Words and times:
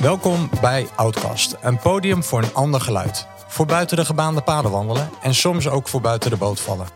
Welkom 0.00 0.50
bij 0.60 0.88
Outcast, 0.96 1.56
een 1.60 1.78
podium 1.78 2.22
voor 2.22 2.42
een 2.42 2.54
ander 2.54 2.80
geluid. 2.80 3.26
Voor 3.46 3.66
buiten 3.66 3.96
de 3.96 4.04
gebaande 4.04 4.40
paden 4.40 4.70
wandelen 4.70 5.10
en 5.22 5.34
soms 5.34 5.68
ook 5.68 5.88
voor 5.88 6.00
buiten 6.00 6.30
de 6.30 6.36
boot 6.36 6.60
vallen. 6.60 6.86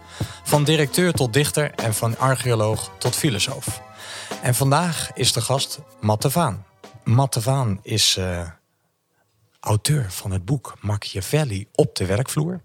Van 0.42 0.64
directeur 0.64 1.12
tot 1.12 1.32
dichter 1.32 1.70
en 1.70 1.94
van 1.94 2.18
archeoloog 2.18 2.90
tot 2.98 3.16
filosoof. 3.16 3.82
En 4.42 4.54
vandaag 4.54 5.10
is 5.14 5.32
de 5.32 5.40
gast 5.40 5.80
Matte 6.00 6.30
Vaan. 6.30 6.64
Matte 7.04 7.40
Vaan 7.40 7.78
is 7.82 8.16
uh, 8.18 8.48
auteur 9.60 10.10
van 10.10 10.30
het 10.30 10.44
boek 10.44 10.74
Machiavelli 10.80 11.68
op 11.74 11.96
de 11.96 12.06
werkvloer. 12.06 12.60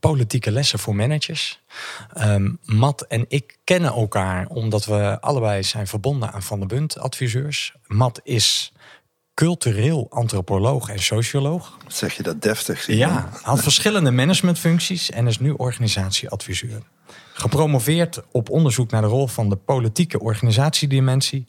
Politieke 0.00 0.50
lessen 0.50 0.78
voor 0.78 0.94
managers. 0.94 1.60
Um, 2.18 2.58
Matt 2.64 3.06
en 3.06 3.24
ik 3.28 3.58
kennen 3.64 3.92
elkaar 3.92 4.46
omdat 4.46 4.84
we 4.84 5.20
allebei 5.20 5.62
zijn 5.62 5.86
verbonden 5.86 6.32
aan 6.32 6.42
Van 6.42 6.58
der 6.58 6.68
Bunt 6.68 6.98
adviseurs. 6.98 7.74
Matt 7.86 8.20
is 8.22 8.72
cultureel 9.34 10.06
antropoloog 10.10 10.88
en 10.88 10.98
socioloog. 10.98 11.76
Zeg 11.86 12.16
je 12.16 12.22
dat 12.22 12.42
deftig? 12.42 12.86
Ja, 12.86 13.28
had 13.42 13.62
verschillende 13.62 14.10
managementfuncties 14.10 15.10
en 15.10 15.26
is 15.26 15.38
nu 15.38 15.50
organisatieadviseur. 15.50 16.82
Gepromoveerd 17.32 18.22
op 18.30 18.50
onderzoek 18.50 18.90
naar 18.90 19.02
de 19.02 19.08
rol 19.08 19.26
van 19.26 19.48
de 19.48 19.56
politieke 19.56 20.20
organisatiedimensie. 20.20 21.46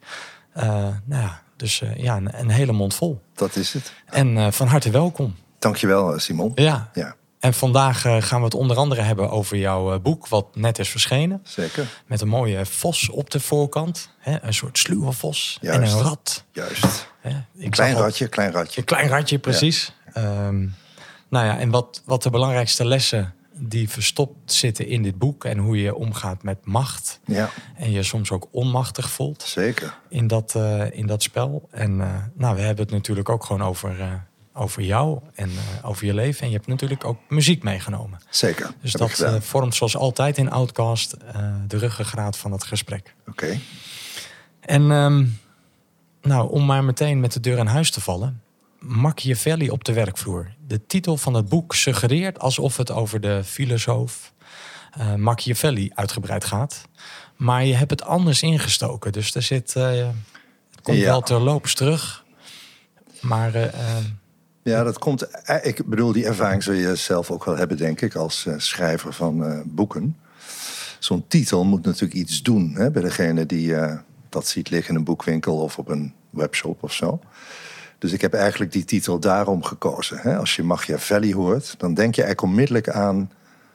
Uh, 0.58 0.63
nou 0.63 0.98
ja, 1.21 1.41
dus 1.55 1.81
uh, 1.81 1.95
ja, 1.98 2.17
een, 2.17 2.39
een, 2.39 2.49
hele 2.49 2.71
mond 2.71 2.95
vol. 2.95 3.21
Dat 3.34 3.55
is 3.55 3.73
het. 3.73 3.94
En 4.05 4.36
uh, 4.36 4.52
van 4.52 4.67
harte 4.67 4.89
welkom. 4.91 5.36
Dankjewel, 5.59 6.20
Simon. 6.20 6.52
Ja. 6.55 6.89
ja. 6.94 7.16
En 7.45 7.54
vandaag 7.54 8.02
gaan 8.02 8.40
we 8.40 8.45
het 8.45 8.54
onder 8.54 8.77
andere 8.77 9.02
hebben 9.02 9.30
over 9.30 9.58
jouw 9.58 9.99
boek, 9.99 10.27
wat 10.27 10.55
net 10.55 10.80
is 10.80 10.90
verschenen. 10.90 11.41
Zeker. 11.44 11.88
Met 12.05 12.22
een 12.22 12.27
mooie 12.27 12.66
vos 12.66 13.09
op 13.09 13.30
de 13.30 13.40
voorkant. 13.40 14.09
Hè? 14.20 14.38
Een 14.41 14.53
soort 14.53 14.77
sluwe 14.77 15.12
vos. 15.12 15.58
En 15.62 15.81
een 15.81 16.02
rat. 16.02 16.44
Juist. 16.52 17.09
Ik 17.58 17.72
klein 17.72 17.95
ratje, 17.95 18.28
klein 18.28 18.52
ratje. 18.52 18.80
Een 18.80 18.86
klein 18.86 19.08
ratje, 19.08 19.39
precies. 19.39 19.94
Ja. 20.14 20.47
Um, 20.47 20.75
nou 21.30 21.45
ja, 21.45 21.59
en 21.59 21.69
wat, 21.69 22.02
wat 22.06 22.23
de 22.23 22.30
belangrijkste 22.30 22.86
lessen 22.86 23.34
die 23.53 23.89
verstopt 23.89 24.53
zitten 24.53 24.88
in 24.88 25.03
dit 25.03 25.17
boek 25.17 25.45
en 25.45 25.58
hoe 25.58 25.81
je 25.81 25.95
omgaat 25.95 26.44
met 26.44 26.58
macht. 26.64 27.19
Ja. 27.25 27.50
En 27.75 27.91
je 27.91 28.03
soms 28.03 28.31
ook 28.31 28.47
onmachtig 28.52 29.09
voelt. 29.09 29.41
Zeker. 29.41 29.97
In 30.09 30.28
dat, 30.28 30.53
uh, 30.58 30.91
in 30.91 31.08
dat 31.08 31.23
spel. 31.23 31.67
En 31.72 31.97
uh, 31.97 32.08
nou, 32.34 32.56
we 32.56 32.62
hebben 32.62 32.86
het 32.86 32.94
natuurlijk 32.94 33.30
ook 33.30 33.44
gewoon 33.44 33.64
over, 33.64 34.00
uh, 34.00 34.14
over 34.58 34.84
jou 34.84 35.20
en 35.34 35.52
over 35.84 36.06
je 36.06 36.14
leven. 36.14 36.42
En 36.42 36.48
je 36.48 36.56
hebt 36.56 36.67
natuurlijk 36.67 37.06
ook 37.06 37.20
muziek 37.30 37.64
meegenomen. 37.64 38.20
Zeker. 38.30 38.73
Dus 38.81 38.92
dat 38.92 39.25
vormt 39.39 39.75
zoals 39.75 39.97
altijd 39.97 40.38
in 40.38 40.52
Outcast 40.52 41.16
de 41.67 41.78
ruggengraat 41.78 42.38
van 42.38 42.52
het 42.52 42.64
gesprek. 42.64 43.16
Oké. 43.20 43.30
Okay. 43.30 43.62
En 44.59 44.81
um, 44.81 45.39
nou, 46.22 46.50
om 46.50 46.66
maar 46.66 46.84
meteen 46.84 47.20
met 47.20 47.34
de 47.34 47.39
deur 47.39 47.58
in 47.58 47.66
huis 47.66 47.92
te 47.92 48.02
vallen. 48.02 48.42
Machiavelli 48.80 49.70
op 49.70 49.84
de 49.84 49.94
werkvloer. 49.94 50.53
De 50.67 50.86
titel 50.86 51.17
van 51.17 51.34
het 51.34 51.50
boek 51.50 51.75
suggereert 51.75 52.40
alsof 52.40 52.78
het 52.78 52.92
over 52.92 53.22
de 53.22 53.44
filosoof 53.44 54.34
Machiavelli 55.17 55.92
uitgebreid 55.94 56.45
gaat. 56.45 56.88
Maar 57.36 57.66
je 57.66 57.75
hebt 57.75 57.92
het 57.92 58.03
anders 58.03 58.42
ingestoken. 58.42 59.12
Dus 59.12 59.36
er 59.36 59.42
zit, 59.42 59.73
het 59.73 60.81
komt 60.81 60.97
ja. 60.97 61.06
wel 61.06 61.22
terloops 61.22 61.73
terug. 61.73 62.23
Maar... 63.22 63.73
Ja, 64.66 64.83
dat 64.83 64.99
komt. 64.99 65.27
Ik 65.61 65.85
bedoel, 65.85 66.11
die 66.11 66.25
ervaring 66.25 66.63
zul 66.63 66.73
je 66.73 66.95
zelf 66.95 67.31
ook 67.31 67.45
wel 67.45 67.58
hebben, 67.58 67.77
denk 67.77 68.02
ik, 68.02 68.16
als 68.16 68.47
schrijver 68.58 69.13
van 69.13 69.63
boeken. 69.66 70.17
Zo'n 70.99 71.27
titel 71.27 71.66
moet 71.66 71.85
natuurlijk 71.85 72.13
iets 72.13 72.41
doen 72.41 72.73
hè, 72.75 72.91
bij 72.91 73.02
degene 73.02 73.45
die 73.45 73.75
dat 74.30 74.47
ziet 74.47 74.69
liggen 74.69 74.89
in 74.89 74.99
een 74.99 75.05
boekwinkel 75.05 75.57
of 75.57 75.77
op 75.77 75.88
een 75.89 76.13
webshop 76.30 76.83
of 76.83 76.94
zo. 76.94 77.19
Dus 77.99 78.11
ik 78.11 78.22
heb 78.22 78.33
eigenlijk 78.33 78.72
die 78.72 78.85
titel 78.85 79.19
daarom 79.19 79.63
gekozen. 79.63 80.17
Hè? 80.17 80.38
Als 80.38 80.56
je 80.56 80.63
Machiavelli 80.63 81.34
hoort, 81.34 81.75
dan 81.78 81.94
denk 81.94 82.16
je 82.16 82.23
eigenlijk 82.23 82.51
onmiddellijk 82.51 82.90
aan 82.90 83.31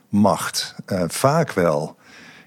macht. 0.08 0.74
Vaak 1.06 1.52
wel 1.52 1.96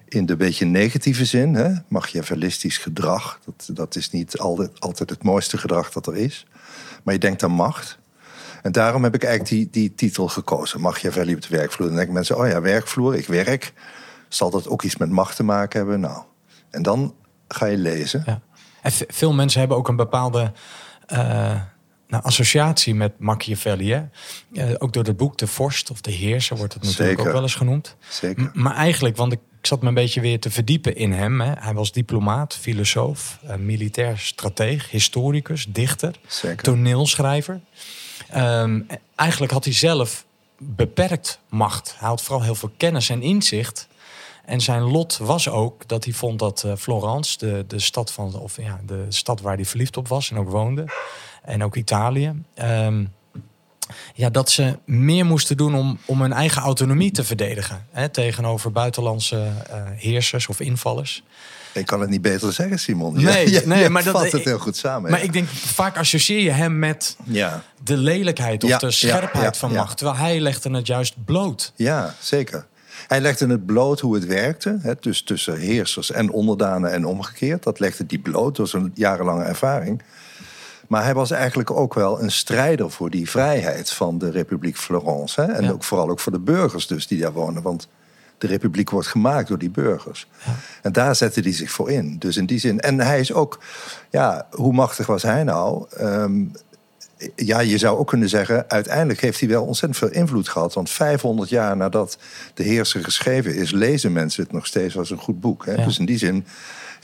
in 0.07 0.25
de 0.25 0.35
beetje 0.35 0.65
negatieve 0.65 1.25
zin. 1.25 1.55
Hè? 1.55 1.73
Machiavellistisch 1.87 2.77
gedrag, 2.77 3.39
dat, 3.45 3.69
dat 3.77 3.95
is 3.95 4.09
niet 4.09 4.37
altijd, 4.37 4.79
altijd 4.79 5.09
het 5.09 5.23
mooiste 5.23 5.57
gedrag 5.57 5.91
dat 5.91 6.07
er 6.07 6.15
is. 6.15 6.45
Maar 7.03 7.13
je 7.13 7.19
denkt 7.19 7.43
aan 7.43 7.51
macht. 7.51 8.01
En 8.63 8.71
daarom 8.71 9.03
heb 9.03 9.15
ik 9.15 9.23
eigenlijk 9.23 9.53
die, 9.53 9.69
die 9.71 9.95
titel 9.95 10.27
gekozen. 10.27 10.81
Machiavelli 10.81 11.33
op 11.33 11.41
de 11.41 11.57
werkvloer. 11.57 11.87
Dan 11.87 11.95
denken 11.95 12.13
mensen, 12.13 12.37
oh 12.37 12.47
ja, 12.47 12.61
werkvloer, 12.61 13.15
ik 13.15 13.27
werk. 13.27 13.73
Zal 14.27 14.49
dat 14.49 14.67
ook 14.67 14.83
iets 14.83 14.97
met 14.97 15.09
macht 15.09 15.35
te 15.35 15.43
maken 15.43 15.79
hebben? 15.79 15.99
Nou, 15.99 16.23
en 16.69 16.81
dan 16.81 17.15
ga 17.47 17.65
je 17.65 17.77
lezen. 17.77 18.23
Ja. 18.25 18.41
En 18.81 18.91
veel 19.07 19.33
mensen 19.33 19.59
hebben 19.59 19.77
ook 19.77 19.87
een 19.87 19.95
bepaalde 19.95 20.51
uh, 21.13 21.17
nou, 22.07 22.23
associatie 22.23 22.95
met 22.95 23.19
Machiavelli. 23.19 23.91
Hè? 23.91 24.03
Uh, 24.51 24.75
ook 24.77 24.93
door 24.93 25.03
het 25.03 25.17
boek 25.17 25.37
De 25.37 25.47
Vorst 25.47 25.91
of 25.91 26.01
De 26.01 26.11
Heerser 26.11 26.57
wordt 26.57 26.73
het 26.73 26.83
natuurlijk 26.83 27.09
Zeker. 27.09 27.25
ook 27.25 27.33
wel 27.33 27.41
eens 27.41 27.55
genoemd. 27.55 27.95
Zeker. 28.09 28.51
M 28.53 28.61
maar 28.61 28.75
eigenlijk, 28.75 29.15
want 29.17 29.31
ik, 29.31 29.39
ik 29.59 29.67
zat 29.67 29.81
me 29.81 29.87
een 29.87 29.93
beetje 29.93 30.21
weer 30.21 30.39
te 30.39 30.51
verdiepen 30.51 30.95
in 30.95 31.11
hem. 31.11 31.41
Hè? 31.41 31.51
Hij 31.59 31.73
was 31.73 31.91
diplomaat, 31.91 32.55
filosoof, 32.55 33.39
uh, 33.45 33.55
militair 33.55 34.17
strateeg, 34.17 34.89
historicus, 34.89 35.65
dichter, 35.69 36.15
Zeker. 36.27 36.63
toneelschrijver. 36.63 37.61
Um, 38.35 38.87
eigenlijk 39.15 39.51
had 39.51 39.63
hij 39.63 39.73
zelf 39.73 40.25
beperkt 40.57 41.39
macht. 41.49 41.95
Hij 41.97 42.07
had 42.07 42.21
vooral 42.21 42.43
heel 42.43 42.55
veel 42.55 42.71
kennis 42.77 43.09
en 43.09 43.21
inzicht. 43.21 43.87
En 44.45 44.61
zijn 44.61 44.81
lot 44.81 45.17
was 45.17 45.49
ook 45.49 45.87
dat 45.87 46.03
hij 46.03 46.13
vond 46.13 46.39
dat 46.39 46.63
uh, 46.65 46.75
Florence, 46.75 47.37
de, 47.37 47.65
de, 47.67 47.79
stad 47.79 48.11
van, 48.11 48.39
of, 48.39 48.57
ja, 48.57 48.79
de 48.85 49.05
stad 49.09 49.41
waar 49.41 49.55
hij 49.55 49.65
verliefd 49.65 49.97
op 49.97 50.07
was 50.07 50.31
en 50.31 50.37
ook 50.37 50.49
woonde, 50.49 50.85
en 51.41 51.63
ook 51.63 51.75
Italië, 51.75 52.43
um, 52.61 53.13
ja, 54.13 54.29
dat 54.29 54.51
ze 54.51 54.77
meer 54.85 55.25
moesten 55.25 55.57
doen 55.57 55.75
om, 55.75 55.99
om 56.05 56.21
hun 56.21 56.33
eigen 56.33 56.61
autonomie 56.61 57.11
te 57.11 57.23
verdedigen 57.23 57.85
hè, 57.91 58.09
tegenover 58.09 58.71
buitenlandse 58.71 59.35
uh, 59.35 59.75
heersers 59.95 60.47
of 60.47 60.59
invallers. 60.59 61.23
Ik 61.73 61.85
kan 61.85 62.01
het 62.01 62.09
niet 62.09 62.21
beter 62.21 62.53
zeggen, 62.53 62.79
Simon. 62.79 63.13
Nee, 63.13 63.51
ja, 63.51 63.61
nee 63.65 63.83
je 63.83 63.89
maar 63.89 64.03
dat 64.03 64.13
vat 64.13 64.31
het 64.31 64.43
heel 64.43 64.59
goed 64.59 64.77
samen. 64.77 65.11
Maar 65.11 65.19
ja. 65.19 65.25
ik 65.25 65.33
denk, 65.33 65.47
vaak 65.49 65.97
associeer 65.97 66.41
je 66.41 66.51
hem 66.51 66.79
met 66.79 67.17
ja. 67.23 67.63
de 67.83 67.97
lelijkheid 67.97 68.63
of 68.63 68.69
Ja, 68.69 68.77
de 68.77 68.91
scherpheid 68.91 69.57
van 69.57 69.71
macht. 69.73 69.97
Terwijl 69.97 70.17
hij 70.17 70.39
legde 70.39 70.69
het 70.69 70.87
juist 70.87 71.25
bloot. 71.25 71.73
Ja, 71.75 72.15
zeker. 72.19 72.65
Hij 73.07 73.21
legde 73.21 73.47
het 73.47 73.65
bloot 73.65 73.99
hoe 73.99 74.15
het 74.15 74.25
werkte. 74.25 74.77
Hè, 74.81 74.93
dus 74.99 75.21
tussen 75.21 75.59
heersers 75.59 76.11
en 76.11 76.31
onderdanen 76.31 76.91
en 76.91 77.05
omgekeerd. 77.05 77.63
Dat 77.63 77.79
legde 77.79 78.05
die 78.05 78.19
bloot 78.19 78.55
door 78.55 78.67
zijn 78.67 78.91
jarenlange 78.93 79.43
ervaring. 79.43 80.01
Maar 80.93 81.03
hij 81.03 81.13
was 81.13 81.31
eigenlijk 81.31 81.71
ook 81.71 81.93
wel 81.93 82.21
een 82.21 82.31
strijder 82.31 82.91
voor 82.91 83.09
die 83.09 83.29
vrijheid 83.29 83.91
van 83.91 84.17
de 84.17 84.29
Republiek 84.29 84.77
Florence. 84.77 85.41
Hè? 85.41 85.47
En 85.51 85.63
Ja. 85.63 85.71
ook 85.71 85.83
vooral 85.83 86.09
ook 86.09 86.19
voor 86.19 86.31
de 86.31 86.39
burgers 86.39 86.87
dus 86.87 87.07
die 87.07 87.19
daar 87.21 87.31
wonen. 87.31 87.61
Want 87.61 87.87
de 88.37 88.47
republiek 88.47 88.89
wordt 88.89 89.07
gemaakt 89.07 89.47
door 89.47 89.57
die 89.57 89.69
burgers. 89.69 90.27
En 90.81 90.91
daar 90.91 91.15
zette 91.15 91.39
hij 91.39 91.53
zich 91.53 91.71
voor 91.71 91.91
in. 91.91 92.15
Dus 92.19 92.37
in 92.37 92.45
die 92.45 92.59
zin. 92.59 92.79
En 92.79 92.99
hij 92.99 93.19
is 93.19 93.33
ook, 93.33 93.59
ja, 94.09 94.47
hoe 94.51 94.73
machtig 94.73 95.07
was 95.07 95.23
hij 95.23 95.43
nou? 95.43 95.85
Ehm, 95.97 96.41
ja, 97.35 97.59
je 97.59 97.77
zou 97.77 97.97
ook 97.97 98.07
kunnen 98.07 98.29
zeggen, 98.29 98.69
uiteindelijk 98.69 99.21
heeft 99.21 99.39
hij 99.39 99.49
wel 99.49 99.63
ontzettend 99.63 99.99
veel 99.99 100.21
invloed 100.21 100.49
gehad. 100.49 100.73
Want 100.73 100.89
500 100.89 101.49
jaar 101.49 101.77
nadat 101.77 102.17
de 102.53 102.63
heerser 102.63 103.03
geschreven 103.03 103.55
is, 103.55 103.71
lezen 103.71 104.11
mensen 104.13 104.43
het 104.43 104.51
nog 104.51 104.65
steeds 104.65 104.97
als 104.97 105.09
een 105.09 105.17
goed 105.17 105.41
boek. 105.41 105.65
Hè? 105.65 105.73
Ja. 105.73 105.83
Dus 105.85 105.99
in 105.99 106.05
die 106.05 106.17
zin 106.17 106.45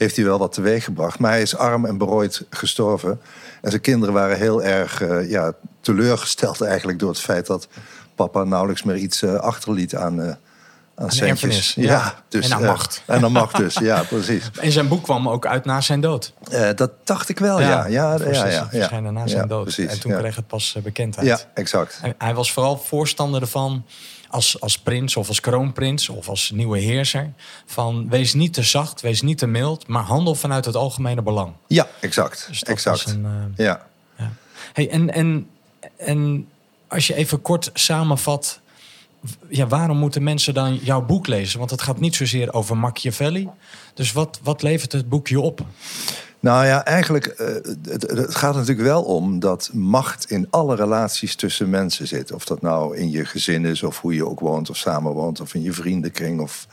heeft 0.00 0.16
hij 0.16 0.24
wel 0.24 0.38
wat 0.38 0.52
teweeg 0.52 0.84
gebracht. 0.84 1.18
Maar 1.18 1.30
hij 1.30 1.42
is 1.42 1.56
arm 1.56 1.84
en 1.84 1.98
berooid 1.98 2.44
gestorven. 2.50 3.20
En 3.62 3.70
zijn 3.70 3.82
kinderen 3.82 4.14
waren 4.14 4.36
heel 4.36 4.62
erg 4.62 5.02
eh, 5.02 5.30
ja, 5.30 5.52
teleurgesteld 5.80 6.60
eigenlijk 6.60 6.98
door 6.98 7.08
het 7.08 7.20
feit 7.20 7.46
dat 7.46 7.68
papa 8.14 8.44
nauwelijks 8.44 8.82
meer 8.82 8.96
iets 8.96 9.22
eh, 9.22 9.34
achterliet 9.34 9.96
aan, 9.96 10.22
eh 10.22 10.34
aan 10.94 11.10
centjes. 11.10 11.74
Ja, 11.74 11.82
ja. 11.82 12.22
dus, 12.28 12.44
En 12.44 12.54
aan 12.54 12.62
eh, 12.62 12.68
macht. 12.68 13.02
en 13.06 13.24
aan 13.24 13.32
macht 13.32 13.56
dus, 13.56 13.74
ja, 13.74 14.02
precies. 14.02 14.50
En 14.60 14.72
zijn 14.72 14.88
boek 14.88 15.02
kwam 15.02 15.28
ook 15.28 15.46
uit 15.46 15.64
na 15.64 15.80
zijn 15.80 16.00
dood. 16.00 16.32
Dat 16.74 16.90
dacht 17.04 17.28
ik 17.28 17.38
wel, 17.38 17.60
ja. 17.60 17.68
Ja, 17.68 17.86
ja, 17.86 18.18
ja, 18.30 18.68
ja, 18.90 19.00
na 19.00 19.26
zijn 19.26 19.48
dood. 19.48 19.62
precies, 19.62 19.90
en 19.90 20.00
toen 20.00 20.16
kreeg 20.16 20.36
het 20.36 20.46
pas 20.46 20.76
bekendheid. 20.82 21.26
Ja, 21.26 21.38
exact. 21.54 21.98
En 22.02 22.14
hij 22.18 22.34
was 22.34 22.52
vooral 22.52 22.78
voorstander 22.78 23.40
ervan 23.40 23.84
als, 24.30 24.60
als 24.60 24.78
prins 24.78 25.16
of 25.16 25.28
als 25.28 25.40
kroonprins 25.40 26.08
of 26.08 26.28
als 26.28 26.50
nieuwe 26.50 26.78
heerser. 26.78 27.32
Van 27.66 28.08
wees 28.08 28.34
niet 28.34 28.52
te 28.52 28.62
zacht, 28.62 29.00
wees 29.00 29.22
niet 29.22 29.38
te 29.38 29.46
mild, 29.46 29.86
maar 29.86 30.02
handel 30.02 30.34
vanuit 30.34 30.64
het 30.64 30.76
algemene 30.76 31.22
belang. 31.22 31.52
Ja, 31.66 31.88
exact. 32.00 32.46
Dus 32.48 32.62
exact. 32.62 33.06
een, 33.06 33.24
eh, 33.56 33.64
Ja. 33.66 33.88
Hey, 34.72 34.90
en, 34.90 35.12
en, 35.12 35.48
en 35.96 36.48
als 36.88 37.06
je 37.06 37.14
even 37.14 37.42
kort 37.42 37.70
samenvat, 37.74 38.60
ja, 39.48 39.66
waarom 39.66 39.96
moeten 39.96 40.22
mensen 40.22 40.54
dan 40.54 40.76
jouw 40.76 41.02
boek 41.02 41.26
lezen? 41.26 41.58
Want 41.58 41.70
het 41.70 41.82
gaat 41.82 42.00
niet 42.00 42.14
zozeer 42.14 42.52
over 42.52 42.76
Machiavelli. 42.76 43.48
Dus 43.94 44.12
wat, 44.12 44.40
wat 44.42 44.62
levert 44.62 44.92
het 44.92 45.08
boek 45.08 45.28
je 45.28 45.40
op? 45.40 45.66
Nou 46.40 46.66
ja, 46.66 46.84
eigenlijk, 46.84 47.26
eh, 47.26 47.46
het, 47.88 48.10
het 48.10 48.34
gaat 48.34 48.54
natuurlijk 48.54 48.86
wel 48.86 49.02
om 49.02 49.38
dat 49.38 49.70
macht 49.72 50.30
in 50.30 50.46
alle 50.50 50.74
relaties 50.74 51.34
tussen 51.34 51.70
mensen 51.70 52.06
zit. 52.06 52.32
Of 52.32 52.44
dat 52.44 52.62
nou 52.62 52.96
in 52.96 53.10
je 53.10 53.24
gezin 53.24 53.64
is, 53.64 53.82
of 53.82 54.00
hoe 54.00 54.14
je 54.14 54.26
ook 54.26 54.40
woont 54.40 54.70
of 54.70 54.76
samenwoont, 54.76 55.40
of 55.40 55.54
in 55.54 55.62
je 55.62 55.72
vriendenkring. 55.72 56.40
Of, 56.40 56.66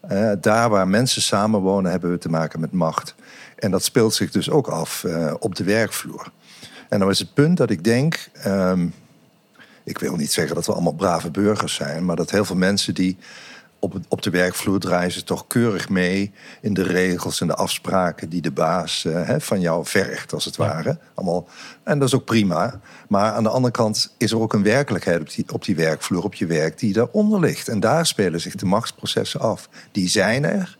eh, 0.00 0.32
daar 0.40 0.70
waar 0.70 0.88
mensen 0.88 1.22
samenwonen, 1.22 1.90
hebben 1.90 2.10
we 2.10 2.18
te 2.18 2.28
maken 2.28 2.60
met 2.60 2.72
macht. 2.72 3.14
En 3.56 3.70
dat 3.70 3.84
speelt 3.84 4.14
zich 4.14 4.30
dus 4.30 4.50
ook 4.50 4.68
af 4.68 5.04
eh, 5.04 5.34
op 5.38 5.54
de 5.54 5.64
werkvloer. 5.64 6.30
En 6.88 6.98
dan 6.98 7.10
is 7.10 7.18
het 7.18 7.34
punt 7.34 7.56
dat 7.56 7.70
ik 7.70 7.84
denk. 7.84 8.28
ehm, 8.32 8.86
ik 9.84 9.98
wil 9.98 10.16
niet 10.16 10.32
zeggen 10.32 10.54
dat 10.54 10.66
we 10.66 10.72
allemaal 10.72 10.92
brave 10.92 11.30
burgers 11.30 11.74
zijn, 11.74 12.04
maar 12.04 12.16
dat 12.16 12.30
heel 12.30 12.44
veel 12.44 12.56
mensen 12.56 12.94
die 12.94 13.16
op, 13.86 13.92
het- 13.92 14.04
op 14.08 14.22
de 14.22 14.30
werkvloer 14.30 14.78
draaien 14.80 15.12
ze 15.12 15.24
toch 15.24 15.46
keurig 15.46 15.88
mee 15.88 16.32
in 16.60 16.74
de 16.74 16.82
regels 16.82 17.40
en 17.40 17.46
de 17.46 17.54
afspraken 17.54 18.28
die 18.28 18.40
de 18.42 18.50
baas 18.50 19.04
eh, 19.04 19.26
hè, 19.26 19.40
van 19.40 19.60
jou 19.60 19.84
vergt, 19.86 20.32
als 20.32 20.44
het 20.44 20.56
ware. 20.56 20.98
Allemaal, 21.14 21.48
en 21.84 21.98
dat 21.98 22.08
is 22.08 22.14
ook 22.14 22.24
prima. 22.24 22.80
Maar 23.08 23.32
aan 23.32 23.42
de 23.42 23.48
andere 23.48 23.72
kant 23.72 24.14
is 24.18 24.30
er 24.32 24.40
ook 24.40 24.52
een 24.52 24.62
werkelijkheid 24.62 25.20
op 25.20 25.30
die, 25.34 25.44
op 25.52 25.64
die 25.64 25.76
werkvloer, 25.76 26.24
op 26.24 26.34
je 26.34 26.46
werk, 26.46 26.78
die 26.78 26.92
daaronder 26.92 27.40
ligt. 27.40 27.68
En 27.68 27.80
daar 27.80 28.06
spelen 28.06 28.40
zich 28.40 28.54
de 28.54 28.66
machtsprocessen 28.66 29.40
af. 29.40 29.68
Die 29.92 30.08
zijn 30.08 30.44
er. 30.44 30.78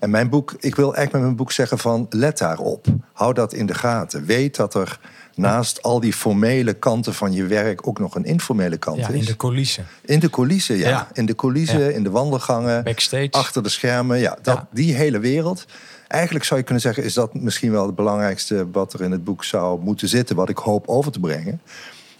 En 0.00 0.10
mijn 0.10 0.28
boek, 0.28 0.54
ik 0.58 0.74
wil 0.74 0.84
eigenlijk 0.84 1.12
met 1.12 1.22
mijn 1.22 1.36
boek 1.36 1.52
zeggen 1.52 1.78
van 1.78 2.06
let 2.10 2.38
daarop. 2.38 2.86
Hou 3.12 3.34
dat 3.34 3.52
in 3.52 3.66
de 3.66 3.74
gaten. 3.74 4.24
Weet 4.24 4.56
dat 4.56 4.74
er 4.74 5.00
naast 5.38 5.82
al 5.82 6.00
die 6.00 6.12
formele 6.12 6.72
kanten 6.74 7.14
van 7.14 7.32
je 7.32 7.44
werk 7.46 7.86
ook 7.88 7.98
nog 7.98 8.14
een 8.14 8.24
informele 8.24 8.76
kant 8.76 8.98
Ja, 8.98 9.08
is. 9.08 9.14
in 9.20 9.24
de 9.24 9.36
coulissen. 9.36 9.86
In 10.04 10.18
de 10.18 10.30
coulissen, 10.30 10.76
ja. 10.76 10.88
Ja. 10.88 11.08
In 11.12 11.26
de 11.26 11.34
coulissen, 11.34 11.80
Ja. 11.80 11.88
in 11.88 12.02
de 12.02 12.10
wandelgangen, 12.10 12.84
Backstage. 12.84 13.28
achter 13.30 13.62
de 13.62 13.68
schermen. 13.68 14.18
Ja, 14.18 14.38
dat, 14.42 14.64
die 14.70 14.94
hele 14.94 15.18
wereld. 15.18 15.66
Eigenlijk 16.08 16.44
zou 16.44 16.58
je 16.60 16.64
kunnen 16.64 16.82
zeggen, 16.82 17.04
is 17.04 17.14
dat 17.14 17.34
misschien 17.34 17.70
wel 17.70 17.86
het 17.86 17.94
belangrijkste 17.94 18.66
wat 18.72 18.92
er 18.92 19.00
in 19.00 19.10
het 19.10 19.24
boek 19.24 19.44
zou 19.44 19.80
moeten 19.80 20.08
zitten, 20.08 20.36
wat 20.36 20.48
ik 20.48 20.58
hoop 20.58 20.88
over 20.88 21.12
te 21.12 21.20
brengen. 21.20 21.60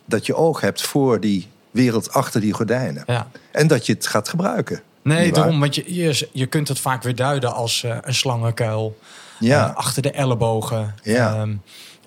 Dat 0.04 0.26
je 0.26 0.34
oog 0.34 0.60
hebt 0.60 0.82
voor 0.82 1.20
die 1.20 1.46
wereld 1.70 2.12
achter 2.12 2.40
die 2.40 2.52
gordijnen. 2.52 3.02
Ja. 3.06 3.26
En 3.50 3.66
dat 3.66 3.86
je 3.86 3.92
het 3.92 4.06
gaat 4.06 4.28
gebruiken. 4.28 4.80
Nee, 5.02 5.32
daarom, 5.32 5.60
want 5.60 5.74
je, 5.74 5.94
je, 5.94 6.28
je 6.32 6.46
kunt 6.46 6.68
het 6.68 6.78
vaak 6.78 7.02
weer 7.02 7.14
duiden 7.14 7.54
als 7.54 7.82
eh, 7.84 7.96
een 8.00 8.14
slangenkuil. 8.14 8.98
Ja. 9.38 9.68
eh, 9.68 9.76
achter 9.76 10.02
de 10.02 10.10
ellebogen. 10.10 10.94
Ja. 11.02 11.34
ehm, 11.34 11.54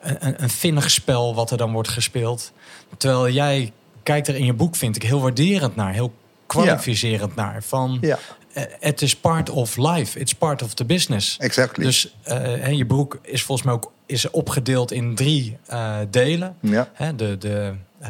een, 0.01 0.43
een- 0.43 0.49
vinnig 0.49 0.91
spel 0.91 1.35
wat 1.35 1.51
er 1.51 1.57
dan 1.57 1.71
wordt 1.71 1.89
gespeeld. 1.89 2.51
Terwijl 2.97 3.29
jij 3.29 3.71
kijkt 4.03 4.27
er 4.27 4.35
in 4.35 4.45
je 4.45 4.53
boek, 4.53 4.75
vind 4.75 4.95
ik, 4.95 5.03
heel 5.03 5.21
waarderend 5.21 5.75
naar. 5.75 5.93
Heel 5.93 6.13
kwalificerend 6.45 7.35
naar. 7.35 7.63
Van, 7.63 7.97
Ja. 8.01 8.17
eh, 8.53 8.63
het 8.79 9.01
is 9.01 9.15
part 9.15 9.49
of 9.49 9.77
life. 9.77 10.19
It's 10.19 10.33
part 10.35 10.61
of 10.61 10.73
the 10.73 10.85
business. 10.85 11.37
Exactly. 11.39 11.83
Dus 11.85 12.15
eh, 12.23 12.71
je 12.71 12.85
boek 12.85 13.19
is 13.21 13.43
volgens 13.43 13.67
mij 13.67 13.75
ook 13.75 13.91
is 14.05 14.29
opgedeeld 14.29 14.91
in 14.91 15.15
drie 15.15 15.57
eh, 15.65 15.95
delen. 16.09 16.55
Ja. 16.59 16.89
Hè, 16.93 17.15
de, 17.15 17.37
de, 17.37 17.73
eh, 17.99 18.09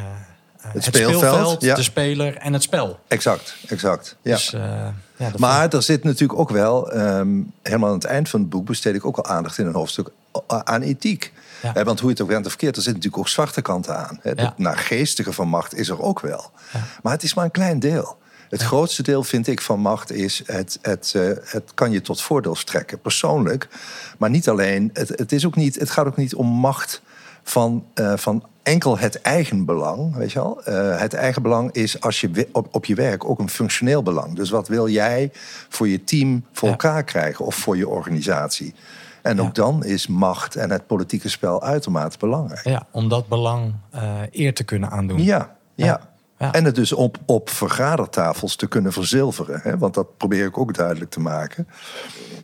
het, 0.60 0.84
speelveld, 0.84 1.16
speelveld, 1.18 1.62
ja. 1.62 1.74
de 1.74 1.82
speler 1.82 2.36
en 2.36 2.52
het 2.52 2.62
spel. 2.62 2.98
Exact, 3.08 3.56
exact. 3.68 4.16
Ja. 4.22 4.34
Dus, 4.34 4.50
ja, 5.16 5.32
Maar 5.36 5.68
er 5.74 5.82
zit 5.82 6.04
natuurlijk 6.04 6.38
ook 6.38 6.50
wel, 6.50 6.90
ehm, 6.92 7.28
helemaal 7.62 7.88
aan 7.88 7.94
het 7.94 8.04
eind 8.04 8.28
van 8.28 8.40
het 8.40 8.48
boek 8.48 8.66
besteed 8.66 8.94
ik 8.94 9.06
ook 9.06 9.16
al 9.16 9.26
aandacht 9.26 9.58
in 9.58 9.66
een 9.66 9.74
hoofdstuk 9.74 10.10
aan 10.46 10.82
ethiek. 10.82 11.32
Ja. 11.62 11.84
Want 11.84 11.98
hoe 12.00 12.08
je 12.08 12.14
het 12.14 12.22
ook 12.22 12.28
bent 12.28 12.44
of 12.44 12.50
verkeerd, 12.50 12.76
er 12.76 12.82
zit 12.82 12.94
natuurlijk 12.94 13.22
ook 13.22 13.28
zwarte 13.28 13.62
kanten 13.62 13.96
aan. 13.96 14.18
Hè. 14.22 14.30
Het 14.30 14.58
naargeestige 14.58 15.32
van 15.32 15.48
macht 15.48 15.74
is 15.74 15.88
er 15.88 16.00
ook 16.02 16.20
wel. 16.20 16.50
Maar 17.02 17.12
het 17.12 17.22
is 17.22 17.34
maar 17.34 17.44
een 17.44 17.50
klein 17.50 17.78
deel. 17.78 18.20
Het 18.48 18.62
grootste 18.62 19.02
deel, 19.02 19.22
vind 19.22 19.46
ik, 19.46 19.60
van 19.60 19.80
macht 19.80 20.12
is 20.12 20.42
het, 20.46 20.78
het, 20.82 21.12
eh, 21.16 21.22
het 21.44 21.70
kan 21.74 21.90
je 21.90 22.00
tot 22.00 22.22
voordeel 22.22 22.54
strekken, 22.54 23.00
persoonlijk. 23.00 23.68
Maar 24.18 24.30
niet 24.30 24.48
alleen, 24.48 24.90
het, 24.92 25.08
het, 25.08 25.32
is 25.32 25.46
ook 25.46 25.56
niet, 25.56 25.78
het 25.78 25.90
gaat 25.90 26.06
ook 26.06 26.16
niet 26.16 26.34
om 26.34 26.46
macht 26.46 27.02
van, 27.42 27.84
eh, 27.94 28.12
van 28.16 28.46
enkel 28.62 28.98
het 28.98 29.20
eigen 29.20 29.64
belang. 29.64 30.16
Weet 30.16 30.32
je 30.32 30.38
wel? 30.38 30.64
Eh, 30.64 31.00
het 31.00 31.14
eigen 31.14 31.42
belang 31.42 31.72
is 31.72 32.00
als 32.00 32.20
je 32.20 32.48
op, 32.52 32.68
op 32.70 32.84
je 32.84 32.94
werk 32.94 33.24
ook 33.24 33.38
een 33.38 33.50
functioneel 33.50 34.02
belang. 34.02 34.36
Dus 34.36 34.50
wat 34.50 34.68
wil 34.68 34.88
jij 34.88 35.30
voor 35.68 35.88
je 35.88 36.04
team 36.04 36.44
voor 36.52 36.68
Ja. 36.68 36.74
elkaar 36.74 37.04
krijgen 37.04 37.44
of 37.44 37.54
voor 37.54 37.76
je 37.76 37.88
organisatie? 37.88 38.74
En 39.22 39.40
ook 39.40 39.46
Ja. 39.46 39.52
dan 39.62 39.84
is 39.84 40.06
macht 40.06 40.56
en 40.56 40.70
het 40.70 40.86
politieke 40.86 41.28
spel 41.28 41.62
uitermate 41.62 42.18
belangrijk. 42.18 42.64
Ja, 42.64 42.86
om 42.90 43.08
dat 43.08 43.28
belang 43.28 43.74
eh, 43.90 44.20
eer 44.30 44.54
te 44.54 44.64
kunnen 44.64 44.90
aandoen. 44.90 45.22
Ja, 45.22 45.56
ja. 45.74 45.86
Ja. 45.86 46.10
Ja. 46.38 46.52
En 46.52 46.64
het 46.64 46.74
dus 46.74 46.92
op, 46.92 47.18
op 47.26 47.50
vergadertafels 47.50 48.56
te 48.56 48.68
kunnen 48.68 48.92
verzilveren. 48.92 49.60
Hè? 49.62 49.78
Want 49.78 49.94
dat 49.94 50.16
probeer 50.16 50.44
ik 50.46 50.58
ook 50.58 50.74
duidelijk 50.74 51.10
te 51.10 51.20
maken. 51.20 51.68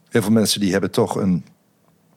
Heel 0.09 0.23
veel 0.23 0.31
mensen 0.31 0.61
die 0.61 0.73
hebben 0.73 0.91
toch 0.91 1.15
een, 1.17 1.45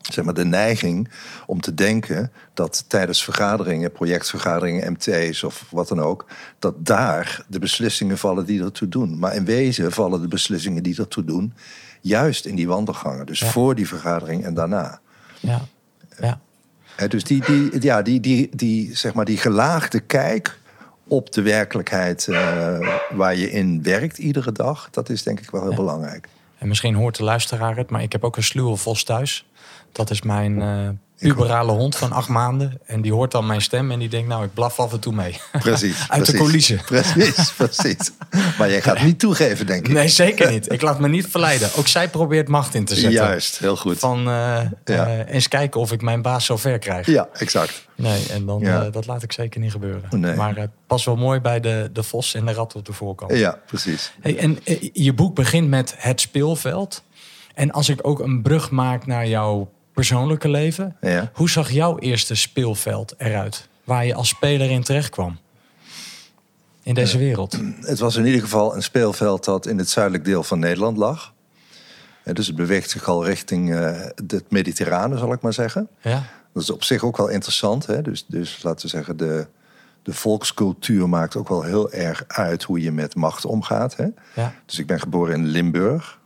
zeg 0.02 0.26
maar, 0.26 0.34
de 0.34 0.46
neiging 0.46 1.10
om 1.46 1.62
te 1.62 1.74
denken 1.74 2.32
dat 2.54 2.86
tijdens 2.88 3.24
vergaderingen, 3.24 3.92
projectvergaderingen, 3.92 4.92
MT's 4.92 5.44
of 5.44 5.66
wat 5.72 5.88
dan 5.88 6.00
ook, 6.02 6.26
dat 6.60 6.86
daar 6.86 7.46
de 7.48 7.60
beslissingen 7.60 8.18
vallen 8.18 8.46
die 8.46 8.64
ertoe 8.64 8.88
doen. 8.88 9.20
Maar 9.20 9.36
in 9.36 9.46
wezen 9.46 9.92
vallen 9.92 10.22
de 10.22 10.28
beslissingen 10.28 10.84
die 10.84 10.98
ertoe 10.98 11.24
doen 11.24 11.54
juist 12.02 12.46
in 12.46 12.56
die 12.56 12.68
wandelgangen. 12.68 13.26
Dus 13.26 13.40
Ja. 13.40 13.48
voor 13.48 13.76
die 13.76 13.88
vergadering 13.88 14.46
en 14.46 14.54
daarna. 14.54 15.00
Ja, 15.40 15.62
ja. 16.20 16.40
Dus 17.08 17.24
die, 17.24 17.44
die, 17.46 17.82
ja, 17.82 18.02
die, 18.02 18.20
die, 18.20 18.50
die, 18.56 18.98
zeg 18.98 19.14
maar, 19.14 19.26
die 19.26 19.38
gelaagde 19.38 20.00
kijk 20.00 20.60
op 21.08 21.32
de 21.32 21.42
werkelijkheid 21.42 22.28
eh, 22.28 22.80
waar 23.12 23.36
je 23.36 23.52
in 23.52 23.84
werkt 23.84 24.18
iedere 24.18 24.52
dag, 24.52 24.90
dat 24.92 25.10
is 25.10 25.24
denk 25.24 25.40
ik 25.40 25.52
wel 25.52 25.62
heel 25.62 25.76
belangrijk. 25.76 26.28
En 26.58 26.68
misschien 26.68 26.96
hoort 26.96 27.18
de 27.18 27.24
luisteraar 27.24 27.78
het, 27.78 27.90
maar 27.90 28.02
ik 28.02 28.12
heb 28.12 28.24
ook 28.24 28.38
een 28.38 28.44
sluwe 28.44 28.76
vos 28.76 29.04
thuis. 29.04 29.50
Dat 29.92 30.10
is 30.10 30.22
mijn 30.22 30.62
eh 30.62 30.90
puberale 31.22 31.72
hond 31.72 31.96
van 31.96 32.12
acht 32.12 32.28
maanden. 32.30 32.80
En 32.86 33.02
die 33.02 33.14
hoort 33.14 33.32
dan 33.32 33.46
mijn 33.46 33.62
stem 33.62 33.92
en 33.92 34.00
die 34.00 34.10
denkt, 34.10 34.28
nou, 34.28 34.44
ik 34.44 34.54
blaf 34.54 34.80
af 34.80 34.92
en 34.92 35.00
toe 35.00 35.14
mee. 35.14 35.40
Precies. 35.60 36.06
Uit 36.10 36.26
de 36.26 36.34
coulissen. 36.38 36.82
Precies, 36.86 37.52
precies. 37.58 38.12
Maar 38.58 38.70
jij 38.70 38.82
gaat 38.82 39.02
niet 39.02 39.20
toegeven, 39.20 39.66
denk 39.66 39.88
ik. 39.88 39.94
Nee, 39.94 40.08
zeker 40.08 40.52
niet. 40.52 40.72
Ik 40.72 40.82
laat 40.82 41.00
me 41.00 41.08
niet 41.08 41.28
verleiden. 41.28 41.70
Ook 41.76 41.88
zij 41.88 42.10
probeert 42.10 42.48
macht 42.48 42.74
in 42.76 42.86
te 42.86 42.96
zetten. 42.96 43.12
Juist, 43.14 43.58
heel 43.60 43.78
goed. 43.78 44.00
Van 44.00 44.18
eh, 44.20 44.60
Ja. 44.86 45.08
eh, 45.08 45.34
eens 45.34 45.48
kijken 45.48 45.80
of 45.80 45.92
ik 45.92 46.02
mijn 46.02 46.22
baas 46.22 46.46
zo 46.46 46.58
ver 46.58 46.80
krijg. 46.80 47.06
Ja, 47.06 47.28
exact. 47.34 47.88
Nee, 47.96 48.26
en 48.32 48.46
dan, 48.46 48.60
Ja. 48.60 48.84
eh, 48.86 48.92
dat 48.92 49.06
laat 49.06 49.24
ik 49.24 49.32
zeker 49.32 49.60
niet 49.60 49.72
gebeuren. 49.72 50.20
Nee. 50.20 50.36
Maar 50.36 50.56
het 50.56 50.70
past 50.88 51.06
wel 51.06 51.16
mooi 51.16 51.40
bij 51.40 51.60
de, 51.60 51.90
de 51.94 52.04
vos 52.04 52.34
en 52.34 52.46
de 52.46 52.54
rat 52.54 52.76
op 52.76 52.86
de 52.86 52.94
voorkant. 52.94 53.32
Ja, 53.38 53.60
precies. 53.68 54.12
Hey, 54.22 54.38
en 54.38 54.58
je 54.94 55.14
boek 55.14 55.36
begint 55.36 55.68
met 55.70 55.94
het 55.98 56.22
speelveld. 56.22 57.04
En 57.54 57.72
als 57.72 57.90
ik 57.90 58.00
ook 58.02 58.20
een 58.20 58.42
brug 58.42 58.70
maak 58.72 59.06
naar 59.06 59.28
jouw 59.28 59.72
persoonlijke 59.94 60.50
leven, 60.50 60.96
Ja. 61.02 61.32
hoe 61.34 61.50
zag 61.50 61.72
jouw 61.72 62.00
eerste 62.00 62.36
speelveld 62.36 63.14
eruit? 63.18 63.68
Waar 63.84 64.06
je 64.06 64.14
als 64.14 64.28
speler 64.30 64.70
in 64.72 64.84
terecht 64.84 65.10
kwam? 65.10 65.40
In 66.84 66.94
deze 66.94 67.18
wereld. 67.18 67.58
Het 67.82 68.00
was 68.00 68.16
in 68.16 68.26
ieder 68.26 68.42
geval 68.42 68.76
een 68.76 68.84
speelveld 68.84 69.46
dat 69.46 69.66
in 69.66 69.78
het 69.78 69.90
zuidelijk 69.90 70.26
deel 70.26 70.44
van 70.44 70.60
Nederland 70.60 70.98
lag. 70.98 71.34
Dus 72.24 72.48
het 72.48 72.56
beweegt 72.56 72.90
zich 72.90 73.08
al 73.08 73.26
richting 73.26 73.74
eh, 73.76 73.92
het 74.28 74.44
Mediterrane, 74.50 75.18
zal 75.18 75.34
ik 75.34 75.42
maar 75.42 75.54
zeggen. 75.54 75.88
Ja, 76.02 76.24
Dat 76.54 76.64
is 76.64 76.70
op 76.70 76.84
zich 76.84 77.04
ook 77.04 77.18
wel 77.18 77.28
interessant. 77.28 77.86
Hè? 77.86 78.02
Dus, 78.02 78.26
dus 78.28 78.64
laten 78.64 78.82
we 78.86 78.88
zeggen, 78.92 79.18
de, 79.18 79.48
de 80.04 80.14
volkscultuur 80.14 81.10
maakt 81.10 81.36
ook 81.36 81.50
wel 81.50 81.64
heel 81.64 81.92
erg 81.92 82.24
uit 82.28 82.64
hoe 82.64 82.82
je 82.82 82.92
met 82.92 83.16
macht 83.16 83.46
omgaat. 83.46 83.96
Hè? 83.96 84.08
ja, 84.36 84.54
Dus 84.66 84.80
ik 84.80 84.88
ben 84.88 85.00
geboren 85.00 85.36
in 85.36 85.46
Limburg. 85.46 86.20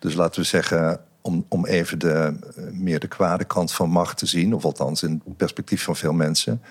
Dus 0.00 0.14
laten 0.14 0.40
we 0.40 0.46
zeggen, 0.46 1.00
om, 1.26 1.46
om 1.48 1.66
even 1.66 1.98
de, 1.98 2.12
eh, 2.56 2.62
meer 2.72 3.00
de 3.00 3.06
kwade 3.06 3.44
kant 3.44 3.72
van 3.72 3.90
macht 3.90 4.18
te 4.18 4.26
zien, 4.26 4.54
of 4.54 4.64
althans 4.64 5.02
in 5.02 5.22
het 5.24 5.36
perspectief 5.36 5.82
van 5.82 5.96
veel 5.96 6.12
mensen, 6.12 6.62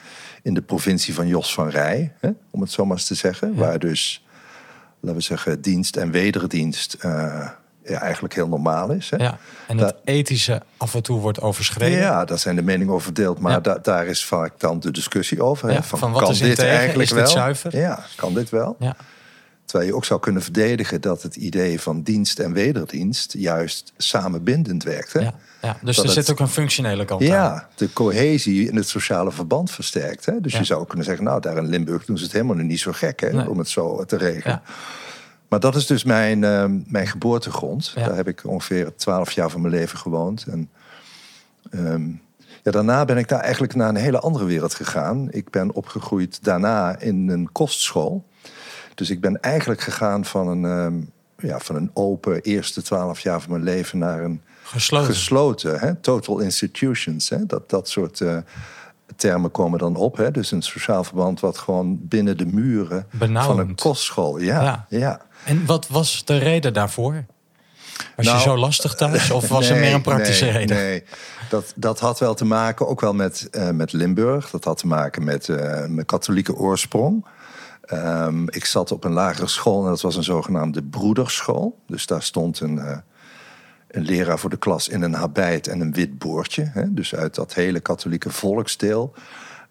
in 0.44 0.54
de 0.54 0.62
provincie 0.62 1.14
van 1.14 1.28
Jos 1.28 1.54
van 1.54 1.70
Rij, 1.70 2.14
hè? 2.20 2.30
om 2.52 2.62
het 2.62 2.72
zo 2.72 2.86
maar 2.86 2.98
eens 2.98 3.08
te 3.08 3.16
zeggen, 3.16 3.56
waar 3.56 3.80
dus, 3.80 4.26
laten 5.00 5.18
we 5.18 5.24
zeggen, 5.26 5.62
dienst 5.62 5.96
en 5.96 6.12
wederdienst 6.12 6.94
eh, 6.94 7.12
ja, 7.86 8.00
eigenlijk 8.00 8.34
heel 8.34 8.48
normaal 8.48 8.92
is. 8.92 9.10
Hè? 9.10 9.18
ja. 9.18 9.38
En 9.68 9.78
het 9.78 9.96
ethische 10.04 10.62
af 10.78 10.96
en 10.96 11.04
toe 11.04 11.20
wordt 11.20 11.42
overschreden. 11.42 11.98
Ja, 12.00 12.26
daar 12.26 12.40
zijn 12.40 12.56
de 12.56 12.62
meningen 12.62 12.94
over 12.94 13.06
verdeeld. 13.06 13.40
Maar 13.40 13.52
Ja. 13.52 13.60
da- 13.60 13.80
daar 13.82 14.06
is 14.06 14.26
vaak 14.26 14.60
dan 14.60 14.80
de 14.80 14.92
discussie 14.92 15.44
over. 15.44 15.68
hè, 15.68 15.74
Ja, 15.74 15.84
van 15.84 16.12
wat 16.12 16.30
is 16.30 16.42
integer? 16.42 17.02
Is 17.02 17.10
dit 17.10 17.18
wel? 17.18 17.28
zuiver? 17.28 17.78
Ja, 17.78 18.06
kan 18.16 18.34
dit 18.34 18.50
wel? 18.50 18.76
Ja, 18.80 18.96
Terwijl 19.74 19.92
je 19.94 19.98
ook 19.98 20.06
zou 20.06 20.20
kunnen 20.20 20.42
verdedigen 20.42 21.02
dat 21.02 21.22
het 21.22 21.36
idee 21.36 21.80
van 21.82 22.02
dienst 22.02 22.40
en 22.40 22.54
wederdienst 22.54 23.34
juist 23.38 23.94
samenbindend 23.98 24.84
werkt. 24.84 25.14
Hè? 25.14 25.20
ja, 25.20 25.34
ja. 25.62 25.78
Dus 25.84 25.96
Dat 25.96 26.06
er 26.06 26.12
het- 26.16 26.26
zit 26.26 26.32
ook 26.32 26.40
een 26.40 26.48
functionele 26.48 27.06
kant 27.06 27.22
aan. 27.22 27.28
Ja, 27.28 27.70
de 27.76 27.94
cohesie 27.94 28.68
in 28.70 28.76
het 28.76 28.88
sociale 28.88 29.32
verband 29.32 29.72
versterkt. 29.72 30.26
Hè? 30.26 30.42
Dus 30.42 30.52
Ja. 30.54 30.60
je 30.60 30.66
zou 30.66 30.86
kunnen 30.88 31.06
zeggen, 31.06 31.24
nou, 31.26 31.42
daar 31.42 31.58
in 31.58 31.66
Limburg 31.68 32.06
doen 32.06 32.18
ze 32.18 32.24
het 32.24 32.34
helemaal 32.34 32.56
niet 32.56 32.80
zo 32.80 32.92
gek, 32.92 33.20
hè, 33.20 33.32
Nee. 33.32 33.50
om 33.50 33.58
het 33.58 33.70
zo 33.70 34.06
te 34.06 34.18
regelen. 34.18 34.62
Ja. 34.66 34.74
Maar 35.50 35.60
dat 35.60 35.76
is 35.76 35.86
dus 35.86 36.04
mijn, 36.04 36.44
eh, 36.44 36.66
mijn 36.86 37.08
geboortegrond. 37.08 37.92
Ja. 37.96 38.08
Daar 38.08 38.16
heb 38.16 38.28
ik 38.28 38.42
ongeveer 38.46 38.96
twaalf 38.96 39.32
jaar 39.32 39.50
van 39.50 39.62
mijn 39.62 39.74
leven 39.74 39.98
gewoond. 39.98 40.46
En 40.50 40.70
ehm, 41.72 42.08
ja, 42.64 42.72
daarna 42.72 43.06
ben 43.06 43.18
ik 43.18 43.28
daar 43.28 43.40
eigenlijk 43.40 43.76
naar 43.76 43.90
een 43.90 43.96
hele 43.96 44.20
andere 44.20 44.46
wereld 44.46 44.74
gegaan. 44.74 45.28
Ik 45.32 45.50
ben 45.50 45.74
opgegroeid 45.74 46.44
daarna 46.44 47.00
in 47.00 47.30
een 47.30 47.52
kostschool. 47.52 48.24
Dus 48.96 49.10
ik 49.10 49.22
ben 49.22 49.42
eigenlijk 49.42 49.82
gegaan 49.82 50.26
van 50.26 50.48
een, 50.48 50.66
ehm, 50.66 50.94
ja, 51.48 51.60
van 51.60 51.76
een 51.76 51.92
open 51.94 52.42
eerste 52.42 52.82
twaalf 52.82 53.20
jaar 53.20 53.42
van 53.42 53.52
mijn 53.52 53.64
leven 53.64 53.98
naar 53.98 54.24
een 54.24 54.42
Gesloten. 54.64 55.14
gesloten, 55.14 55.80
hè? 55.80 55.96
total 55.96 56.40
institutions. 56.40 57.30
Hè? 57.30 57.46
Dat, 57.46 57.70
dat 57.70 57.90
soort 57.90 58.22
eh, 58.22 58.38
termen 59.16 59.52
komen 59.52 59.80
dan 59.80 59.96
op. 59.96 60.18
Hè? 60.18 60.32
Dus 60.32 60.52
een 60.52 60.62
sociaal 60.62 61.04
verband 61.04 61.40
wat 61.40 61.58
gewoon 61.58 61.98
binnen 62.02 62.38
de 62.38 62.46
muren 62.46 63.08
van 63.20 63.60
een 63.60 63.76
kostschool. 63.76 64.40
Ja, 64.40 64.62
Ja. 64.62 64.86
ja. 64.90 65.22
En 65.46 65.66
wat 65.66 65.88
was 65.88 66.26
de 66.26 66.38
reden 66.38 66.74
daarvoor? 66.74 67.26
Was 68.16 68.26
Nou, 68.26 68.38
je 68.38 68.44
zo 68.44 68.58
lastig 68.58 68.96
thuis 68.96 69.32
of 69.32 69.48
was 69.48 69.70
er 69.70 69.80
meer 69.80 69.94
een 69.94 70.02
praktische 70.02 70.44
nee, 70.44 70.54
reden? 70.54 70.76
Nee, 70.76 71.04
dat, 71.50 71.74
dat 71.76 72.00
had 72.00 72.20
wel 72.20 72.34
te 72.34 72.46
maken, 72.46 72.88
ook 72.88 73.02
wel 73.02 73.14
met, 73.14 73.48
eh, 73.52 73.70
met 73.70 73.94
Limburg. 73.94 74.50
Dat 74.50 74.64
had 74.64 74.78
te 74.78 74.88
maken 74.88 75.24
met 75.24 75.50
eh, 75.50 75.58
mijn 75.88 76.06
katholieke 76.06 76.56
oorsprong. 76.56 77.26
Ehm, 77.84 78.48
ik 78.48 78.66
zat 78.66 78.92
op 78.92 79.04
een 79.04 79.14
lagere 79.14 79.48
school 79.48 79.84
en 79.84 79.90
dat 79.90 80.02
was 80.02 80.16
een 80.16 80.24
zogenaamde 80.24 80.84
broederschool. 80.84 81.80
Dus 81.88 82.06
daar 82.06 82.24
stond 82.24 82.60
een, 82.60 82.80
eh, 82.80 82.98
een 83.88 84.04
leraar 84.04 84.40
voor 84.40 84.50
de 84.50 84.58
klas 84.58 84.88
in 84.88 85.02
een 85.02 85.14
habit 85.14 85.68
en 85.68 85.80
een 85.80 85.94
wit 85.94 86.18
boordje. 86.18 86.70
Hè? 86.74 86.94
Dus 86.94 87.16
uit 87.16 87.36
dat 87.36 87.54
hele 87.54 87.80
katholieke 87.80 88.30
volksdeel. 88.30 89.14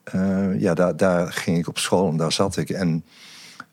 Eh, 0.04 0.60
ja, 0.60 0.74
daar, 0.74 0.96
daar 0.96 1.32
ging 1.32 1.58
ik 1.58 1.68
op 1.68 1.78
school 1.78 2.08
en 2.08 2.16
daar 2.16 2.32
zat 2.32 2.56
ik. 2.56 2.70
En 2.70 3.04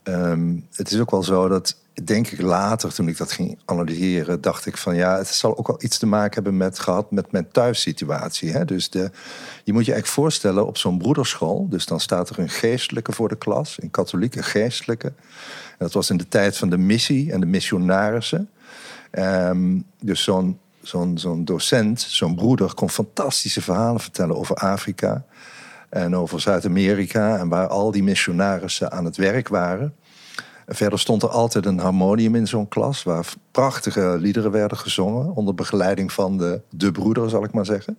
ehm, 0.04 0.56
het 0.74 0.92
is 0.92 1.00
ook 1.00 1.12
wel 1.12 1.24
zo 1.24 1.48
dat, 1.48 1.78
denk 2.04 2.28
ik 2.28 2.42
later, 2.42 2.94
toen 2.94 3.08
ik 3.08 3.18
dat 3.18 3.32
ging 3.32 3.60
analyseren, 3.66 4.42
dacht 4.42 4.66
ik 4.66 4.78
van 4.78 4.96
ja, 4.96 5.18
het 5.18 5.28
zal 5.28 5.58
ook 5.58 5.68
wel 5.68 5.84
iets 5.84 5.98
te 5.98 6.06
maken 6.06 6.34
hebben 6.34 6.58
met 6.58 6.80
gehad 6.80 7.12
met 7.12 7.32
mijn 7.32 7.52
thuissituatie. 7.52 8.52
Hè? 8.52 8.66
Dus 8.66 8.90
de, 8.90 9.12
je 9.64 9.74
moet 9.74 9.86
je 9.86 9.92
eigenlijk 9.92 10.08
voorstellen 10.08 10.68
op 10.68 10.78
zo'n 10.78 10.98
broederschool, 10.98 11.68
dus 11.70 11.86
dan 11.86 12.00
staat 12.00 12.30
er 12.30 12.40
een 12.40 12.50
geestelijke 12.50 13.12
voor 13.12 13.30
de 13.30 13.38
klas, 13.38 13.78
een 13.82 13.92
katholieke 13.92 14.44
geestelijke. 14.44 15.14
Dat 15.78 15.94
was 15.94 16.10
in 16.10 16.18
de 16.18 16.28
tijd 16.28 16.58
van 16.58 16.70
de 16.70 16.78
missie 16.78 17.32
en 17.32 17.40
de 17.40 17.46
missionarissen. 17.46 18.50
Ehm, 19.12 19.80
dus 20.00 20.24
zo'n 20.24 20.60
zo'n 20.82 21.18
zo'n 21.18 21.46
docent, 21.46 22.02
zo'n 22.02 22.36
broeder, 22.36 22.74
kon 22.74 22.90
fantastische 22.90 23.62
verhalen 23.62 24.02
vertellen 24.02 24.38
over 24.38 24.56
Afrika 24.56 25.26
en 25.90 26.16
over 26.16 26.42
Zuid-Amerika 26.42 27.38
en 27.38 27.50
waar 27.50 27.68
al 27.68 27.92
die 27.92 28.04
missionarissen 28.04 28.92
aan 28.92 29.06
het 29.06 29.18
werk 29.18 29.48
waren. 29.48 29.96
En 30.70 30.76
verder 30.76 31.00
stond 31.00 31.24
er 31.24 31.30
altijd 31.30 31.66
een 31.66 31.80
harmonium 31.80 32.36
in 32.36 32.48
zo'n 32.48 32.68
klas, 32.68 33.04
waar 33.04 33.34
prachtige 33.52 34.18
liederen 34.20 34.52
werden 34.52 34.78
gezongen, 34.78 35.36
onder 35.36 35.56
begeleiding 35.56 36.12
van 36.12 36.38
de, 36.38 36.62
de 36.70 36.92
broeder, 36.92 37.30
zal 37.30 37.44
ik 37.44 37.52
maar 37.52 37.66
zeggen. 37.66 37.98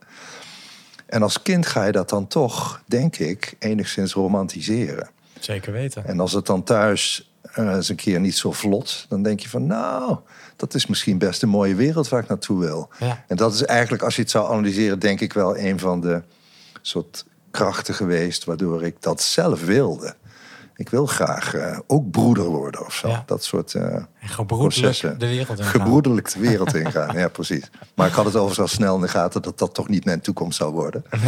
En 1.06 1.22
als 1.22 1.42
kind 1.42 1.66
ga 1.66 1.84
je 1.84 1.92
dat 1.92 2.08
dan 2.08 2.26
toch, 2.26 2.82
denk 2.86 3.16
ik, 3.16 3.56
enigszins 3.58 4.12
romantiseren. 4.12 5.10
Zeker 5.40 5.72
weten. 5.72 6.06
En 6.06 6.20
als 6.20 6.32
het 6.32 6.46
dan 6.46 6.62
thuis 6.62 7.30
eh, 7.42 7.74
eens 7.74 7.88
een 7.88 7.96
keer 7.96 8.20
niet 8.20 8.36
zo 8.36 8.52
vlot, 8.52 9.06
dan 9.08 9.22
denk 9.22 9.40
je 9.40 9.48
van, 9.48 9.66
nou, 9.66 10.18
dat 10.56 10.74
is 10.74 10.86
misschien 10.86 11.18
best 11.18 11.42
een 11.42 11.48
mooie 11.48 11.74
wereld 11.74 12.08
waar 12.08 12.22
ik 12.22 12.28
naartoe 12.28 12.60
wil. 12.60 12.88
Ja. 12.98 13.24
En 13.26 13.36
dat 13.36 13.54
is 13.54 13.64
eigenlijk, 13.64 14.02
als 14.02 14.16
je 14.16 14.22
het 14.22 14.30
zou 14.30 14.52
analyseren, 14.52 14.98
denk 14.98 15.20
ik 15.20 15.32
wel 15.32 15.58
een 15.58 15.78
van 15.78 16.00
de 16.00 16.22
soort 16.82 17.24
krachten 17.50 17.94
geweest 17.94 18.44
waardoor 18.44 18.84
ik 18.84 19.02
dat 19.02 19.22
zelf 19.22 19.64
wilde. 19.64 20.14
Ik 20.80 20.88
wil 20.88 21.06
graag 21.06 21.54
eh, 21.54 21.78
ook 21.86 22.10
broeder 22.10 22.44
worden 22.44 22.86
of 22.86 22.94
zo. 22.94 23.08
Ja. 23.08 23.22
Dat 23.26 23.44
soort 23.44 23.74
gebroedelijk 24.20 24.74
processen. 24.74 25.18
de 25.18 25.26
wereld 25.26 25.58
in 25.58 25.64
gaan. 25.64 25.80
gebroederlijk 25.80 26.32
de 26.32 26.40
wereld 26.40 26.74
ingaan. 26.84 27.18
ja, 27.18 27.28
precies. 27.28 27.70
Maar 27.94 28.06
ik 28.06 28.12
had 28.12 28.24
het 28.24 28.34
overigens 28.36 28.70
al 28.70 28.76
snel 28.76 28.94
in 28.94 29.00
de 29.00 29.08
gaten 29.08 29.42
dat 29.42 29.58
dat 29.58 29.74
toch 29.74 29.88
niet 29.88 30.04
mijn 30.04 30.20
toekomst 30.20 30.56
zou 30.58 30.72
worden. 30.72 31.04
Nee. 31.10 31.22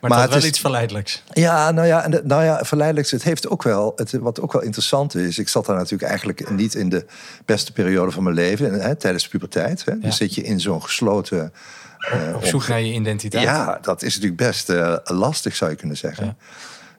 Maar, 0.00 0.10
Maar 0.10 0.10
het 0.10 0.20
het 0.20 0.30
wel 0.30 0.38
is- 0.42 0.48
iets 0.48 0.60
verleidelijks. 0.60 1.22
Ja, 1.32 1.70
nou 1.70 1.86
ja, 1.86 2.08
nou 2.24 2.44
ja, 2.44 2.64
verleidelijk. 2.64 3.10
Het 3.10 3.22
heeft 3.22 3.48
ook 3.48 3.62
wel, 3.62 3.92
het, 3.96 4.12
wat 4.12 4.40
ook 4.40 4.52
wel 4.52 4.62
interessant 4.62 5.14
is. 5.14 5.38
Ik 5.38 5.48
zat 5.48 5.66
daar 5.66 5.76
natuurlijk 5.76 6.08
eigenlijk 6.08 6.50
niet 6.50 6.74
in 6.74 6.88
de 6.88 7.06
beste 7.44 7.72
periode 7.72 8.10
van 8.12 8.22
mijn 8.22 8.34
leven, 8.34 8.72
hè, 8.80 8.94
tijdens 8.96 9.22
de 9.22 9.28
puberteit. 9.30 9.84
Hè. 9.84 9.92
Ja. 9.92 9.98
Dus 9.98 10.16
zit 10.16 10.34
je 10.34 10.42
in 10.42 10.60
zo'n 10.60 10.82
gesloten. 10.82 11.52
eh, 11.98 12.34
Op 12.34 12.44
zoek 12.44 12.68
naar 12.68 12.80
je 12.80 12.92
identiteit. 12.92 13.42
Ja, 13.42 13.78
dat 13.82 14.02
is 14.02 14.14
natuurlijk 14.18 14.40
best 14.42 14.72
lastig, 15.04 15.56
zou 15.56 15.70
je 15.70 15.76
kunnen 15.76 15.96
zeggen. 15.96 16.24
Ja. 16.26 16.34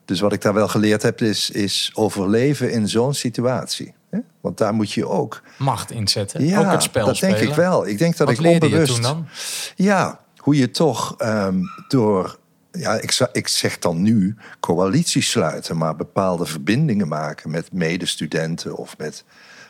Dus 0.10 0.20
wat 0.20 0.34
ik 0.34 0.42
daar 0.42 0.54
wel 0.54 0.68
geleerd 0.68 1.02
heb, 1.02 1.22
is, 1.22 1.50
is 1.50 1.92
overleven 1.94 2.72
in 2.72 2.88
zo'n 2.88 3.14
situatie. 3.14 3.94
Hè? 4.10 4.20
Want 4.42 4.58
daar 4.58 4.74
moet 4.74 4.92
je 4.92 5.08
ook. 5.08 5.42
Macht 5.58 5.92
inzetten. 5.92 6.46
Ja, 6.46 6.60
ook 6.60 6.72
het 6.72 6.84
spel 6.84 7.06
dat 7.06 7.16
spelen. 7.16 7.36
denk 7.38 7.50
ik 7.50 7.56
wel. 7.56 7.88
Ik 7.88 7.98
denk 7.98 8.18
dat 8.18 8.28
Wat 8.28 8.38
ik 8.38 8.44
je 8.44 8.50
onbewust. 8.50 8.94
toen 8.94 9.02
dan? 9.02 9.28
Ja, 9.76 10.20
hoe 10.38 10.56
je 10.58 10.72
toch 10.72 11.16
ehm, 11.18 11.60
door, 11.88 12.38
ja, 12.72 12.94
ik, 12.94 13.28
ik 13.32 13.48
zeg 13.48 13.80
dan 13.80 14.02
nu 14.02 14.36
coalities 14.60 15.30
sluiten, 15.30 15.78
maar 15.78 15.96
bepaalde 15.96 16.46
verbindingen 16.46 17.08
maken 17.08 17.52
met 17.52 17.72
medestudenten 17.72 18.76
of 18.76 18.98
met 18.98 19.24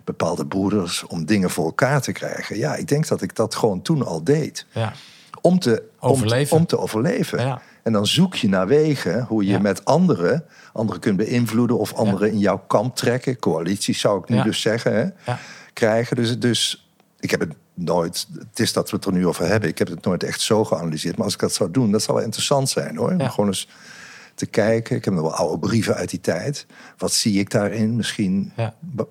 bepaalde 0.04 0.46
broeders 0.46 1.04
om 1.08 1.26
dingen 1.26 1.50
voor 1.50 1.66
elkaar 1.66 2.02
te 2.02 2.12
krijgen. 2.12 2.58
Ja, 2.58 2.76
ik 2.76 2.88
denk 2.88 3.08
dat 3.08 3.22
ik 3.22 3.36
dat 3.36 3.56
gewoon 3.56 3.82
toen 3.82 4.06
al 4.06 4.24
deed. 4.24 4.66
Ja. 4.72 4.94
Om 5.42 5.60
te 5.60 5.84
om- 6.00 6.10
Overleven. 6.10 6.58
Om, 6.58 6.66
te 6.66 6.78
overleven. 6.80 7.40
Ja. 7.40 7.62
En 7.84 7.94
dan 7.94 8.08
zoek 8.08 8.36
je 8.36 8.50
naar 8.50 8.68
wegen 8.68 9.24
hoe 9.24 9.46
je 9.46 9.52
Ja. 9.52 9.60
met 9.60 9.86
anderen, 9.86 10.46
anderen 10.74 11.02
kunt 11.02 11.18
beïnvloeden 11.18 11.80
of 11.80 11.94
anderen 11.94 12.32
in 12.32 12.40
jouw 12.40 12.58
kamp 12.68 12.96
trekken. 12.96 13.40
Coalities 13.40 14.00
zou 14.00 14.20
ik 14.22 14.30
nu 14.30 14.36
Ja. 14.36 14.44
dus 14.44 14.62
zeggen. 14.62 14.94
Hè? 14.96 15.34
Krijgen. 15.74 16.16
Dus, 16.16 16.40
dus 16.40 16.90
ik 17.20 17.32
heb 17.32 17.40
het 17.40 17.54
nooit, 17.74 18.28
het 18.40 18.60
is 18.60 18.74
dat 18.74 18.90
we 18.90 18.96
het 18.96 19.06
er 19.06 19.12
nu 19.12 19.28
over 19.28 19.46
hebben, 19.46 19.70
ik 19.70 19.78
heb 19.78 19.88
het 19.88 20.06
nooit 20.06 20.24
echt 20.24 20.42
zo 20.42 20.66
geanalyseerd. 20.66 21.16
Maar 21.16 21.26
als 21.26 21.34
ik 21.34 21.40
dat 21.40 21.54
zou 21.54 21.72
doen, 21.72 21.92
dat 21.92 22.02
zou 22.02 22.16
wel 22.18 22.26
interessant 22.26 22.70
zijn 22.70 22.96
hoor. 22.98 23.12
Om. 23.12 23.30
Gewoon 23.30 23.48
eens 23.50 23.68
te 24.36 24.46
kijken. 24.46 24.96
Ik 24.96 25.06
heb 25.06 25.14
nog 25.14 25.24
wel 25.24 25.34
oude 25.34 25.60
brieven 25.60 25.96
uit 25.96 26.10
die 26.10 26.22
tijd. 26.22 26.66
Wat 26.98 27.12
zie 27.14 27.40
ik 27.40 27.52
daarin? 27.52 27.96
Misschien 27.96 28.54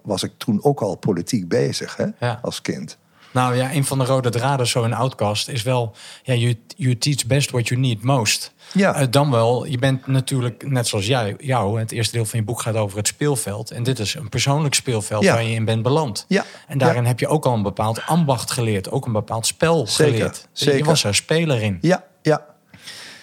was 0.03 0.23
ik 0.23 0.33
toen 0.37 0.65
ook 0.65 0.81
al 0.81 0.95
politiek 0.97 1.49
bezig 1.49 1.97
hè? 1.97 2.37
Als 2.43 2.63
kind. 2.63 2.99
Nou 3.33 3.57
ja, 3.57 3.73
een 3.73 3.85
van 3.85 3.99
de 3.99 4.05
rode 4.05 4.31
draden 4.31 4.67
zo 4.67 4.83
in 4.85 4.93
Outcast 4.95 5.49
is 5.49 5.63
wel... 5.63 5.95
Ja, 6.23 6.35
you, 6.35 6.57
you 6.77 6.99
teach 6.99 7.27
best 7.27 7.51
what 7.51 7.69
you 7.69 7.81
need 7.81 8.03
most. 8.03 8.53
Ja. 8.73 8.95
Eh, 8.95 9.07
dan 9.11 9.31
wel, 9.31 9.65
je 9.67 9.79
bent 9.79 10.07
natuurlijk, 10.07 10.69
net 10.69 10.87
zoals 10.89 11.07
jij, 11.07 11.35
jou... 11.39 11.79
het 11.81 11.93
eerste 11.93 12.13
deel 12.17 12.25
van 12.25 12.39
je 12.39 12.45
boek 12.45 12.61
gaat 12.61 12.75
over 12.75 12.97
het 12.99 13.07
speelveld. 13.07 13.71
En 13.71 13.83
dit 13.83 13.99
is 13.99 14.15
een 14.15 14.29
persoonlijk 14.29 14.75
speelveld 14.75 15.23
Ja. 15.23 15.33
waar 15.33 15.43
je 15.43 15.55
in 15.55 15.65
bent 15.65 15.83
beland. 15.83 16.25
Ja. 16.29 16.45
En 16.67 16.79
daarin 16.79 17.03
Ja. 17.03 17.09
heb 17.09 17.21
je 17.21 17.29
ook 17.29 17.47
al 17.47 17.55
een 17.55 17.63
bepaald 17.63 18.01
ambacht 18.07 18.51
geleerd. 18.51 18.91
Ook 18.91 19.07
een 19.07 19.13
bepaald 19.13 19.47
spel 19.47 19.87
Zeker, 19.87 20.15
geleerd. 20.15 20.49
Je 20.53 20.65
zeker. 20.65 20.85
was 20.85 21.05
er 21.05 21.15
speler 21.15 21.63
in. 21.63 21.79
Ja. 21.81 22.05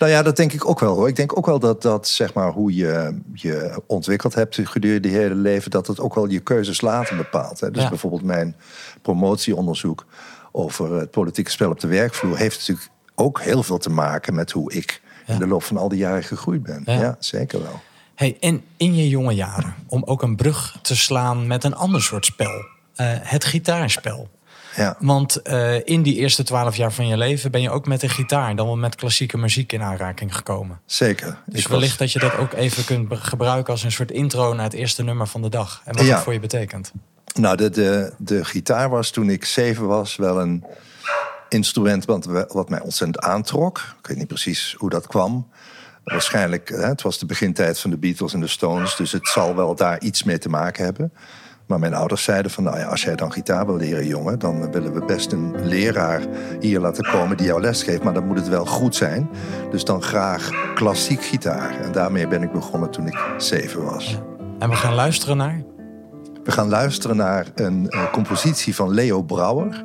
Nou 0.05 0.17
ja, 0.17 0.23
dat 0.23 0.35
denk 0.35 0.53
ik 0.53 0.67
ook 0.67 0.79
wel 0.79 0.95
hoor. 0.95 1.07
Ik 1.07 1.15
denk 1.15 1.37
ook 1.37 1.45
wel 1.45 1.59
dat, 1.59 1.81
dat 1.81 2.07
zeg 2.07 2.33
maar, 2.33 2.51
hoe 2.51 2.75
je 2.75 3.19
je 3.33 3.81
ontwikkeld 3.87 4.33
hebt 4.33 4.59
gedurende 4.63 5.09
je 5.09 5.17
hele 5.17 5.35
leven, 5.35 5.71
dat 5.71 5.87
het 5.87 5.99
ook 5.99 6.15
wel 6.15 6.29
je 6.29 6.39
keuzes 6.39 6.81
later 6.81 7.15
bepaalt. 7.17 7.59
Hè. 7.59 7.71
Dus 7.71 7.83
Ja. 7.83 7.89
bijvoorbeeld 7.89 8.23
mijn 8.23 8.55
promotieonderzoek 9.01 10.05
over 10.51 10.93
het 10.99 11.11
politieke 11.11 11.51
spel 11.51 11.69
op 11.69 11.79
de 11.79 11.87
werkvloer 11.87 12.37
heeft 12.37 12.57
natuurlijk 12.59 12.89
ook 13.15 13.41
heel 13.41 13.63
veel 13.63 13.77
te 13.77 13.89
maken 13.89 14.35
met 14.35 14.51
hoe 14.51 14.73
ik 14.73 15.01
Ja. 15.25 15.33
in 15.33 15.39
de 15.39 15.47
loop 15.47 15.63
van 15.63 15.77
al 15.77 15.89
die 15.89 15.97
jaren 15.99 16.23
gegroeid 16.23 16.63
ben. 16.63 16.81
Ja. 16.85 16.93
Ja, 16.93 17.15
zeker 17.19 17.61
wel. 17.61 17.79
Hey, 18.15 18.37
en 18.39 18.61
in 18.77 18.95
je 18.95 19.09
jonge 19.09 19.33
jaren, 19.33 19.75
om 19.87 20.03
ook 20.03 20.21
een 20.21 20.35
brug 20.35 20.77
te 20.81 20.95
slaan 20.95 21.47
met 21.47 21.63
een 21.63 21.75
ander 21.75 22.01
soort 22.01 22.25
spel. 22.25 22.65
eh, 22.95 23.07
het 23.21 23.43
gitaarspel. 23.45 24.29
Ja. 24.75 24.95
Want 24.99 25.35
eh, 25.41 25.75
in 25.87 26.01
die 26.03 26.15
eerste 26.15 26.43
twaalf 26.43 26.75
jaar 26.75 26.91
van 26.91 27.07
je 27.07 27.17
leven 27.17 27.51
ben 27.51 27.61
je 27.61 27.69
ook 27.69 27.87
met 27.87 27.99
de 28.01 28.09
gitaar, 28.09 28.55
dan 28.55 28.65
wel 28.65 28.77
met 28.77 28.95
klassieke 28.95 29.37
muziek 29.37 29.71
in 29.73 29.81
aanraking 29.81 30.35
gekomen. 30.35 30.79
Zeker. 30.85 31.37
Dus 31.45 31.61
Ik 31.61 31.67
wellicht 31.67 31.89
was- 31.89 31.97
dat 31.97 32.11
je 32.11 32.19
dat 32.19 32.37
ook 32.37 32.53
even 32.53 32.85
kunt 32.85 33.07
gebruiken 33.19 33.73
als 33.73 33.83
een 33.83 33.91
soort 33.91 34.11
intro 34.11 34.53
naar 34.53 34.63
het 34.63 34.73
eerste 34.73 35.03
nummer 35.03 35.27
van 35.27 35.41
de 35.41 35.49
dag. 35.49 35.81
En 35.85 35.95
wat 35.95 36.05
Ja. 36.05 36.13
het 36.15 36.23
voor 36.23 36.33
je 36.33 36.39
betekent. 36.39 36.91
Nou, 37.39 37.57
de, 37.57 37.69
de, 37.69 38.13
de 38.17 38.45
gitaar 38.45 38.89
was 38.89 39.09
toen 39.11 39.29
ik 39.29 39.45
zeven 39.45 39.87
was 39.87 40.15
wel 40.15 40.41
een 40.41 40.63
instrument 41.49 42.05
wat, 42.05 42.25
wat 42.53 42.69
mij 42.69 42.81
ontzettend 42.81 43.19
aantrok. 43.25 43.77
Ik 44.01 44.07
weet 44.07 44.17
niet 44.17 44.27
precies 44.27 44.75
hoe 44.77 44.89
dat 44.89 45.07
kwam. 45.07 45.47
Waarschijnlijk, 46.03 46.69
hè, 46.69 46.85
het 46.85 47.01
was 47.01 47.19
de 47.19 47.25
begintijd 47.25 47.79
van 47.79 47.89
de 47.89 47.97
Beatles 47.97 48.33
en 48.33 48.39
de 48.39 48.47
Stones, 48.47 48.95
dus 48.95 49.11
het 49.11 49.27
zal 49.27 49.55
wel 49.55 49.75
daar 49.75 49.99
iets 50.01 50.23
mee 50.23 50.37
te 50.37 50.49
maken 50.49 50.83
hebben. 50.83 51.13
Maar 51.67 51.79
mijn 51.79 51.93
ouders 51.93 52.23
zeiden 52.23 52.51
van, 52.51 52.63
nou 52.63 52.77
ja, 52.77 52.85
als 52.85 53.03
jij 53.03 53.15
dan 53.15 53.31
gitaar 53.31 53.65
wil 53.65 53.75
leren, 53.75 54.07
jongen, 54.07 54.39
dan 54.39 54.71
willen 54.71 54.93
we 54.93 55.05
best 55.05 55.31
een 55.31 55.67
leraar 55.67 56.21
hier 56.59 56.79
laten 56.79 57.03
komen 57.11 57.37
die 57.37 57.45
jou 57.45 57.61
les 57.61 57.83
geeft. 57.83 58.03
Maar 58.03 58.13
dan 58.13 58.27
moet 58.27 58.37
het 58.37 58.47
wel 58.47 58.65
goed 58.65 58.95
zijn. 58.95 59.29
Dus 59.71 59.83
dan 59.83 60.01
graag 60.01 60.73
klassiek 60.75 61.23
gitaar. 61.23 61.79
En 61.81 61.91
daarmee 61.91 62.27
ben 62.27 62.43
ik 62.43 62.51
begonnen 62.51 62.89
toen 62.89 63.07
ik 63.07 63.19
zeven 63.37 63.83
was. 63.83 64.19
En 64.59 64.69
we 64.69 64.75
gaan 64.75 64.93
luisteren 64.93 65.37
naar. 65.37 65.63
We 66.43 66.51
gaan 66.51 66.69
luisteren 66.69 67.15
naar 67.15 67.45
een 67.55 67.89
eh, 67.89 68.11
compositie 68.11 68.75
van 68.75 68.89
Leo 68.89 69.21
Brouwer. 69.21 69.83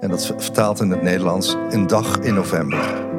En 0.00 0.08
dat 0.08 0.20
is 0.20 0.32
vertaald 0.36 0.80
in 0.80 0.90
het 0.90 1.02
Nederlands 1.02 1.56
Een 1.70 1.86
dag 1.86 2.18
in 2.18 2.34
november. 2.34 3.15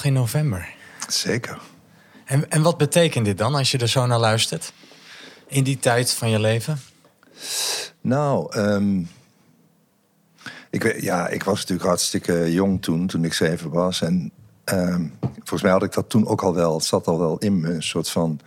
Dag 0.00 0.08
in 0.08 0.12
november. 0.12 0.68
Zeker. 1.08 1.58
En, 2.24 2.50
en 2.50 2.62
wat 2.62 2.78
betekent 2.78 3.24
dit 3.24 3.38
dan 3.38 3.54
als 3.54 3.70
je 3.70 3.78
er 3.78 3.88
zo 3.88 4.06
naar 4.06 4.18
luistert? 4.18 4.72
In 5.46 5.64
die 5.64 5.78
tijd 5.78 6.12
van 6.12 6.30
je 6.30 6.40
leven? 6.40 6.80
Nou, 8.00 8.52
ehm, 8.52 8.98
ik, 10.70 10.82
weet- 10.82 11.02
ja, 11.02 11.28
ik 11.28 11.42
was 11.42 11.58
natuurlijk 11.60 11.88
hartstikke 11.88 12.52
jong 12.52 12.82
toen, 12.82 13.06
toen 13.06 13.24
ik 13.24 13.32
zeven 13.32 13.70
was. 13.70 14.00
En 14.02 14.32
ehm, 14.64 15.06
volgens 15.20 15.62
mij 15.62 15.70
had 15.70 15.82
ik 15.82 15.92
dat 15.92 16.08
toen 16.08 16.26
ook 16.26 16.42
al 16.42 16.54
wel. 16.54 16.74
Het 16.74 16.84
zat 16.84 17.06
al 17.06 17.18
wel 17.18 17.38
in 17.38 17.60
me, 17.60 17.68
een 17.74 17.82
soort 17.82 18.08
van 18.08 18.40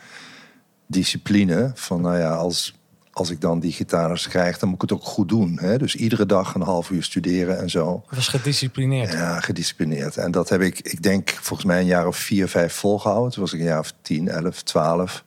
discipline. 0.87 1.71
Van 1.75 2.01
nou 2.01 2.17
ja, 2.17 2.35
als, 2.35 2.73
als 3.13 3.29
ik 3.29 3.41
dan 3.41 3.59
die 3.59 3.71
gitaars 3.71 4.27
krijg, 4.27 4.59
dan 4.59 4.69
moet 4.69 4.83
ik 4.83 4.89
het 4.89 4.99
ook 4.99 5.05
goed 5.05 5.29
doen. 5.29 5.57
Hè? 5.61 5.77
Dus 5.77 5.95
iedere 5.95 6.25
dag 6.25 6.55
een 6.55 6.61
half 6.61 6.89
uur 6.89 7.03
studeren 7.03 7.59
en 7.59 7.69
zo. 7.69 8.03
Was 8.09 8.27
gedisciplineerd. 8.27 9.11
Ja, 9.11 9.39
gedisciplineerd. 9.39 10.17
En 10.17 10.31
dat 10.31 10.49
heb 10.49 10.61
ik, 10.61 10.79
ik 10.79 11.03
denk, 11.03 11.29
volgens 11.29 11.67
mij 11.67 11.79
een 11.79 11.85
jaar 11.85 12.07
of 12.07 12.17
vier, 12.17 12.47
vijf 12.47 12.73
volgehouden. 12.73 13.31
Toen 13.31 13.41
was 13.41 13.53
ik 13.53 13.59
een 13.59 13.65
jaar 13.65 13.79
of 13.79 13.93
tien, 14.01 14.27
elf, 14.27 14.61
twaalf. 14.61 15.23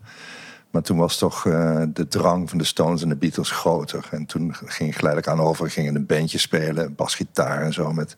Maar 0.71 0.83
toen 0.83 0.97
was 0.97 1.19
toch 1.19 1.47
eh, 1.47 1.83
de 1.89 2.09
drang 2.09 2.49
van 2.49 2.59
de 2.59 2.65
Stones 2.65 3.03
en 3.03 3.09
de 3.09 3.17
Beatles 3.17 3.51
groter. 3.51 4.09
En 4.11 4.27
toen 4.27 4.55
ging 4.55 4.91
ik 4.91 4.97
geleidelijk 4.97 5.33
aan 5.33 5.47
over. 5.47 5.67
Ik 5.67 5.73
ging 5.73 5.87
in 5.87 5.95
een 5.95 6.07
bandje 6.07 6.39
spelen, 6.39 6.95
basgitaar 6.95 7.63
en 7.63 7.73
zo. 7.73 7.93
Met 7.93 8.17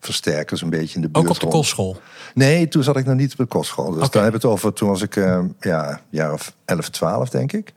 versterkers 0.00 0.62
een 0.62 0.70
beetje 0.70 0.94
in 0.94 1.00
de 1.00 1.08
buurt. 1.08 1.26
Ook 1.26 1.32
op 1.32 1.40
de 1.40 1.46
kostschool. 1.46 2.00
Nee, 2.34 2.68
toen 2.68 2.82
zat 2.82 2.96
ik 2.96 3.04
nog 3.04 3.16
niet 3.16 3.32
op 3.32 3.38
de 3.38 3.44
kostschool. 3.44 3.90
Dus 3.90 4.06
Oké. 4.06 4.18
dan 4.18 4.26
we 4.26 4.32
het 4.32 4.44
over, 4.44 4.72
toen 4.72 4.88
was 4.88 5.02
ik 5.02 5.16
eh, 5.16 5.40
ja, 5.60 6.00
jaar 6.08 6.32
of 6.32 6.54
11, 6.64 6.88
12 6.88 7.28
denk 7.28 7.52
ik. 7.52 7.72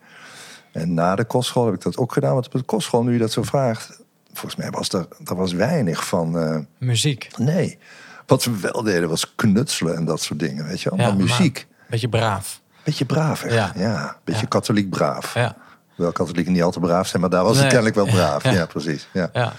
En 0.74 0.94
na 0.94 1.16
de 1.16 1.24
kostschool 1.26 1.66
heb 1.66 1.74
ik 1.74 1.82
dat 1.82 1.98
ook 1.98 2.14
gedaan. 2.14 2.34
Want 2.34 2.46
op 2.46 2.52
de 2.52 2.62
kostschool, 2.62 3.04
nu 3.04 3.14
je 3.14 3.20
dat 3.20 3.32
zo 3.32 3.44
vraagt... 3.44 4.02
Volgens 4.34 4.56
mij 4.56 4.70
was 4.70 4.90
er, 4.90 5.08
er 5.26 5.36
was 5.36 5.52
weinig 5.54 6.06
van... 6.06 6.38
eh, 6.40 6.58
Muziek. 6.78 7.28
nee, 7.38 7.78
wat 8.26 8.44
we 8.44 8.60
wel 8.60 8.84
deden 8.84 9.10
was 9.10 9.36
knutselen 9.36 9.96
en 9.96 10.06
dat 10.06 10.22
soort 10.22 10.40
dingen, 10.40 10.66
weet 10.68 10.82
je 10.82 10.90
wel. 10.90 11.00
Ja, 11.00 11.08
maar 11.08 11.16
muziek, 11.18 11.68
Beetje 11.90 12.10
braaf. 12.10 12.62
beetje 12.84 13.06
braaf, 13.06 13.42
hè? 13.42 13.54
Ja. 13.54 13.72
Ja. 13.76 14.18
beetje 14.24 14.42
Ja. 14.42 14.48
katholiek 14.48 14.90
braaf. 14.90 15.34
Ja, 15.34 15.56
Wel 15.96 16.12
katholieken 16.12 16.54
niet 16.54 16.62
al 16.64 16.72
te 16.72 16.80
braaf 16.80 17.08
zijn, 17.08 17.22
maar 17.22 17.30
daar 17.32 17.44
was 17.44 17.54
Nee. 17.56 17.64
ik 17.64 17.70
kennelijk 17.70 17.96
wel 17.96 18.06
braaf. 18.06 18.44
Ja. 18.52 18.66
Precies. 18.66 19.08
Ja. 19.14 19.30
ja. 19.34 19.54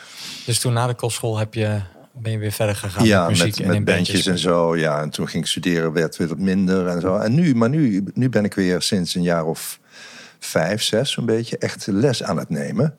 Dus 0.46 0.58
toen 0.60 0.72
na 0.72 0.86
de 0.86 0.94
kostschool 0.94 1.38
heb 1.38 1.54
je, 1.54 1.80
ben 2.12 2.32
je 2.32 2.38
weer 2.38 2.52
verder 2.52 2.76
gegaan 2.76 3.04
Ja, 3.04 3.20
met 3.20 3.28
muziek 3.30 3.58
met, 3.58 3.66
en 3.68 3.74
in 3.74 3.84
bandjes 3.84 4.26
en 4.26 4.38
zo. 4.38 4.76
Ja, 4.76 5.00
en 5.00 5.10
toen 5.10 5.28
ging 5.28 5.42
ik 5.42 5.48
studeren, 5.50 5.92
werd 5.92 6.16
weer 6.16 6.28
wat 6.28 6.38
minder 6.38 6.86
en 6.88 7.00
zo. 7.00 7.16
En 7.16 7.34
nu, 7.34 7.54
maar 7.54 7.68
nu, 7.68 8.04
nu 8.14 8.28
ben 8.28 8.44
ik 8.44 8.54
weer 8.54 8.82
sinds 8.82 9.14
een 9.14 9.22
jaar 9.22 9.44
of 9.44 9.78
vijf, 10.44 10.82
zes 10.82 11.10
zo'n 11.10 11.26
beetje 11.26 11.58
echt 11.58 11.86
les 11.86 12.22
aan 12.22 12.38
het 12.38 12.48
nemen. 12.48 12.96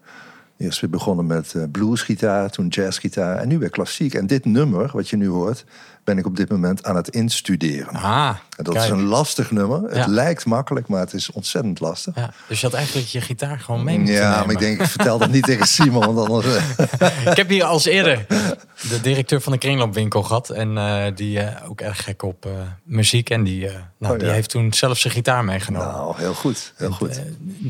Eerst 0.58 0.82
weer 0.82 0.90
begonnen 0.90 1.28
met 1.28 1.54
eh, 1.54 1.64
bluesgitaar, 1.72 2.50
toen 2.50 2.68
jazzgitaar 2.68 3.38
en 3.38 3.48
nu 3.48 3.58
weer 3.58 3.70
klassiek. 3.70 4.14
En 4.14 4.28
dit 4.28 4.46
nummer, 4.46 4.90
wat 4.94 5.10
je 5.10 5.18
nu 5.18 5.28
hoort, 5.28 5.66
ben 6.06 6.18
ik 6.18 6.26
op 6.26 6.36
dit 6.36 6.50
moment 6.50 6.84
aan 6.84 6.96
het 6.96 7.08
instuderen. 7.10 7.94
Ah, 7.94 8.28
En 8.58 8.63
dat 8.63 8.74
kijk. 8.74 8.86
is 8.86 8.91
een 8.91 9.04
lastig 9.04 9.52
nummer. 9.52 9.82
Het 9.82 10.08
lijkt 10.08 10.46
makkelijk, 10.46 10.88
maar 10.88 11.00
het 11.00 11.13
is 11.13 11.32
ontzettend 11.32 11.80
lastig. 11.80 12.15
Ja, 12.15 12.34
dus 12.48 12.60
je 12.60 12.65
had 12.65 12.76
eigenlijk 12.76 13.08
je 13.08 13.22
gitaar 13.22 13.60
gewoon 13.60 13.84
mee 13.84 13.98
moeten 13.98 14.15
Ja, 14.15 14.30
nemen. 14.30 14.46
maar 14.46 14.54
ik 14.56 14.60
denk, 14.60 14.80
ik 14.82 14.88
vertel 14.88 15.18
dat 15.18 15.30
niet 15.32 15.44
tegen 15.44 15.68
Simon, 15.68 16.13
want 16.13 16.30
anders... 16.30 16.46
eh, 16.56 17.28
Ik 17.32 17.38
heb 17.38 17.50
hier 17.50 17.63
als 17.63 17.86
eerder 17.86 18.26
de 18.89 19.02
directeur 19.02 19.41
van 19.41 19.52
de 19.52 19.58
kringloopwinkel 19.58 20.24
gehad. 20.24 20.50
En 20.50 20.78
eh, 20.78 21.06
die 21.15 21.39
eh, 21.39 21.70
ook 21.70 21.82
erg 21.82 22.04
gek 22.04 22.24
op 22.24 22.48
muziek. 22.84 23.30
En 23.30 23.44
die, 23.44 23.70
nou, 24.00 24.13
Oh, 24.13 24.20
die 24.20 24.28
ja. 24.28 24.34
heeft 24.34 24.50
toen 24.50 24.74
zelf 24.74 24.98
zijn 24.98 25.13
gitaar 25.13 25.44
meegenomen. 25.44 25.88
Nou, 25.88 26.13
heel 26.18 26.34
goed, 26.34 26.74
heel 26.76 26.91
goed. 26.91 27.22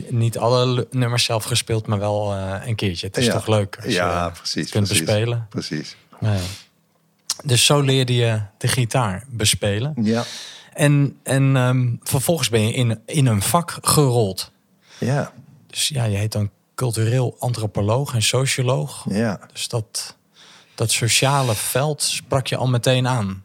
Niet 0.10 0.38
alle 0.38 0.88
nummers 0.92 1.24
zelf 1.24 1.44
gespeeld, 1.44 1.88
maar 1.88 2.00
wel 2.00 2.34
een 2.66 2.76
keertje. 2.76 3.08
Het 3.08 3.18
is 3.18 3.28
toch 3.30 3.48
leuk 3.48 3.78
als 3.84 3.94
Ja, 3.94 4.26
je 4.26 4.32
precies. 4.32 4.70
kunt 4.72 4.86
precies, 4.88 5.06
bespelen. 5.06 5.46
Precies. 5.50 5.96
Ja. 6.22 6.34
Dus 7.44 7.66
zo 7.66 7.82
leerde 7.82 8.16
je 8.16 8.42
de 8.58 8.68
gitaar 8.68 9.24
bespelen. 9.30 9.94
Ja, 10.02 10.24
En, 10.74 11.18
en 11.24 11.56
ehm, 11.56 11.96
vervolgens 12.02 12.50
ben 12.50 12.62
je 12.68 12.74
in, 12.74 13.00
in 13.06 13.26
een 13.26 13.42
vak 13.42 13.78
gerold. 13.82 14.52
ja, 14.98 15.32
Dus 15.68 15.88
ja, 15.88 16.04
je 16.04 16.18
heet 16.18 16.32
dan 16.32 16.50
cultureel 16.76 17.36
antropoloog 17.40 18.14
en 18.14 18.22
socioloog. 18.22 19.06
ja. 19.10 19.40
Dus 19.54 19.68
dat, 19.68 20.16
dat 20.76 20.92
sociale 20.92 21.56
veld 21.56 22.02
sprak 22.02 22.48
je 22.48 22.56
al 22.58 22.68
meteen 22.68 23.08
aan. 23.08 23.44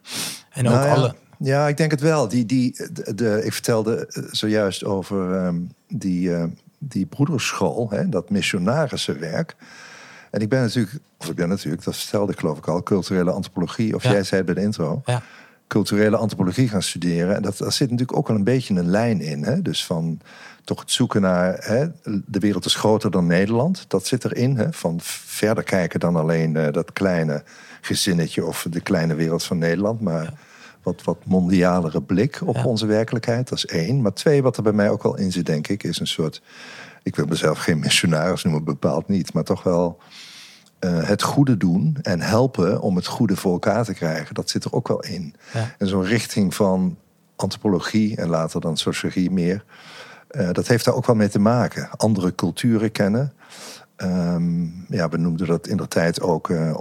En 0.50 0.66
ook 0.68 0.74
Nou 0.74 0.86
ja, 0.86 0.94
alle. 0.94 1.14
Ja, 1.38 1.68
ik 1.68 1.76
denk 1.76 1.90
het 1.90 2.00
wel. 2.00 2.28
Die, 2.28 2.46
die, 2.46 2.88
de, 2.92 3.14
de- 3.14 3.42
ik 3.44 3.52
vertelde 3.52 4.06
eh, 4.06 4.22
zojuist 4.30 4.84
over 4.84 5.34
ehm, 5.44 5.56
die, 5.88 6.34
eh, 6.34 6.44
die 6.78 7.06
broederschool, 7.06 7.86
hè, 7.90 8.08
dat 8.08 8.30
missionarissenwerk. 8.30 9.56
En 10.30 10.40
ik 10.40 10.48
ben 10.48 10.60
natuurlijk, 10.60 10.94
of 11.18 11.28
ik 11.28 11.34
ben 11.36 11.48
natuurlijk, 11.48 11.84
dat 11.84 11.96
vertelde 11.96 12.32
ik 12.32 12.38
geloof 12.38 12.58
ik 12.58 12.68
al, 12.68 12.82
culturele 12.82 13.30
antropologie, 13.30 13.94
of 13.94 14.02
Ja. 14.02 14.10
jij 14.10 14.22
zei 14.22 14.36
het 14.42 14.46
bij 14.46 14.54
de 14.54 14.66
intro, 14.66 15.02
Ja, 15.04 15.22
culturele 15.66 16.16
antropologie 16.16 16.68
gaan 16.68 16.82
studeren. 16.82 17.36
En 17.36 17.42
dat, 17.42 17.58
daar 17.58 17.72
zit 17.72 17.90
natuurlijk 17.90 18.18
ook 18.18 18.28
wel 18.28 18.36
een 18.36 18.44
beetje 18.44 18.74
een 18.74 18.90
lijn 18.90 19.20
in. 19.20 19.42
Hè? 19.44 19.62
Dus 19.62 19.84
van 19.84 20.20
toch 20.64 20.80
het 20.80 20.90
zoeken 20.90 21.20
naar, 21.20 21.56
hè, 21.60 21.86
de 22.26 22.38
wereld 22.38 22.64
is 22.64 22.74
groter 22.74 23.10
dan 23.10 23.26
Nederland. 23.26 23.84
Dat 23.88 24.06
zit 24.06 24.24
erin. 24.24 24.56
Hè? 24.56 24.72
Van 24.72 24.98
verder 25.02 25.64
kijken 25.64 26.00
dan 26.00 26.16
alleen 26.16 26.56
eh, 26.56 26.72
dat 26.72 26.92
kleine 26.92 27.42
gezinnetje 27.80 28.44
of 28.44 28.66
de 28.70 28.80
kleine 28.80 29.14
wereld 29.14 29.44
van 29.44 29.58
Nederland. 29.58 30.00
Maar 30.00 30.32
wat, 30.82 31.02
wat 31.04 31.18
mondialere 31.24 32.02
blik 32.02 32.40
op 32.44 32.64
onze 32.64 32.86
werkelijkheid. 32.86 33.48
Dat 33.48 33.58
is 33.58 33.66
één. 33.66 34.00
Maar 34.02 34.12
twee, 34.12 34.42
wat 34.42 34.56
er 34.56 34.62
bij 34.62 34.72
mij 34.72 34.90
ook 34.90 35.02
wel 35.02 35.16
in 35.16 35.32
zit, 35.32 35.46
denk 35.46 35.68
ik, 35.68 35.82
is 35.82 36.00
een 36.00 36.06
soort... 36.06 36.42
Ik 37.02 37.16
wil 37.16 37.26
mezelf 37.26 37.58
geen 37.58 37.78
missionaris 37.78 38.42
noemen, 38.42 38.64
bepaald 38.64 39.08
niet. 39.08 39.32
Maar 39.32 39.44
toch 39.44 39.62
wel 39.62 39.98
eh, 40.78 41.02
het 41.02 41.22
goede 41.22 41.56
doen 41.56 41.96
en 42.02 42.20
helpen 42.20 42.80
om 42.80 42.96
het 42.96 43.06
goede 43.06 43.36
voor 43.36 43.52
elkaar 43.52 43.84
te 43.84 43.94
krijgen. 43.94 44.34
Dat 44.34 44.50
zit 44.50 44.64
er 44.64 44.72
ook 44.72 44.88
wel 44.88 45.02
in. 45.02 45.34
Ja. 45.52 45.74
En 45.78 45.86
zo'n 45.86 46.04
richting 46.04 46.54
van 46.54 46.96
antropologie 47.36 48.16
en 48.16 48.28
later 48.28 48.60
dan 48.60 48.76
sociologie 48.76 49.30
meer. 49.30 49.64
eh, 50.28 50.50
dat 50.52 50.66
heeft 50.68 50.84
daar 50.84 50.94
ook 50.94 51.06
wel 51.06 51.16
mee 51.16 51.28
te 51.28 51.38
maken. 51.38 51.90
Andere 51.96 52.34
culturen 52.34 52.92
kennen. 52.92 53.32
Ehm, 53.96 54.62
ja, 54.88 55.08
we 55.08 55.16
noemden 55.16 55.46
dat 55.46 55.66
in 55.66 55.76
de 55.76 55.88
tijd 55.88 56.20
ook 56.20 56.50
eh, 56.50 56.74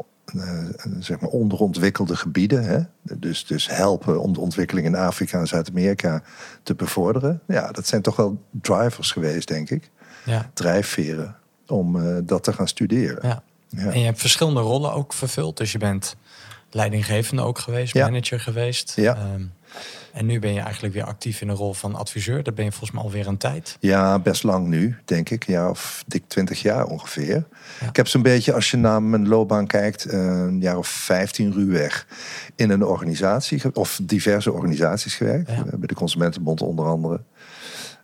zeg 1.00 1.20
maar 1.20 1.30
onderontwikkelde 1.30 2.16
gebieden. 2.16 2.64
Hè? 2.64 2.80
Dus, 3.02 3.46
dus 3.46 3.70
helpen 3.70 4.22
om 4.22 4.34
de 4.34 4.40
ontwikkeling 4.40 4.88
in 4.88 4.96
Afrika 4.96 5.40
en 5.40 5.48
Zuid-Amerika 5.48 6.22
te 6.64 6.76
bevorderen. 6.76 7.42
Ja, 7.48 7.72
dat 7.72 7.88
zijn 7.88 8.02
toch 8.02 8.16
wel 8.16 8.44
drivers 8.62 9.12
geweest, 9.12 9.48
denk 9.48 9.70
ik. 9.70 9.90
Ja, 10.30 10.50
Drijfveren 10.54 11.36
om 11.68 11.96
eh, 12.08 12.18
dat 12.24 12.44
te 12.44 12.54
gaan 12.54 12.68
studeren. 12.68 13.20
ja. 13.28 13.44
Ja. 13.72 13.92
En 13.92 14.00
je 14.00 14.06
hebt 14.06 14.20
verschillende 14.20 14.60
rollen 14.60 14.94
ook 14.94 15.14
vervuld. 15.14 15.58
Dus 15.58 15.72
je 15.72 15.78
bent 15.78 16.16
leidinggevende 16.72 17.42
ook 17.42 17.60
geweest, 17.60 17.94
Ja. 17.94 18.06
manager 18.06 18.40
geweest. 18.40 18.94
Ja. 18.96 19.16
Ehm, 19.16 19.44
en 20.14 20.26
nu 20.26 20.40
ben 20.40 20.54
je 20.54 20.60
eigenlijk 20.60 20.94
weer 20.94 21.04
actief 21.04 21.42
in 21.42 21.48
de 21.48 21.54
rol 21.54 21.74
van 21.74 21.96
adviseur. 21.96 22.44
Dat 22.44 22.56
ben 22.56 22.66
je 22.66 22.70
volgens 22.72 22.92
mij 22.92 23.02
alweer 23.04 23.28
een 23.28 23.38
tijd. 23.38 23.78
Ja, 23.80 24.20
best 24.20 24.44
lang 24.44 24.68
nu, 24.68 24.98
denk 25.06 25.30
ik. 25.30 25.46
Ja, 25.46 25.70
of 25.70 26.04
dik 26.08 26.24
twintig 26.28 26.62
jaar 26.62 26.86
ongeveer. 26.86 27.46
Ja. 27.80 27.88
Ik 27.88 27.96
heb 27.96 28.08
zo'n 28.08 28.22
beetje, 28.22 28.54
als 28.54 28.72
je 28.72 28.78
naar 28.78 29.04
mijn 29.04 29.28
loopbaan 29.28 29.68
kijkt, 29.68 30.06
eh, 30.06 30.20
een 30.20 30.60
jaar 30.62 30.78
of 30.78 30.88
15 30.88 31.54
ruwweg 31.54 32.08
in 32.56 32.70
een 32.70 32.84
organisatie, 32.86 33.76
of 33.76 34.00
diverse 34.04 34.52
organisaties 34.52 35.16
gewerkt. 35.16 35.50
Ja. 35.50 35.56
Eh, 35.58 35.64
Bij 35.78 35.88
de 35.88 35.96
Consumentenbond 35.96 36.62
onder 36.62 36.86
andere. 36.86 37.22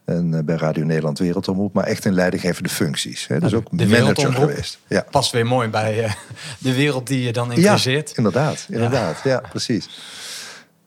En 0.06 0.34
eh, 0.34 0.44
bij 0.44 0.56
Radio 0.56 0.84
Nederland 0.84 1.20
Wereldomroep. 1.20 1.74
Maar 1.74 1.84
echt 1.84 2.06
in 2.06 2.14
leidinggevende 2.14 2.70
functies. 2.70 3.28
Hè. 3.28 3.40
Dus 3.40 3.52
Nou, 3.52 3.64
ook 3.64 3.78
de 3.78 3.88
manager 3.88 4.34
geweest. 4.34 4.80
Ja. 4.88 5.06
Past 5.12 5.32
weer 5.32 5.46
mooi 5.46 5.68
bij 5.68 6.04
eh, 6.04 6.12
de 6.58 6.74
wereld 6.76 7.08
die 7.08 7.24
je 7.24 7.34
dan 7.34 7.48
Ja, 7.50 7.56
interesseert. 7.56 8.12
inderdaad. 8.16 8.66
inderdaad. 8.70 9.20
Ja, 9.24 9.42
precies. 9.50 9.90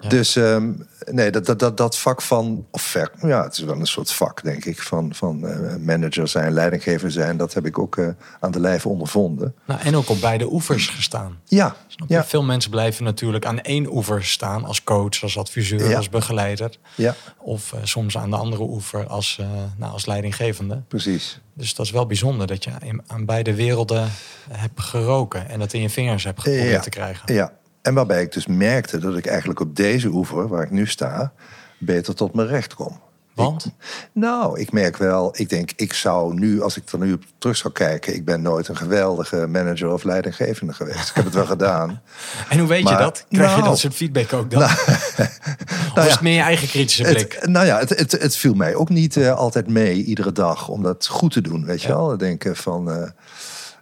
Dus 0.09 0.37
ehm, 0.37 0.73
nee, 1.11 1.31
dat, 1.31 1.47
dat, 1.47 1.59
dat, 1.59 1.77
dat 1.77 1.99
vak 1.99 2.23
van, 2.23 2.67
of 2.71 2.83
ver, 2.83 3.11
ja, 3.23 3.43
het 3.43 3.53
is 3.53 3.61
wel 3.65 3.75
een 3.81 3.87
soort 3.87 4.13
vak, 4.13 4.43
denk 4.43 4.65
ik, 4.65 4.83
van, 4.83 5.15
van 5.15 5.47
eh, 5.47 5.77
manager 5.77 6.29
zijn, 6.29 6.53
leidinggever 6.53 7.11
zijn. 7.11 7.37
Dat 7.37 7.55
heb 7.55 7.67
ik 7.67 7.79
ook 7.79 7.97
eh, 7.97 8.09
aan 8.41 8.51
de 8.51 8.61
lijve 8.61 8.89
ondervonden. 8.89 9.55
Nou, 9.67 9.81
en 9.81 9.97
ook 9.97 10.09
op 10.09 10.21
beide 10.21 10.53
oevers 10.53 10.87
gestaan. 10.89 11.39
Ja, 11.45 11.77
ja, 12.07 12.25
Veel 12.25 12.43
mensen 12.43 12.71
blijven 12.71 13.05
natuurlijk 13.05 13.47
aan 13.47 13.61
één 13.61 13.93
oever 13.95 14.25
staan. 14.25 14.65
Als 14.65 14.85
coach, 14.85 15.23
als 15.23 15.39
adviseur, 15.39 15.89
Ja. 15.89 15.97
als 15.97 16.09
begeleider. 16.09 16.77
ja, 16.95 17.15
Of 17.39 17.73
eh, 17.73 17.81
soms 17.83 18.17
aan 18.19 18.31
de 18.31 18.37
andere 18.37 18.63
oever 18.63 19.07
als, 19.07 19.41
nou, 19.77 19.93
als 19.93 20.07
leidinggevende. 20.07 20.83
precies. 20.89 21.41
Dus 21.55 21.75
dat 21.75 21.87
is 21.87 21.93
wel 21.93 22.07
bijzonder 22.07 22.47
dat 22.47 22.65
je 22.65 22.71
aan 23.07 23.25
beide 23.25 23.55
werelden 23.55 24.09
hebt 24.51 24.81
geroken. 24.81 25.49
En 25.49 25.59
dat 25.59 25.73
in 25.73 25.81
je 25.81 25.91
vingers 25.91 26.25
hebt 26.25 26.41
geprobeerd 26.43 26.83
te 26.83 26.89
krijgen. 26.91 27.35
Ja, 27.35 27.53
en 27.89 27.95
waarbij 27.95 28.23
ik 28.23 28.33
dus 28.33 28.47
merkte 28.47 28.99
dat 28.99 29.17
ik 29.17 29.27
eigenlijk 29.27 29.61
op 29.61 29.77
deze 29.77 30.09
oever, 30.09 30.49
waar 30.49 30.63
ik 30.63 30.71
nu 30.71 30.87
sta, 30.87 31.33
beter 31.79 32.15
tot 32.15 32.35
mijn 32.35 32.49
recht 32.49 32.75
kom. 32.75 33.01
Want? 33.35 33.73
Nou, 34.13 34.61
ik 34.61 34.73
merk 34.73 34.97
wel, 34.97 35.31
ik 35.37 35.49
denk, 35.49 35.71
ik 35.77 35.93
zou 35.93 36.35
nu, 36.35 36.63
als 36.63 36.77
ik 36.77 36.93
er 36.93 36.99
nu 36.99 37.13
op 37.13 37.23
terug 37.39 37.57
zou 37.57 37.73
kijken, 37.73 38.15
ik 38.15 38.25
ben 38.25 38.43
nooit 38.43 38.69
een 38.69 38.77
geweldige 38.77 39.47
manager 39.47 39.93
of 39.93 40.05
leidinggevende 40.05 40.73
geweest. 40.73 41.09
Ik 41.09 41.15
heb 41.15 41.25
het 41.25 41.35
wel 41.35 41.47
gedaan. 41.47 42.01
En 42.51 42.59
hoe 42.59 42.69
weet 42.69 42.89
je 42.89 42.97
dat? 42.97 43.25
Krijg 43.29 43.51
je 43.51 43.57
Nou. 43.57 43.69
dat 43.69 43.79
soort 43.79 43.95
feedback 43.95 44.33
ook 44.33 44.51
dan? 44.51 44.63
of 44.63 45.17
ja. 45.95 46.05
is 46.05 46.13
het 46.13 46.21
meer 46.21 46.35
je 46.35 46.41
eigen 46.41 46.69
kritische 46.69 47.03
blik? 47.03 47.37
Het, 47.41 47.51
nou 47.51 47.67
ja, 47.67 47.79
het, 47.79 47.89
het, 47.89 48.13
het 48.13 48.37
viel 48.37 48.55
mij 48.55 48.75
ook 48.75 48.89
niet 48.89 49.17
eh, 49.17 49.37
altijd 49.37 49.69
mee 49.69 50.05
iedere 50.05 50.33
dag 50.33 50.69
om 50.69 50.83
dat 50.83 51.07
goed 51.07 51.33
te 51.33 51.41
doen, 51.41 51.65
weet 51.65 51.83
je 51.83 51.89
wel. 51.89 52.17
Denken 52.17 52.57
van, 52.57 52.91
eh, 52.91 53.11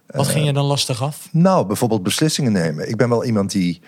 Wat 0.07 0.27
ging 0.27 0.45
je 0.45 0.53
dan 0.53 0.65
lastig 0.65 1.01
af? 1.01 1.27
nou, 1.31 1.65
bijvoorbeeld 1.65 2.03
beslissingen 2.03 2.51
nemen. 2.51 2.89
Ik 2.89 2.95
ben 2.95 3.09
wel 3.09 3.25
iemand 3.25 3.51
die 3.51 3.81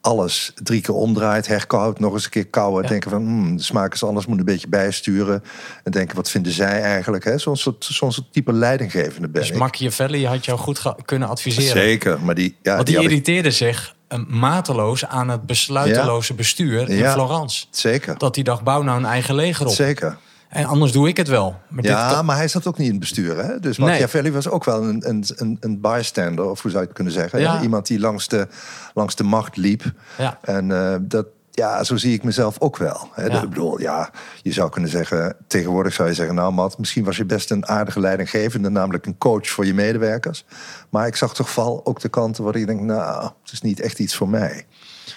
alles 0.00 0.52
drie 0.62 0.80
keer 0.80 0.94
omdraait, 0.94 1.46
herkoudt, 1.46 1.98
nog 2.00 2.12
eens 2.12 2.24
een 2.24 2.30
keer 2.30 2.46
kouwen. 2.46 2.82
Ja. 2.82 2.88
Denken 2.88 3.10
van, 3.10 3.20
hmm, 3.22 3.56
de 3.56 3.62
smaak 3.62 3.94
is 3.94 4.04
anders, 4.04 4.26
moet 4.26 4.38
een 4.38 4.44
beetje 4.44 4.68
bijsturen. 4.68 5.42
En 5.84 5.92
denken, 5.92 6.16
wat 6.16 6.30
vinden 6.30 6.52
zij 6.52 6.82
eigenlijk? 6.82 7.32
Zo'n 7.36 7.56
soort, 7.56 7.84
zo'n 7.84 8.12
soort 8.12 8.32
type 8.32 8.52
leidinggevende 8.52 9.28
ben 9.28 9.40
Dus 9.40 9.50
ik. 9.50 9.56
Machiavelli 9.56 10.26
had 10.26 10.44
jou 10.44 10.58
goed 10.58 10.82
kunnen 11.04 11.28
adviseren. 11.28 11.68
Zeker, 11.82 12.20
maar 12.20 12.34
die... 12.34 12.56
Ja, 12.62 12.74
Want 12.74 12.86
die, 12.86 12.96
ik- 12.96 13.02
irriteerde 13.02 13.50
zich 13.50 13.94
eh, 14.08 14.18
mateloos 14.28 15.04
aan 15.06 15.28
het 15.28 15.46
besluiteloze 15.46 16.34
bestuur 16.34 16.88
in 16.88 16.96
Ja. 16.96 17.12
Florence. 17.12 17.66
Zeker, 17.70 18.18
Dat 18.18 18.34
hij 18.34 18.44
dacht, 18.44 18.62
bouw 18.62 18.82
nou 18.82 18.98
een 18.98 19.04
eigen 19.06 19.34
leger 19.34 19.66
op. 19.66 19.72
zeker. 19.72 20.18
En 20.54 20.64
anders 20.64 20.92
doe 20.92 21.08
ik 21.08 21.16
het 21.16 21.28
wel. 21.28 21.56
Maar 21.68 21.82
dit 21.82 21.90
Ja, 21.90 22.10
kan- 22.12 22.24
maar 22.24 22.36
hij 22.36 22.48
zat 22.48 22.66
ook 22.66 22.76
niet 22.78 22.86
in 22.86 22.92
het 22.92 23.00
bestuur. 23.00 23.44
Hè? 23.44 23.60
Dus 23.60 23.78
Nee. 23.78 23.88
Machiavelli 23.88 24.32
was 24.32 24.48
ook 24.48 24.64
wel 24.64 24.82
een, 24.82 25.08
een, 25.08 25.24
een, 25.36 25.56
een 25.60 25.80
bystander, 25.80 26.50
of 26.50 26.62
hoe 26.62 26.70
zou 26.70 26.82
je 26.82 26.88
het 26.88 26.96
kunnen 26.96 27.12
zeggen? 27.12 27.40
Ja. 27.40 27.62
Iemand 27.62 27.86
die 27.86 27.98
langs 28.00 28.28
de, 28.28 28.48
langs 28.94 29.14
de 29.14 29.24
macht 29.24 29.56
liep. 29.56 29.82
Ja. 30.18 30.38
En 30.42 30.70
eh, 30.72 30.96
dat, 31.00 31.26
ja, 31.50 31.84
zo 31.84 31.96
zie 31.96 32.14
ik 32.14 32.22
mezelf 32.24 32.60
ook 32.60 32.76
wel. 32.76 33.08
Hè? 33.12 33.24
Ja. 33.26 33.42
Ik 33.42 33.48
bedoel, 33.48 33.80
ja, 33.80 34.10
je 34.42 34.52
zou 34.52 34.70
kunnen 34.70 34.90
zeggen, 34.90 35.36
tegenwoordig 35.46 35.92
zou 35.94 36.08
je 36.08 36.14
zeggen, 36.14 36.34
nou 36.34 36.52
Matt, 36.52 36.78
misschien 36.78 37.04
was 37.04 37.16
je 37.16 37.24
best 37.24 37.50
een 37.50 37.66
aardige 37.66 38.00
leidinggevende, 38.00 38.68
namelijk 38.68 39.06
een 39.06 39.18
coach 39.18 39.48
voor 39.48 39.66
je 39.66 39.74
medewerkers. 39.74 40.44
Maar 40.90 41.06
ik 41.06 41.16
zag 41.16 41.34
toch 41.34 41.50
vooral 41.50 41.86
ook 41.86 42.00
de 42.00 42.08
kanten 42.08 42.44
waar 42.44 42.56
ik 42.56 42.66
denk, 42.66 42.80
nou, 42.80 43.24
het 43.42 43.52
is 43.52 43.60
niet 43.60 43.80
echt 43.80 43.98
iets 43.98 44.14
voor 44.16 44.28
mij. 44.28 44.66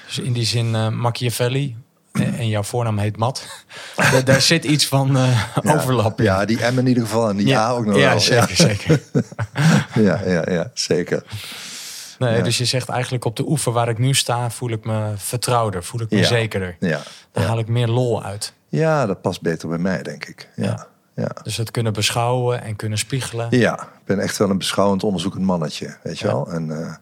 Dus 0.06 0.20
in 0.20 0.34
die 0.34 0.46
zin 0.46 0.76
eh, 0.76 0.90
Machiavelli. 0.90 1.76
En 2.20 2.48
jouw 2.48 2.64
voornaam 2.64 2.98
heet 2.98 3.18
Matt. 3.18 3.66
Daar- 4.12 4.24
Daar 4.26 4.42
zit 4.42 4.64
iets 4.64 4.88
van 4.88 5.18
eh, 5.18 5.42
Ja. 5.64 5.74
overlap 5.76 6.20
in. 6.20 6.26
Ja, 6.26 6.46
die 6.46 6.58
M 6.72 6.80
in 6.80 6.88
ieder 6.88 7.04
geval 7.04 7.30
en 7.30 7.36
die 7.38 7.58
A 7.58 7.70
ook 7.72 7.86
nog 7.86 7.96
ja, 7.98 8.10
wel. 8.10 8.20
zeker, 8.20 8.56
zeker. 8.56 9.02
Ja, 10.08 10.22
ja, 10.26 10.44
ja, 10.52 10.72
zeker. 10.74 11.24
Nee, 12.20 12.36
Ja. 12.38 12.42
Dus 12.44 12.58
je 12.58 12.66
zegt 12.66 12.90
eigenlijk 12.90 13.26
op 13.26 13.36
de 13.36 13.48
oever 13.48 13.72
waar 13.72 13.90
ik 13.90 13.98
nu 13.98 14.14
sta, 14.14 14.50
voel 14.50 14.70
ik 14.70 14.86
me 14.86 15.12
vertrouwder, 15.16 15.84
voel 15.84 16.02
ik 16.02 16.10
me 16.12 16.18
Ja. 16.18 16.26
zekerder. 16.26 16.76
Ja. 16.80 17.02
Daar 17.32 17.46
haal 17.46 17.60
ik 17.60 17.68
meer 17.68 17.88
lol 17.88 18.24
uit. 18.24 18.54
ja, 18.70 19.06
dat 19.06 19.22
past 19.22 19.42
beter 19.42 19.70
bij 19.70 19.78
mij, 19.78 20.04
denk 20.04 20.26
ik. 20.26 20.50
Ja. 20.56 20.64
Ja. 20.66 20.88
Ja. 21.16 21.30
Dus 21.44 21.58
het 21.58 21.72
kunnen 21.72 21.94
beschouwen 21.94 22.62
en 22.62 22.76
kunnen 22.76 22.98
spiegelen. 22.98 23.48
Ja, 23.50 23.74
ik 23.82 24.06
ben 24.06 24.20
echt 24.20 24.38
wel 24.38 24.50
een 24.50 24.58
beschouwend 24.58 25.04
onderzoekend 25.04 25.44
mannetje, 25.44 25.98
weet 26.04 26.20
je 26.20 26.26
Ja. 26.28 26.32
wel. 26.34 26.52
En, 26.52 26.98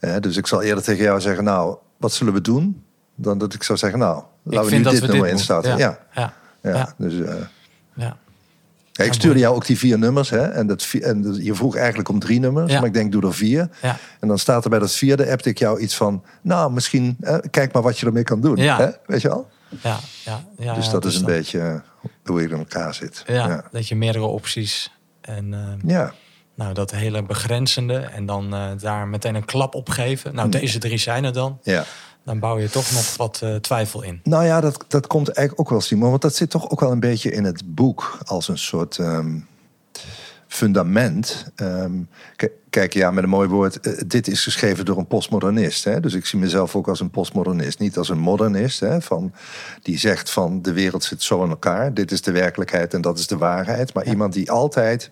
eh, 0.00 0.16
dus 0.20 0.36
ik 0.36 0.46
zal 0.46 0.62
eerder 0.62 0.84
tegen 0.84 1.04
jou 1.04 1.20
zeggen, 1.20 1.44
nou, 1.44 1.76
wat 1.96 2.12
zullen 2.12 2.32
we 2.32 2.40
doen? 2.40 2.84
Dan 3.16 3.38
dat 3.38 3.54
ik 3.54 3.62
zou 3.62 3.78
zeggen, 3.78 3.98
nou, 3.98 4.22
laten 4.42 4.70
we 4.70 4.76
nu 4.76 4.82
dat 4.82 4.92
dit 4.92 5.06
nummer 5.06 5.28
instarten. 5.28 5.70
moeten. 5.70 5.98
Ja. 6.14 6.32
Ja. 6.62 6.94
Dus, 6.98 7.12
eh, 7.20 7.34
Ja. 7.94 8.16
ja, 8.92 9.04
ik 9.04 9.12
stuurde 9.12 9.38
jou 9.38 9.54
ook 9.54 9.66
die 9.66 9.78
vier 9.78 9.98
nummers, 9.98 10.30
hè? 10.30 10.42
En, 10.46 10.66
dat, 10.66 10.86
en 11.00 11.44
je 11.44 11.54
vroeg 11.54 11.76
eigenlijk 11.76 12.08
om 12.08 12.18
drie 12.18 12.40
nummers, 12.40 12.72
Ja. 12.72 12.78
maar 12.78 12.88
ik 12.88 12.94
denk, 12.94 13.12
doe 13.12 13.22
er 13.22 13.34
vier. 13.34 13.68
Ja. 13.82 13.96
En 14.20 14.28
dan 14.28 14.38
staat 14.38 14.64
er 14.64 14.70
bij 14.70 14.78
dat 14.78 14.92
vierde, 14.92 15.30
appte 15.30 15.48
ik 15.48 15.58
jou 15.58 15.80
iets 15.80 15.96
van, 15.96 16.22
nou, 16.42 16.72
misschien, 16.72 17.16
eh, 17.20 17.36
kijk 17.50 17.72
maar 17.72 17.82
wat 17.82 17.98
je 17.98 18.06
ermee 18.06 18.22
kan 18.22 18.40
doen. 18.40 18.56
Ja. 18.56 18.76
Hè? 18.78 18.90
Weet 19.06 19.20
je 19.22 19.28
wel? 19.28 19.48
Ja. 19.82 19.98
Ja. 20.24 20.44
Ja. 20.58 20.74
dus 20.74 20.90
dat 20.90 21.04
is 21.04 21.14
een 21.14 21.22
dan- 21.24 21.30
beetje 21.32 21.60
eh, 21.60 21.74
hoe 22.24 22.42
ik 22.42 22.50
in 22.50 22.58
elkaar 22.58 22.94
zit. 22.94 23.22
Ja, 23.26 23.64
dat 23.72 23.88
je 23.88 23.96
meerdere 23.96 24.24
opties 24.24 24.92
en 25.20 25.54
Ja. 25.84 26.12
nou, 26.54 26.74
dat 26.74 26.90
hele 26.90 27.22
begrenzende 27.22 27.96
en 27.98 28.26
dan 28.26 28.54
daar 28.80 29.08
meteen 29.08 29.34
een 29.34 29.44
klap 29.44 29.74
op 29.74 29.88
geven. 29.88 30.34
Nou, 30.34 30.48
deze 30.48 30.78
drie 30.78 30.98
zijn 30.98 31.24
er 31.24 31.32
dan. 31.32 31.58
ja. 31.62 31.84
Dan 32.26 32.38
bouw 32.38 32.58
je 32.58 32.70
toch 32.70 32.92
nog 32.92 33.16
wat 33.16 33.40
eh, 33.42 33.54
twijfel 33.54 34.02
in. 34.02 34.20
Nou 34.22 34.44
ja, 34.44 34.60
dat, 34.60 34.84
dat 34.88 35.06
komt 35.06 35.28
eigenlijk 35.28 35.60
ook 35.60 35.70
wel, 35.70 35.80
Simon. 35.80 36.10
Want 36.10 36.22
dat 36.22 36.34
zit 36.34 36.50
toch 36.50 36.70
ook 36.70 36.80
wel 36.80 36.90
een 36.90 37.00
beetje 37.00 37.30
in 37.30 37.44
het 37.44 37.74
boek 37.74 38.18
als 38.24 38.48
een 38.48 38.58
soort 38.58 38.98
ehm, 38.98 39.38
fundament. 40.46 41.46
Ehm, 41.56 41.92
kijk, 42.70 42.92
ja, 42.92 43.10
met 43.10 43.24
een 43.24 43.30
mooi 43.30 43.48
woord. 43.48 43.80
eh, 43.80 43.92
dit 44.06 44.28
is 44.28 44.42
geschreven 44.42 44.84
door 44.84 44.98
een 44.98 45.06
postmodernist. 45.06 45.84
Hè? 45.84 46.00
Dus 46.00 46.14
ik 46.14 46.26
zie 46.26 46.38
mezelf 46.38 46.76
ook 46.76 46.88
als 46.88 47.00
een 47.00 47.10
postmodernist. 47.10 47.78
Niet 47.78 47.98
als 47.98 48.08
een 48.08 48.18
modernist. 48.18 48.80
Hè? 48.80 49.00
Van, 49.00 49.32
die 49.82 49.98
zegt 49.98 50.30
van 50.30 50.62
de 50.62 50.72
wereld 50.72 51.04
zit 51.04 51.22
zo 51.22 51.44
in 51.44 51.50
elkaar. 51.50 51.94
Dit 51.94 52.12
is 52.12 52.22
de 52.22 52.32
werkelijkheid 52.32 52.94
en 52.94 53.00
dat 53.00 53.18
is 53.18 53.26
de 53.26 53.38
waarheid. 53.38 53.94
Maar 53.94 54.06
iemand 54.06 54.32
die 54.32 54.50
altijd 54.50 55.10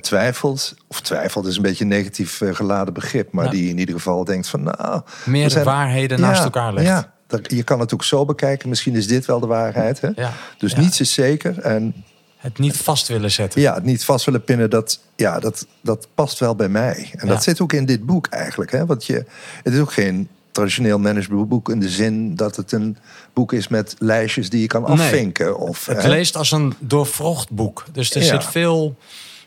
twijfelt. 0.00 0.74
Of 0.88 1.00
twijfelt 1.00 1.46
is 1.46 1.56
een 1.56 1.62
beetje 1.62 1.84
een 1.84 1.90
negatief 1.90 2.40
eh, 2.40 2.54
geladen 2.54 2.94
begrip. 2.94 3.32
Maar 3.32 3.50
die 3.50 3.68
in 3.68 3.78
ieder 3.78 3.94
geval 3.94 4.24
denkt 4.24 4.48
van 4.48 4.62
nou... 4.62 5.00
Meer 5.24 5.50
zijn- 5.50 5.64
waarheden 5.64 6.20
naast 6.20 6.42
elkaar 6.44 6.74
legt. 6.74 6.86
Ja, 6.86 7.12
dat- 7.26 7.50
je 7.50 7.62
kan 7.62 7.80
het 7.80 7.94
ook 7.94 8.04
zo 8.04 8.24
bekijken. 8.24 8.68
Misschien 8.68 8.94
is 8.94 9.06
dit 9.06 9.24
wel 9.26 9.40
de 9.40 9.46
waarheid. 9.46 10.00
Hè? 10.00 10.08
Ja, 10.16 10.32
Dus 10.58 10.72
ja. 10.72 10.80
niets 10.80 11.00
is 11.00 11.12
zeker. 11.12 11.58
En 11.58 12.04
Het 12.36 12.58
niet 12.58 12.76
vast 12.76 13.08
willen 13.08 13.30
zetten. 13.30 13.60
ja, 13.60 13.74
het 13.74 13.84
niet 13.84 14.04
vast 14.04 14.24
willen 14.24 14.44
pinnen, 14.44 14.70
dat, 14.70 15.00
ja, 15.16 15.38
dat, 15.40 15.66
dat 15.80 16.08
past 16.14 16.38
wel 16.38 16.54
bij 16.56 16.68
mij. 16.68 17.10
En 17.12 17.28
dat 17.28 17.42
zit 17.42 17.60
ook 17.60 17.72
in 17.72 17.84
dit 17.86 18.06
boek 18.06 18.26
eigenlijk. 18.26 18.70
Hè? 18.72 18.86
Want 18.86 19.04
je, 19.06 19.24
het 19.62 19.74
is 19.74 19.80
ook 19.80 19.92
geen 19.92 20.28
traditioneel 20.52 20.98
managementboek 20.98 21.68
in 21.68 21.80
de 21.80 21.88
zin 21.88 22.34
dat 22.34 22.56
het 22.56 22.72
een 22.72 22.96
boek 23.32 23.52
is 23.52 23.68
met 23.68 23.94
lijstjes 23.98 24.50
die 24.50 24.60
je 24.60 24.66
kan 24.66 24.82
Nee. 24.82 24.90
afvinken. 24.92 25.58
Of, 25.58 25.86
Het 25.86 26.02
hè? 26.02 26.08
leest 26.08 26.36
als 26.36 26.50
een 26.52 26.74
doorvrocht 26.78 27.50
boek. 27.50 27.84
Dus 27.92 28.14
er 28.14 28.22
zit 28.22 28.44
veel 28.44 28.96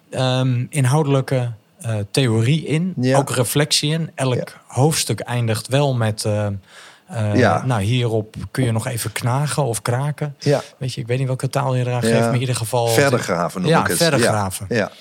ehm, 0.10 0.65
inhoudelijke 0.70 1.52
eh, 1.82 1.96
theorie 2.12 2.65
in. 2.65 2.93
Ja. 3.02 3.17
Ook 3.17 3.30
reflectie 3.32 3.91
in. 3.91 4.12
Elk 4.15 4.54
hoofdstuk 4.67 5.20
eindigt 5.20 5.67
wel 5.67 5.93
met... 5.96 6.26
eh, 6.26 6.46
eh, 7.08 7.36
Ja. 7.36 7.65
Nou, 7.65 7.82
hierop 7.82 8.36
kun 8.52 8.63
je 8.63 8.72
nog 8.72 8.88
even 8.88 9.12
knagen 9.12 9.63
of 9.63 9.82
kraken. 9.82 10.36
Ja. 10.39 10.62
Weet 10.78 10.93
je, 10.93 11.02
ik 11.02 11.08
weet 11.08 11.17
niet 11.17 11.28
welke 11.28 11.50
taal 11.50 11.76
je 11.76 11.82
eraan 11.86 11.93
Ja. 12.08 12.08
geeft, 12.13 12.20
maar 12.26 12.34
in 12.34 12.39
ieder 12.39 12.56
geval... 12.56 12.88
Verder 12.88 13.20
graven 13.20 13.62
noem 13.62 13.70
Ja, 13.70 13.82
ik 13.82 13.88
het. 13.88 13.98
verder 13.98 14.20
ja. 14.20 14.26
graven. 14.30 14.65
Ja. 14.70 14.91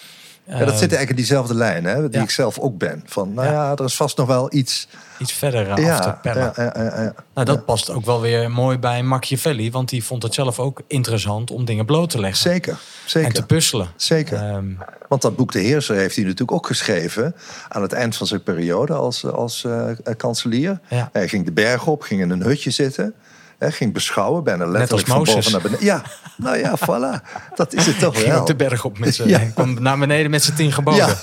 Ja, 0.47 0.59
dat 0.59 0.69
Ehm, 0.69 0.69
zit 0.69 0.79
eigenlijk 0.81 1.11
in 1.11 1.17
diezelfde 1.17 1.55
lijn, 1.55 1.85
hè, 1.85 2.03
die 2.09 2.19
ja. 2.19 2.23
ik 2.23 2.31
zelf 2.31 2.59
ook 2.59 2.79
ben. 2.79 3.03
Van, 3.07 3.35
nou 3.35 3.47
Ja. 3.47 3.53
ja, 3.53 3.77
er 3.77 3.85
is 3.85 3.97
vast 3.97 4.17
nog 4.17 4.27
wel 4.27 4.55
iets. 4.55 4.89
Iets 5.19 5.33
verder 5.33 5.71
af 5.71 6.01
te 6.01 6.15
pellen. 6.23 6.53
ja, 6.57 6.73
ja, 6.75 6.83
ja, 6.83 7.03
ja. 7.03 7.15
Nou, 7.35 7.47
dat 7.47 7.65
past 7.65 7.91
ook 7.91 8.05
wel 8.05 8.21
weer 8.21 8.51
mooi 8.51 8.79
bij 8.79 9.03
Machiavelli. 9.03 9.71
Want 9.71 9.89
die 9.89 10.05
vond 10.05 10.23
het 10.23 10.35
zelf 10.35 10.59
ook 10.59 10.81
interessant 10.87 11.51
om 11.51 11.65
dingen 11.65 11.85
bloot 11.87 12.11
te 12.11 12.21
leggen. 12.21 12.39
Zeker, 12.39 12.73
En 12.73 12.79
te 13.05 13.19
zeker. 13.19 13.47
puzzelen. 13.47 13.89
Zeker. 13.97 14.37
Ehm, 14.39 14.65
Want 15.09 15.23
dat 15.23 15.37
boek 15.37 15.53
De 15.53 15.59
Heerser 15.59 15.97
heeft 15.97 16.15
hij 16.15 16.25
natuurlijk 16.25 16.53
ook 16.53 16.67
geschreven 16.67 17.35
aan 17.69 17.83
het 17.83 17.93
eind 17.93 18.17
van 18.17 18.27
zijn 18.27 18.43
periode 18.43 18.93
als, 18.95 19.25
als 19.25 19.65
eh, 19.65 19.89
kanselier. 20.17 20.81
Hij 21.13 21.29
ging 21.29 21.45
de 21.45 21.53
berg 21.53 21.87
op, 21.87 22.03
ging 22.03 22.21
in 22.21 22.31
een 22.31 22.43
hutje 22.43 22.71
zitten. 22.71 23.15
Hè, 23.59 23.73
ging 23.73 23.93
beschouwen, 23.93 24.45
bijna 24.45 24.67
letterlijk 24.67 25.09
van 25.09 25.19
Mozes. 25.19 25.35
boven 25.35 25.53
naar 25.53 25.61
beneden. 25.61 25.85
Ja, 25.85 26.03
nou 26.37 26.57
ja, 26.59 26.79
voilà. 26.79 27.23
Dat 27.55 27.73
is 27.75 27.87
het 27.87 27.99
toch 27.99 28.25
wel. 28.25 28.45
de 28.45 28.55
berg 28.57 28.85
op 28.85 28.99
met 28.99 29.15
z'n... 29.15 29.29
Ja. 29.29 29.39
Kwam 29.39 29.83
naar 29.83 29.99
beneden 29.99 30.31
met 30.31 30.43
zijn 30.45 30.57
tien 30.57 30.73
geboden. 30.73 31.07
Ja. 31.07 31.17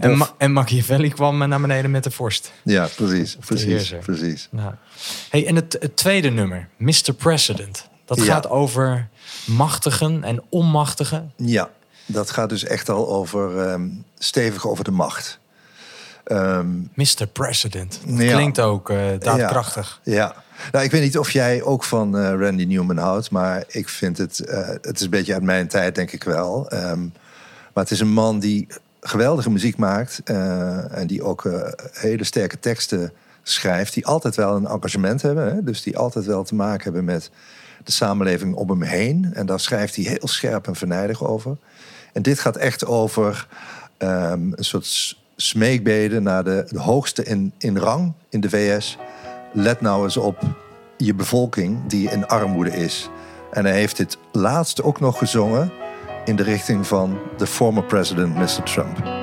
En, 0.00 0.16
Ma- 0.16 0.30
en 0.38 0.52
Machiavelli 0.52 1.08
kwam 1.08 1.48
naar 1.48 1.60
beneden 1.60 1.90
met 1.90 2.04
de 2.04 2.10
vorst. 2.10 2.52
Ja, 2.62 2.88
precies, 2.96 3.36
precies, 3.46 3.94
precies. 4.04 4.48
Nou. 4.50 4.72
Hey, 5.30 5.46
en 5.46 5.56
het, 5.56 5.76
het 5.80 5.96
tweede 5.96 6.30
nummer, 6.30 6.68
Mr. 6.76 7.12
President. 7.18 7.88
Dat 8.04 8.18
Ja. 8.18 8.24
gaat 8.24 8.48
over 8.48 9.08
machtigen 9.46 10.24
en 10.24 10.42
onmachtigen. 10.48 11.32
Ja, 11.36 11.70
dat 12.06 12.30
gaat 12.30 12.48
dus 12.48 12.64
echt 12.64 12.88
al 12.88 13.08
over 13.08 13.58
ehm, 13.68 13.88
stevig 14.18 14.66
over 14.68 14.84
de 14.84 14.90
macht. 14.90 15.38
Ehm, 16.24 16.66
Mr. 16.94 17.26
President. 17.32 18.00
Dat 18.06 18.18
Ja. 18.18 18.32
klinkt 18.32 18.60
ook 18.60 18.90
eh, 18.90 18.98
daadkrachtig. 19.18 20.00
Ja. 20.02 20.34
Nou, 20.72 20.84
ik 20.84 20.90
weet 20.90 21.02
niet 21.02 21.18
of 21.18 21.30
jij 21.30 21.62
ook 21.62 21.84
van 21.84 22.18
eh, 22.18 22.34
Randy 22.38 22.64
Newman 22.64 22.96
houdt, 22.98 23.30
maar 23.30 23.64
ik 23.68 23.88
vind 23.88 24.18
het, 24.18 24.40
eh, 24.40 24.68
het 24.68 24.94
is 24.94 25.00
een 25.00 25.10
beetje 25.10 25.34
uit 25.34 25.42
mijn 25.42 25.68
tijd, 25.68 25.94
denk 25.94 26.12
ik 26.12 26.24
wel. 26.24 26.68
Ehm, 26.70 27.00
maar 27.72 27.82
het 27.84 27.90
is 27.90 28.00
een 28.00 28.12
man 28.12 28.38
die 28.38 28.66
geweldige 29.00 29.50
muziek 29.50 29.76
maakt 29.76 30.20
en 30.24 31.06
die 31.06 31.22
ook 31.22 31.50
hele 31.92 32.24
sterke 32.24 32.58
teksten 32.58 33.12
schrijft, 33.42 33.94
die 33.94 34.06
altijd 34.06 34.36
wel 34.36 34.56
een 34.56 34.66
engagement 34.66 35.22
hebben. 35.22 35.54
Hè? 35.54 35.62
Dus 35.64 35.82
die 35.82 35.98
altijd 35.98 36.24
wel 36.24 36.44
te 36.44 36.54
maken 36.54 36.84
hebben 36.84 37.04
met 37.04 37.30
de 37.84 37.92
samenleving 37.92 38.54
om 38.54 38.70
hem 38.70 38.82
heen. 38.82 39.30
En 39.34 39.46
daar 39.46 39.60
schrijft 39.60 39.96
hij 39.96 40.04
heel 40.04 40.28
scherp 40.28 40.66
en 40.66 40.76
venijnig 40.76 41.24
over. 41.24 41.56
En 42.12 42.22
dit 42.22 42.38
gaat 42.38 42.56
echt 42.56 42.86
over 42.86 43.46
ehm, 43.98 44.52
een 44.52 44.64
soort 44.64 45.16
smeekbeden 45.42 46.22
naar 46.22 46.44
de, 46.44 46.66
hoogste 46.74 47.24
in, 47.24 47.52
in 47.58 47.76
rang 47.76 48.12
in 48.28 48.40
de 48.40 48.48
VS. 48.48 48.98
Let 49.52 49.80
nou 49.80 50.04
eens 50.04 50.16
op 50.16 50.38
je 50.96 51.14
bevolking 51.14 51.86
die 51.86 52.10
in 52.10 52.26
armoede 52.26 52.70
is. 52.70 53.08
En 53.50 53.64
hij 53.64 53.74
heeft 53.74 53.96
dit 53.96 54.18
laatste 54.32 54.84
ook 54.84 55.00
nog 55.00 55.18
gezongen 55.18 55.72
in 56.24 56.36
de 56.36 56.42
richting 56.42 56.86
van 56.86 57.18
de 57.36 57.46
former 57.46 57.84
president 57.84 58.34
Mr. 58.34 58.62
Trump. 58.62 59.21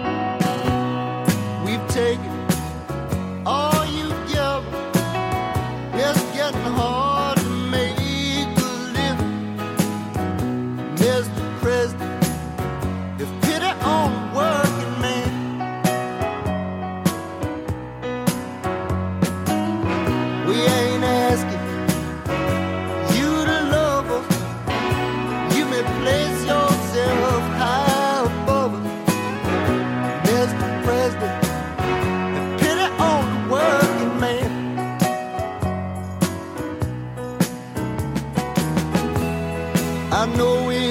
I 40.19 40.25
know 40.35 40.69
it. 40.69 40.88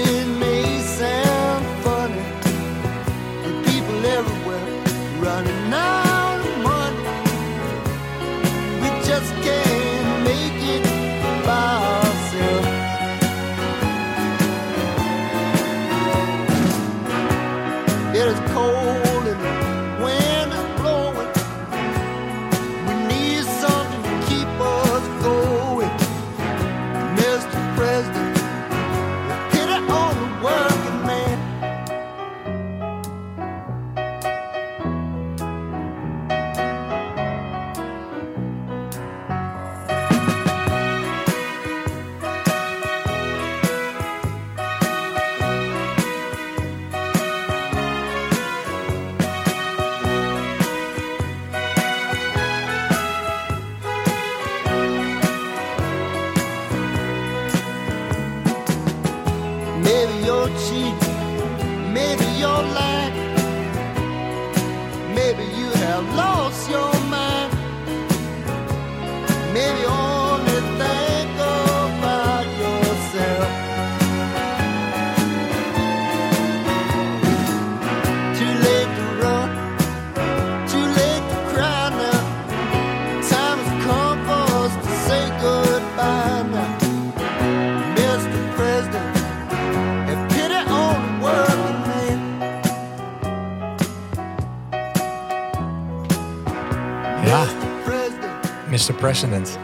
Mr. 98.78 98.94
President. 98.94 99.58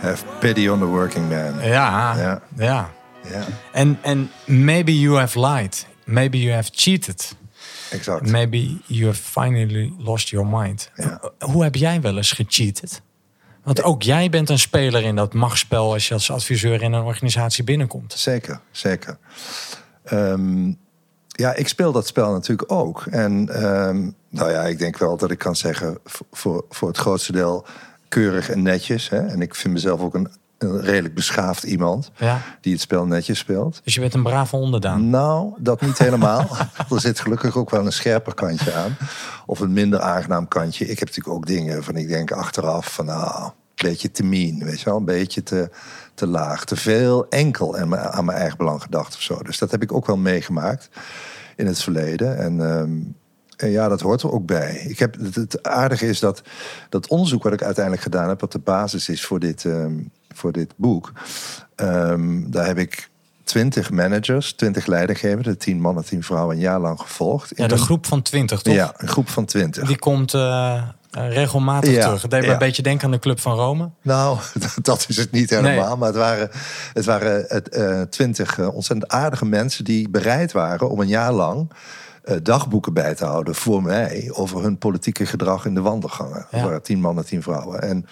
Have 0.00 0.24
pity 0.40 0.68
on 0.68 0.78
the 0.78 0.84
working 0.86 1.28
man. 1.28 1.54
Ja, 1.68 2.16
Ja. 2.16 2.42
ja. 2.56 2.90
Ja, 3.30 3.44
En 3.72 3.98
en 4.02 4.30
maybe 4.46 4.98
you 4.98 5.18
have 5.18 5.40
lied. 5.46 5.86
Maybe 6.04 6.38
you 6.40 6.52
have 6.54 6.70
cheated. 6.72 7.36
exact. 7.90 8.30
Maybe 8.30 8.78
you 8.86 9.06
have 9.06 9.22
finally 9.22 9.92
lost 9.98 10.28
your 10.28 10.46
mind. 10.46 10.90
Ja. 10.94 11.20
Hoe 11.38 11.62
heb 11.62 11.74
jij 11.74 12.00
wel 12.00 12.16
eens 12.16 12.32
gecheated? 12.32 13.02
Want 13.64 13.82
ook 13.82 14.02
jij 14.02 14.30
bent 14.30 14.48
een 14.48 14.58
speler 14.58 15.02
in 15.02 15.16
dat 15.16 15.32
machtsspel 15.34 15.92
als 15.92 16.08
je 16.08 16.14
als 16.14 16.30
adviseur 16.30 16.82
in 16.82 16.92
een 16.92 17.02
organisatie 17.02 17.64
binnenkomt. 17.64 18.12
Zeker, 18.12 18.60
zeker. 18.70 19.18
Ehm, 20.04 20.72
ja, 21.26 21.54
ik 21.54 21.68
speel 21.68 21.92
dat 21.92 22.06
spel 22.06 22.32
natuurlijk 22.32 22.72
ook. 22.72 23.06
En 23.10 23.48
ehm, 23.48 24.10
nou 24.28 24.50
ja, 24.50 24.62
ik 24.62 24.78
denk 24.78 24.98
wel 24.98 25.16
dat 25.16 25.30
ik 25.30 25.38
kan 25.38 25.56
zeggen, 25.56 25.98
voor, 26.30 26.64
voor 26.68 26.88
het 26.88 26.98
grootste 26.98 27.32
deel 27.32 27.66
keurig 28.10 28.50
en 28.50 28.62
netjes. 28.62 29.08
Hè? 29.08 29.26
En 29.26 29.40
ik 29.40 29.54
vind 29.54 29.74
mezelf 29.74 30.00
ook 30.00 30.14
een, 30.14 30.28
een 30.58 30.80
redelijk 30.80 31.14
beschaafd 31.14 31.62
iemand 31.62 32.10
Ja. 32.16 32.40
die 32.60 32.72
het 32.72 32.80
spel 32.80 33.06
netjes 33.06 33.38
speelt. 33.38 33.80
Dus 33.84 33.94
je 33.94 34.00
bent 34.00 34.14
een 34.14 34.22
brave 34.22 34.56
onderdaan. 34.56 35.10
Nou, 35.10 35.52
dat 35.58 35.80
niet 35.80 35.98
helemaal. 35.98 36.56
er 36.90 37.00
zit 37.00 37.20
gelukkig 37.20 37.56
ook 37.56 37.70
wel 37.70 37.86
een 37.86 37.92
scherper 37.92 38.34
kantje 38.34 38.72
aan. 38.72 38.96
Of 39.46 39.60
een 39.60 39.72
minder 39.72 40.00
aangenaam 40.00 40.48
kantje. 40.48 40.84
Ik 40.86 40.98
heb 40.98 41.08
natuurlijk 41.08 41.36
ook 41.36 41.46
dingen 41.46 41.84
van 41.84 41.96
ik 41.96 42.08
denk 42.08 42.30
achteraf 42.32 42.94
van 42.94 43.04
nou, 43.04 43.44
een 43.44 43.52
beetje 43.88 44.10
te 44.10 44.22
mean, 44.24 44.64
weet 44.64 44.78
je 44.78 44.84
wel. 44.84 44.96
Een 44.96 45.04
beetje 45.04 45.42
te, 45.42 45.70
te 46.14 46.26
laag. 46.26 46.64
Te 46.64 46.76
veel 46.76 47.28
enkel 47.28 47.76
aan 47.76 47.88
mijn, 47.88 48.02
aan 48.02 48.24
mijn 48.24 48.38
eigen 48.38 48.56
belang 48.56 48.82
gedacht 48.82 49.14
of 49.14 49.20
zo. 49.20 49.42
Dus 49.42 49.58
dat 49.58 49.70
heb 49.70 49.82
ik 49.82 49.92
ook 49.92 50.06
wel 50.06 50.16
meegemaakt 50.16 50.88
in 51.56 51.66
het 51.66 51.82
verleden. 51.82 52.38
En, 52.38 52.60
ehm, 52.60 52.90
en 52.90 53.19
ja, 53.60 53.88
dat 53.88 54.00
hoort 54.00 54.22
er 54.22 54.32
ook 54.32 54.46
bij. 54.46 54.84
Ik 54.88 54.98
heb, 54.98 55.16
het, 55.20 55.34
het 55.34 55.62
aardige 55.62 56.06
is 56.06 56.20
dat 56.20 56.42
dat 56.88 57.08
onderzoek 57.08 57.42
wat 57.42 57.52
ik 57.52 57.62
uiteindelijk 57.62 58.04
gedaan 58.04 58.28
heb... 58.28 58.40
wat 58.40 58.52
de 58.52 58.58
basis 58.58 59.08
is 59.08 59.24
voor 59.24 59.38
dit, 59.38 59.64
ehm, 59.64 59.92
voor 60.34 60.52
dit 60.52 60.72
boek... 60.76 61.12
ehm, 61.74 62.50
daar 62.50 62.66
heb 62.66 62.78
ik 62.78 63.08
twintig 63.44 63.90
managers, 63.90 64.52
twintig 64.52 64.86
leidinggevenden... 64.86 65.58
tien 65.58 65.80
mannen, 65.80 66.04
tien 66.04 66.22
vrouwen, 66.22 66.54
een 66.54 66.62
jaar 66.62 66.80
lang 66.80 67.00
gevolgd. 67.00 67.52
Ja, 67.56 67.66
de 67.66 67.76
groep 67.76 68.06
van 68.06 68.22
20, 68.22 68.62
toch? 68.62 68.74
Ja, 68.74 68.94
een 68.96 69.08
groep 69.08 69.28
van 69.28 69.44
twintig. 69.44 69.86
Die 69.86 69.98
komt 69.98 70.34
eh, 70.34 70.82
regelmatig 71.10 71.90
Ja, 71.90 72.04
terug. 72.04 72.22
Het 72.22 72.30
deed 72.30 72.40
me 72.40 72.46
ja. 72.46 72.52
een 72.52 72.58
beetje 72.58 72.82
denken 72.82 73.04
aan 73.04 73.10
de 73.10 73.18
Club 73.18 73.40
van 73.40 73.54
Rome. 73.56 73.90
Nou, 74.02 74.38
dat 74.82 75.04
is 75.08 75.16
het 75.16 75.30
niet 75.30 75.50
helemaal. 75.50 75.88
Nee. 75.88 75.96
Maar 75.96 76.08
het 76.08 76.16
waren, 76.16 76.50
het 76.92 77.04
waren 77.04 77.44
het, 77.48 77.68
eh, 77.68 78.00
twintig 78.00 78.58
eh, 78.58 78.74
ontzettend 78.74 79.12
aardige 79.12 79.44
mensen 79.44 79.84
die 79.84 80.08
bereid 80.08 80.52
waren 80.52 80.90
om 80.90 81.00
een 81.00 81.08
jaar 81.08 81.32
lang 81.32 81.70
dagboeken 82.42 82.92
bij 82.92 83.14
te 83.14 83.24
houden 83.24 83.54
voor 83.54 83.82
mij 83.82 84.30
over 84.32 84.62
hun 84.62 84.78
politieke 84.78 85.26
gedrag 85.26 85.64
in 85.64 85.74
de 85.74 85.80
wandelgangen. 85.80 86.46
Ja. 86.50 86.58
Er 86.58 86.64
waren 86.64 86.82
tien 86.82 87.00
mannen, 87.00 87.24
tien 87.24 87.42
vrouwen. 87.42 87.82
En, 87.82 88.06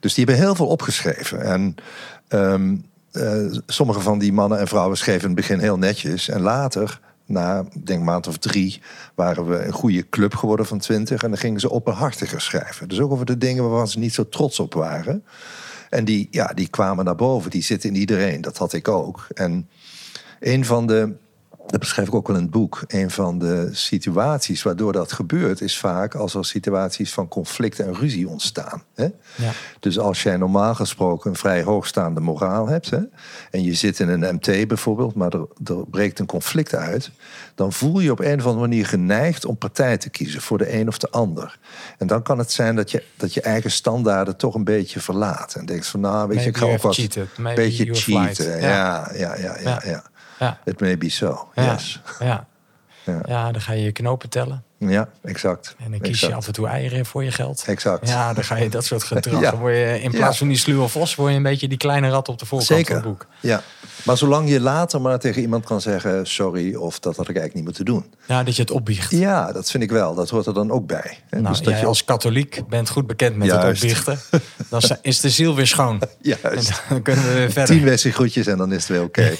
dus 0.00 0.14
die 0.14 0.24
hebben 0.24 0.44
heel 0.44 0.54
veel 0.54 0.66
opgeschreven. 0.66 1.42
En 1.42 1.74
ehm, 2.28 2.76
eh, 3.16 3.58
sommige 3.66 4.00
van 4.00 4.18
die 4.18 4.32
mannen 4.32 4.58
en 4.58 4.68
vrouwen 4.68 4.96
schreven 4.96 5.20
in 5.20 5.26
het 5.26 5.36
begin 5.36 5.58
heel 5.58 5.78
netjes. 5.78 6.28
En 6.28 6.40
later, 6.40 7.00
na 7.26 7.64
denk 7.84 8.02
maand 8.02 8.26
of 8.26 8.38
drie, 8.38 8.82
waren 9.14 9.46
we 9.46 9.64
een 9.64 9.72
goede 9.72 10.08
club 10.08 10.34
geworden 10.34 10.66
van 10.66 10.78
twintig. 10.78 11.22
En 11.22 11.28
dan 11.28 11.38
gingen 11.38 11.60
ze 11.60 11.70
openhartiger 11.70 12.40
schrijven. 12.40 12.88
Dus 12.88 13.00
ook 13.00 13.12
over 13.12 13.26
de 13.26 13.38
dingen 13.38 13.62
waarvan 13.68 13.88
ze 13.88 13.98
niet 13.98 14.14
zo 14.14 14.28
trots 14.28 14.60
op 14.60 14.74
waren. 14.74 15.24
En 15.90 16.04
die, 16.04 16.28
ja, 16.30 16.46
die 16.46 16.68
kwamen 16.68 17.04
naar 17.04 17.14
boven. 17.14 17.50
Die 17.50 17.62
zitten 17.62 17.90
in 17.90 17.96
iedereen. 17.96 18.40
Dat 18.40 18.56
had 18.56 18.72
ik 18.72 18.88
ook. 18.88 19.26
En 19.34 19.68
een 20.40 20.64
van 20.64 20.86
de, 20.86 21.14
dat 21.66 21.80
beschrijf 21.80 22.08
ik 22.08 22.14
ook 22.14 22.26
wel 22.26 22.36
in 22.36 22.42
het 22.42 22.50
boek, 22.50 22.84
een 22.86 23.10
van 23.10 23.38
de 23.38 23.68
situaties 23.72 24.62
waardoor 24.62 24.92
dat 24.92 25.12
gebeurt, 25.12 25.60
is 25.60 25.78
vaak 25.78 26.14
als 26.14 26.34
er 26.34 26.44
situaties 26.44 27.12
van 27.12 27.28
conflict 27.28 27.80
en 27.80 27.94
ruzie 27.94 28.28
ontstaan. 28.28 28.82
Hè? 28.94 29.08
Ja. 29.34 29.52
Dus 29.80 29.98
als 29.98 30.22
jij 30.22 30.36
normaal 30.36 30.74
gesproken 30.74 31.30
een 31.30 31.36
vrij 31.36 31.62
hoogstaande 31.62 32.20
moraal 32.20 32.68
hebt, 32.68 32.90
hè, 32.90 33.00
en 33.50 33.62
je 33.62 33.74
zit 33.74 34.00
in 34.00 34.08
een 34.08 34.34
MT 34.34 34.68
bijvoorbeeld, 34.68 35.14
maar 35.14 35.32
er, 35.32 35.46
er 35.64 35.86
breekt 35.86 36.18
een 36.18 36.26
conflict 36.26 36.74
uit, 36.74 37.10
dan 37.54 37.72
voel 37.72 38.00
je 38.00 38.10
op 38.10 38.20
een 38.20 38.38
of 38.38 38.44
andere 38.44 38.66
manier 38.68 38.86
geneigd 38.86 39.44
om 39.44 39.56
partij 39.56 39.96
te 39.96 40.10
kiezen 40.10 40.40
voor 40.40 40.58
de 40.58 40.74
een 40.74 40.88
of 40.88 40.98
de 40.98 41.10
ander. 41.10 41.58
En 41.98 42.06
dan 42.06 42.22
kan 42.22 42.38
het 42.38 42.52
zijn 42.52 42.76
dat 42.76 42.90
je, 42.90 43.02
dat 43.16 43.34
je 43.34 43.40
eigen 43.40 43.70
standaarden 43.70 44.36
toch 44.36 44.54
een 44.54 44.64
beetje 44.64 45.00
verlaat. 45.00 45.54
En 45.54 45.66
denkt 45.66 45.86
van, 45.86 46.00
nou, 46.00 46.28
weet 46.28 46.42
je, 46.42 46.48
ik 46.48 46.56
ga 46.56 46.66
ook 46.66 46.82
wat. 46.82 46.96
Maybe 47.36 47.60
beetje 47.60 47.94
cheaten. 47.94 48.60
Ja. 48.60 48.68
Ja, 48.68 49.10
ja, 49.14 49.36
ja, 49.36 49.56
ja, 49.62 49.82
Ja. 49.84 50.04
It 50.64 50.80
may 50.80 50.96
be 50.96 51.08
so, 51.08 51.48
yes. 51.54 52.00
Ja. 52.18 52.46
Ja. 53.06 53.22
ja, 53.26 53.52
dan 53.52 53.60
ga 53.60 53.72
je 53.72 53.82
je 53.82 53.92
knopen 53.92 54.28
tellen. 54.28 54.64
Ja, 54.78 55.08
exact. 55.22 55.74
En 55.84 55.90
dan 55.90 56.00
kies 56.00 56.20
je 56.20 56.34
af 56.34 56.46
en 56.46 56.52
toe 56.52 56.66
eieren 56.66 57.06
voor 57.06 57.24
je 57.24 57.30
geld. 57.30 57.64
Exact. 57.66 58.08
Ja, 58.08 58.32
dan 58.32 58.44
ga 58.44 58.56
je 58.56 58.68
dat 58.68 58.84
soort 58.84 59.02
gedrag. 59.02 59.40
Ja. 59.46 59.56
Word 59.56 59.74
je 59.74 60.00
in 60.02 60.10
plaats 60.10 60.32
Ja. 60.32 60.38
van 60.38 60.48
die 60.48 60.56
sluwe 60.56 60.88
vos, 60.88 61.14
word 61.14 61.30
je 61.30 61.36
een 61.36 61.42
beetje 61.42 61.68
die 61.68 61.78
kleine 61.78 62.08
rat 62.08 62.28
op 62.28 62.38
de 62.38 62.46
voorkant 62.46 62.68
van 62.70 62.76
Zeker. 62.78 62.94
het 62.94 63.04
boek. 63.04 63.26
Ja. 63.40 63.62
Maar 64.04 64.16
zolang 64.16 64.48
je 64.48 64.60
later 64.60 65.00
maar 65.00 65.18
tegen 65.18 65.42
iemand 65.42 65.64
kan 65.64 65.80
zeggen... 65.80 66.26
sorry, 66.26 66.74
of 66.74 66.98
dat 66.98 67.16
had 67.16 67.28
ik 67.28 67.36
eigenlijk 67.36 67.54
niet 67.54 67.64
moeten 67.64 67.84
doen. 67.84 68.14
Ja, 68.26 68.42
dat 68.42 68.56
je 68.56 68.62
het 68.62 68.70
opbiecht. 68.70 69.10
Ja, 69.10 69.52
dat 69.52 69.70
vind 69.70 69.82
ik 69.82 69.90
wel. 69.90 70.14
Dat 70.14 70.30
hoort 70.30 70.46
er 70.46 70.54
dan 70.54 70.70
ook 70.70 70.86
bij. 70.86 71.18
hè. 71.30 71.40
Nou, 71.40 71.54
dus 71.54 71.62
dat 71.64 71.80
je 71.80 71.86
als 71.86 72.04
katholiek 72.04 72.60
bent 72.68 72.88
goed 72.90 73.06
bekend 73.06 73.36
met 73.36 73.50
het 73.52 73.64
opbiechten. 73.64 74.18
Dan 74.70 74.80
is 75.02 75.20
de 75.20 75.30
ziel 75.30 75.54
weer 75.54 75.66
schoon. 75.66 76.00
En 76.00 76.08
Juist. 76.20 76.82
dan 76.88 77.02
kunnen 77.02 77.24
we 77.24 77.32
weer 77.32 77.52
verder. 77.52 77.76
Tien 77.76 77.84
wc 77.84 78.14
groetjes 78.14 78.46
en 78.46 78.58
dan 78.58 78.72
is 78.72 78.78
het 78.78 78.88
weer 78.88 79.02
oké. 79.02 79.36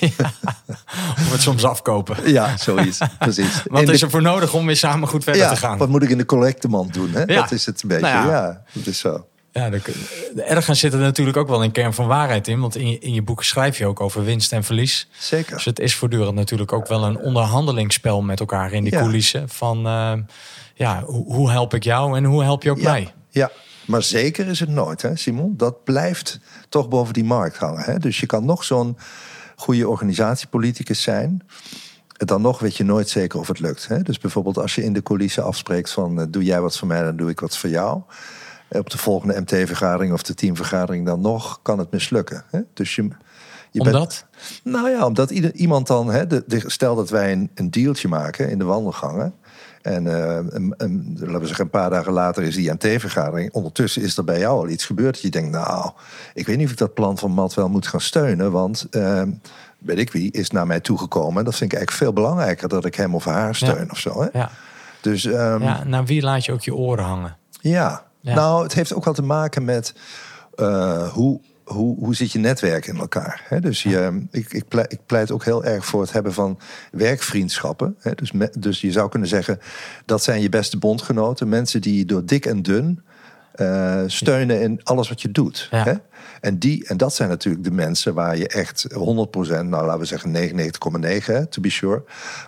Of 1.16 1.32
het 1.32 1.40
soms 1.40 1.64
afkopen. 1.64 2.32
Ja, 2.32 2.56
zoiets. 2.56 2.98
Precies. 3.18 3.62
Wat 3.64 3.88
is 3.88 4.02
er 4.02 4.10
voor 4.10 4.22
nodig 4.22 4.54
om 4.54 4.66
weer 4.66 4.76
samen 4.76 5.08
goed 5.08 5.24
verder 5.24 5.35
ja, 5.36 5.48
te 5.50 5.56
gaan? 5.56 5.78
wat 5.78 5.88
moet 5.88 6.02
ik 6.02 6.10
in 6.10 6.18
de 6.18 6.26
collectemand 6.26 6.94
doen? 6.94 7.10
Hè? 7.12 7.20
Ja. 7.20 7.40
Dat 7.40 7.52
is 7.52 7.66
het 7.66 7.82
een 7.82 7.88
beetje. 7.88 8.04
Nou 8.04 8.26
ja. 8.28 8.32
ja. 8.32 8.62
dat 8.72 8.86
is 8.86 8.98
zo. 8.98 9.26
Ja, 9.52 9.70
ergens 10.36 10.80
zit 10.80 10.92
er 10.92 10.98
natuurlijk 10.98 11.36
ook 11.36 11.48
wel 11.48 11.64
een 11.64 11.72
kern 11.72 11.94
van 11.94 12.06
waarheid 12.06 12.48
in. 12.48 12.60
Want 12.60 12.76
in 12.76 12.90
je, 12.90 12.98
in 12.98 13.14
je 13.14 13.22
boek 13.22 13.44
schrijf 13.44 13.78
je 13.78 13.86
ook 13.86 14.00
over 14.00 14.24
winst 14.24 14.52
en 14.52 14.64
verlies. 14.64 15.08
Zeker. 15.18 15.54
Dus 15.54 15.64
het 15.64 15.80
is 15.80 15.94
voortdurend 15.94 16.34
natuurlijk 16.34 16.72
ook 16.72 16.86
wel 16.86 17.04
een 17.04 17.18
onderhandelingsspel 17.18 18.22
met 18.22 18.40
elkaar 18.40 18.72
in 18.72 18.82
die 18.84 18.92
Ja. 18.92 18.98
coulissen. 18.98 19.48
Van 19.48 19.86
eh, 19.86 20.12
ja, 20.74 21.02
hoe, 21.02 21.34
hoe 21.34 21.50
help 21.50 21.74
ik 21.74 21.84
jou 21.84 22.16
en 22.16 22.24
hoe 22.24 22.42
help 22.42 22.62
je 22.62 22.70
ook 22.70 22.82
mij? 22.82 23.12
Ja, 23.30 23.50
maar 23.84 24.02
zeker 24.02 24.46
is 24.46 24.60
het 24.60 24.68
nooit, 24.68 25.02
hè, 25.02 25.16
Simon. 25.16 25.54
Dat 25.56 25.84
blijft 25.84 26.40
toch 26.68 26.88
boven 26.88 27.14
die 27.14 27.24
markt 27.24 27.56
hangen. 27.56 27.82
Hè? 27.84 27.98
Dus 27.98 28.20
je 28.20 28.26
kan 28.26 28.44
nog 28.44 28.64
zo'n 28.64 28.96
goede 29.56 29.88
organisatiepoliticus 29.88 31.02
zijn. 31.02 31.42
Dan 32.16 32.42
nog 32.42 32.58
weet 32.58 32.76
je 32.76 32.84
nooit 32.84 33.08
zeker 33.08 33.38
of 33.38 33.48
het 33.48 33.60
lukt. 33.60 33.88
Hè? 33.88 34.02
Dus 34.02 34.18
bijvoorbeeld 34.18 34.58
als 34.58 34.74
je 34.74 34.84
in 34.84 34.92
de 34.92 35.02
coulissen 35.02 35.44
afspreekt 35.44 35.90
van... 35.90 36.20
eh, 36.20 36.26
doe 36.30 36.44
jij 36.44 36.60
wat 36.60 36.76
voor 36.78 36.88
mij, 36.88 37.02
dan 37.02 37.16
doe 37.16 37.30
ik 37.30 37.40
wat 37.40 37.56
voor 37.58 37.70
jou. 37.70 38.00
Eh, 38.68 38.80
Op 38.80 38.90
de 38.90 38.98
volgende 38.98 39.40
MT-vergadering 39.40 40.12
of 40.12 40.22
de 40.22 40.34
teamvergadering 40.34 41.06
dan 41.06 41.20
nog... 41.20 41.58
kan 41.62 41.78
het 41.78 41.90
mislukken. 41.90 42.44
Hè? 42.50 42.60
Dus 42.74 42.94
je, 42.94 43.02
je 43.70 43.82
bent- 43.82 43.94
Omdat? 43.94 44.24
nou 44.64 44.90
ja, 44.90 45.06
omdat 45.06 45.30
ieder, 45.30 45.54
iemand 45.54 45.86
dan... 45.86 46.10
Hè, 46.10 46.26
de, 46.26 46.44
de- 46.46 46.62
stel 46.66 46.94
dat 46.94 47.10
wij 47.10 47.32
een, 47.32 47.50
een 47.54 47.70
dealtje 47.70 48.08
maken 48.08 48.50
in 48.50 48.58
de 48.58 48.64
wandelgangen... 48.64 49.34
En 49.82 50.06
eh, 50.06 50.36
een, 50.48 50.74
een- 50.76 51.16
laten 51.20 51.40
we 51.40 51.46
zeggen, 51.46 51.64
een 51.64 51.70
paar 51.70 51.90
dagen 51.90 52.12
later 52.12 52.42
is 52.42 52.54
die 52.54 52.70
MT-vergadering. 52.72 53.52
Ondertussen 53.52 54.02
is 54.02 54.16
er 54.16 54.24
bij 54.24 54.38
jou 54.38 54.58
al 54.58 54.68
iets 54.68 54.84
gebeurd. 54.84 55.12
Dat 55.14 55.22
je 55.22 55.30
denkt, 55.30 55.50
nou, 55.50 55.90
ik 56.34 56.46
weet 56.46 56.56
niet 56.56 56.66
of 56.66 56.72
ik 56.72 56.78
dat 56.78 56.94
plan 56.94 57.18
van 57.18 57.30
Matt 57.30 57.54
wel 57.54 57.68
moet 57.68 57.86
gaan 57.86 58.00
steunen. 58.00 58.52
Want, 58.52 58.86
weet 59.86 59.98
ik 59.98 60.12
wie, 60.12 60.32
is 60.32 60.50
naar 60.50 60.66
mij 60.66 60.80
toegekomen. 60.80 61.38
En 61.38 61.44
dat 61.44 61.56
vind 61.56 61.72
ik 61.72 61.78
eigenlijk 61.78 62.04
veel 62.04 62.12
belangrijker 62.22 62.68
dat 62.68 62.84
ik 62.84 62.94
hem 62.94 63.14
of 63.14 63.24
haar 63.24 63.54
steun 63.54 63.90
of 63.90 63.98
zo. 63.98 64.22
Hè? 64.22 64.38
Ja. 64.38 64.50
Dus 65.00 65.24
ehm, 65.24 65.62
ja, 65.62 65.84
naar 65.84 66.04
wie 66.04 66.22
laat 66.22 66.44
je 66.44 66.52
ook 66.52 66.62
je 66.62 66.74
oren 66.74 67.04
hangen? 67.04 67.36
ja. 67.60 68.04
Ja. 68.20 68.34
nou, 68.34 68.62
het 68.62 68.74
heeft 68.74 68.94
ook 68.94 69.04
wel 69.04 69.14
te 69.14 69.22
maken 69.22 69.64
met 69.64 69.94
eh, 70.54 71.08
hoe, 71.12 71.40
hoe, 71.64 71.98
hoe 71.98 72.14
zit 72.14 72.32
je 72.32 72.38
netwerk 72.38 72.86
in 72.86 72.96
elkaar. 72.96 73.42
Hè? 73.48 73.60
Dus 73.60 73.82
je, 73.82 74.26
ik, 74.30 74.52
ik, 74.52 74.68
pleit, 74.68 74.92
ik 74.92 74.98
pleit 75.06 75.30
ook 75.32 75.44
heel 75.44 75.64
erg 75.64 75.86
voor 75.86 76.00
het 76.00 76.12
hebben 76.12 76.32
van 76.32 76.58
werkvriendschappen. 76.92 77.96
Hè? 78.00 78.14
Dus, 78.14 78.32
me- 78.32 78.52
dus 78.58 78.80
je 78.80 78.92
zou 78.92 79.08
kunnen 79.08 79.28
zeggen, 79.28 79.58
dat 80.04 80.22
zijn 80.22 80.40
je 80.40 80.48
beste 80.48 80.78
bondgenoten. 80.78 81.48
Mensen 81.48 81.80
die 81.80 81.98
je 81.98 82.04
door 82.04 82.24
dik 82.24 82.46
en 82.46 82.62
dun 82.62 83.02
eh, 83.56 84.02
steunen 84.06 84.60
in 84.60 84.80
alles 84.82 85.08
wat 85.08 85.22
je 85.22 85.30
doet. 85.30 85.68
Ja. 85.70 85.82
Hè? 85.82 85.92
En, 86.40 86.58
die, 86.58 86.86
en 86.88 86.96
dat 86.96 87.14
zijn 87.14 87.28
natuurlijk 87.28 87.64
de 87.64 87.70
mensen 87.70 88.14
waar 88.14 88.36
je 88.36 88.48
echt 88.48 88.86
100%, 88.94 88.96
nou 88.98 89.68
laten 89.68 89.98
we 89.98 90.04
zeggen 90.04 90.34
99,9 90.34 91.24
hè, 91.24 91.46
to 91.46 91.60
be 91.60 91.70
sure, 91.70 92.02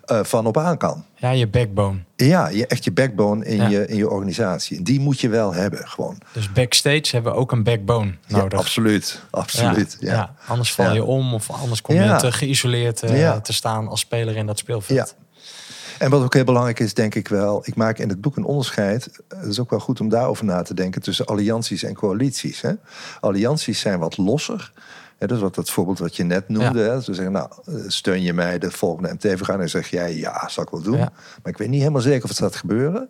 eh, 0.05 0.21
van 0.23 0.47
op 0.47 0.57
aan 0.57 0.77
kan. 0.77 1.05
Ja, 1.15 1.31
je 1.31 1.49
backbone. 1.49 1.99
Ja, 2.17 2.49
je, 2.49 2.67
echt 2.67 2.85
je 2.85 2.93
backbone 2.93 3.45
in, 3.45 3.57
Ja. 3.57 3.69
je, 3.69 3.87
in 3.87 3.97
je 3.97 4.11
organisatie. 4.11 4.77
En 4.77 4.85
die 4.85 5.01
moet 5.01 5.21
je 5.21 5.29
wel 5.29 5.55
hebben, 5.55 5.89
gewoon. 5.89 6.19
Dus 6.33 6.53
backstage 6.53 7.05
hebben 7.11 7.33
we 7.33 7.39
ook 7.39 7.53
een 7.53 7.63
backbone 7.63 8.15
nodig. 8.27 8.53
Ja, 8.53 8.59
absoluut, 8.59 9.23
absoluut. 9.31 9.97
Ja, 10.01 10.13
ja. 10.13 10.35
anders 10.47 10.73
val 10.75 10.95
je 10.95 11.05
om 11.05 11.35
of 11.35 11.51
anders 11.51 11.81
kom 11.81 11.95
je 11.95 12.17
te 12.17 12.33
geïsoleerd 12.33 13.03
eh, 13.03 13.37
te 13.37 13.53
staan 13.53 13.89
als 13.89 14.01
speler 14.01 14.37
in 14.37 14.47
dat 14.47 14.59
speelveld. 14.59 15.15
En 15.99 16.11
wat 16.11 16.23
ook 16.23 16.35
heel 16.35 16.45
belangrijk 16.45 16.81
is, 16.81 16.95
denk 16.95 17.15
ik 17.15 17.29
wel... 17.29 17.63
ik 17.65 17.75
maak 17.75 17.99
in 17.99 18.09
het 18.09 18.21
boek 18.21 18.37
een 18.37 18.45
onderscheid... 18.45 19.09
het 19.29 19.47
is 19.47 19.61
ook 19.61 19.71
wel 19.71 19.81
goed 19.81 20.01
om 20.01 20.09
daarover 20.09 20.45
na 20.45 20.63
te 20.63 20.75
denken... 20.75 21.03
tussen 21.03 21.27
allianties 21.27 21.83
en 21.83 21.95
coalities. 21.95 22.61
Hè? 22.61 22.73
Allianties 23.21 23.81
zijn 23.81 23.99
wat 23.99 24.17
losser... 24.17 24.73
Hè, 25.19 25.27
dus 25.27 25.41
wat 25.41 25.55
dat 25.55 25.71
voorbeeld 25.71 25.99
wat 25.99 26.17
je 26.17 26.25
net 26.25 26.49
noemde. 26.49 26.81
Hè? 26.81 27.01
Ze 27.01 27.15
zeggen, 27.15 27.33
nou, 27.33 27.51
steun 27.87 28.23
je 28.23 28.33
mij 28.33 28.59
de 28.59 28.71
volgende 28.71 29.13
MT-vergadering? 29.13 29.63
En 29.63 29.69
zeg 29.69 29.89
jij, 29.89 30.17
ja, 30.17 30.49
zal 30.49 30.63
ik 30.63 30.71
wel 30.71 30.83
doen. 30.83 30.97
Ja. 30.97 31.13
Maar 31.43 31.53
ik 31.53 31.59
weet 31.59 31.69
niet 31.69 31.81
helemaal 31.81 32.01
zeker 32.01 32.23
of 32.23 32.29
het 32.29 32.39
gaat 32.39 32.57
gebeuren. 32.57 33.09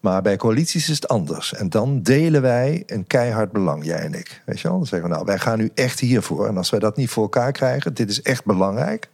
Maar 0.00 0.22
bij 0.22 0.36
coalities 0.36 0.88
is 0.88 0.94
het 0.94 1.08
anders. 1.08 1.54
En 1.54 1.68
dan 1.68 2.02
delen 2.02 2.42
wij 2.42 2.82
een 2.86 3.06
keihard 3.06 3.52
belang, 3.52 3.84
jij 3.84 4.00
en 4.00 4.14
ik. 4.14 4.42
Weet 4.46 4.60
je 4.60 4.68
wel? 4.68 4.76
Dan 4.76 4.86
zeggen 4.86 5.08
we, 5.08 5.14
nou, 5.14 5.26
wij 5.26 5.38
gaan 5.38 5.58
nu 5.58 5.70
echt 5.74 6.00
hiervoor. 6.00 6.46
En 6.46 6.56
als 6.56 6.70
wij 6.70 6.80
dat 6.80 6.96
niet 6.96 7.10
voor 7.10 7.22
elkaar 7.22 7.52
krijgen, 7.52 7.94
dit 7.94 8.10
is 8.10 8.22
echt 8.22 8.44
belangrijk. 8.44 9.10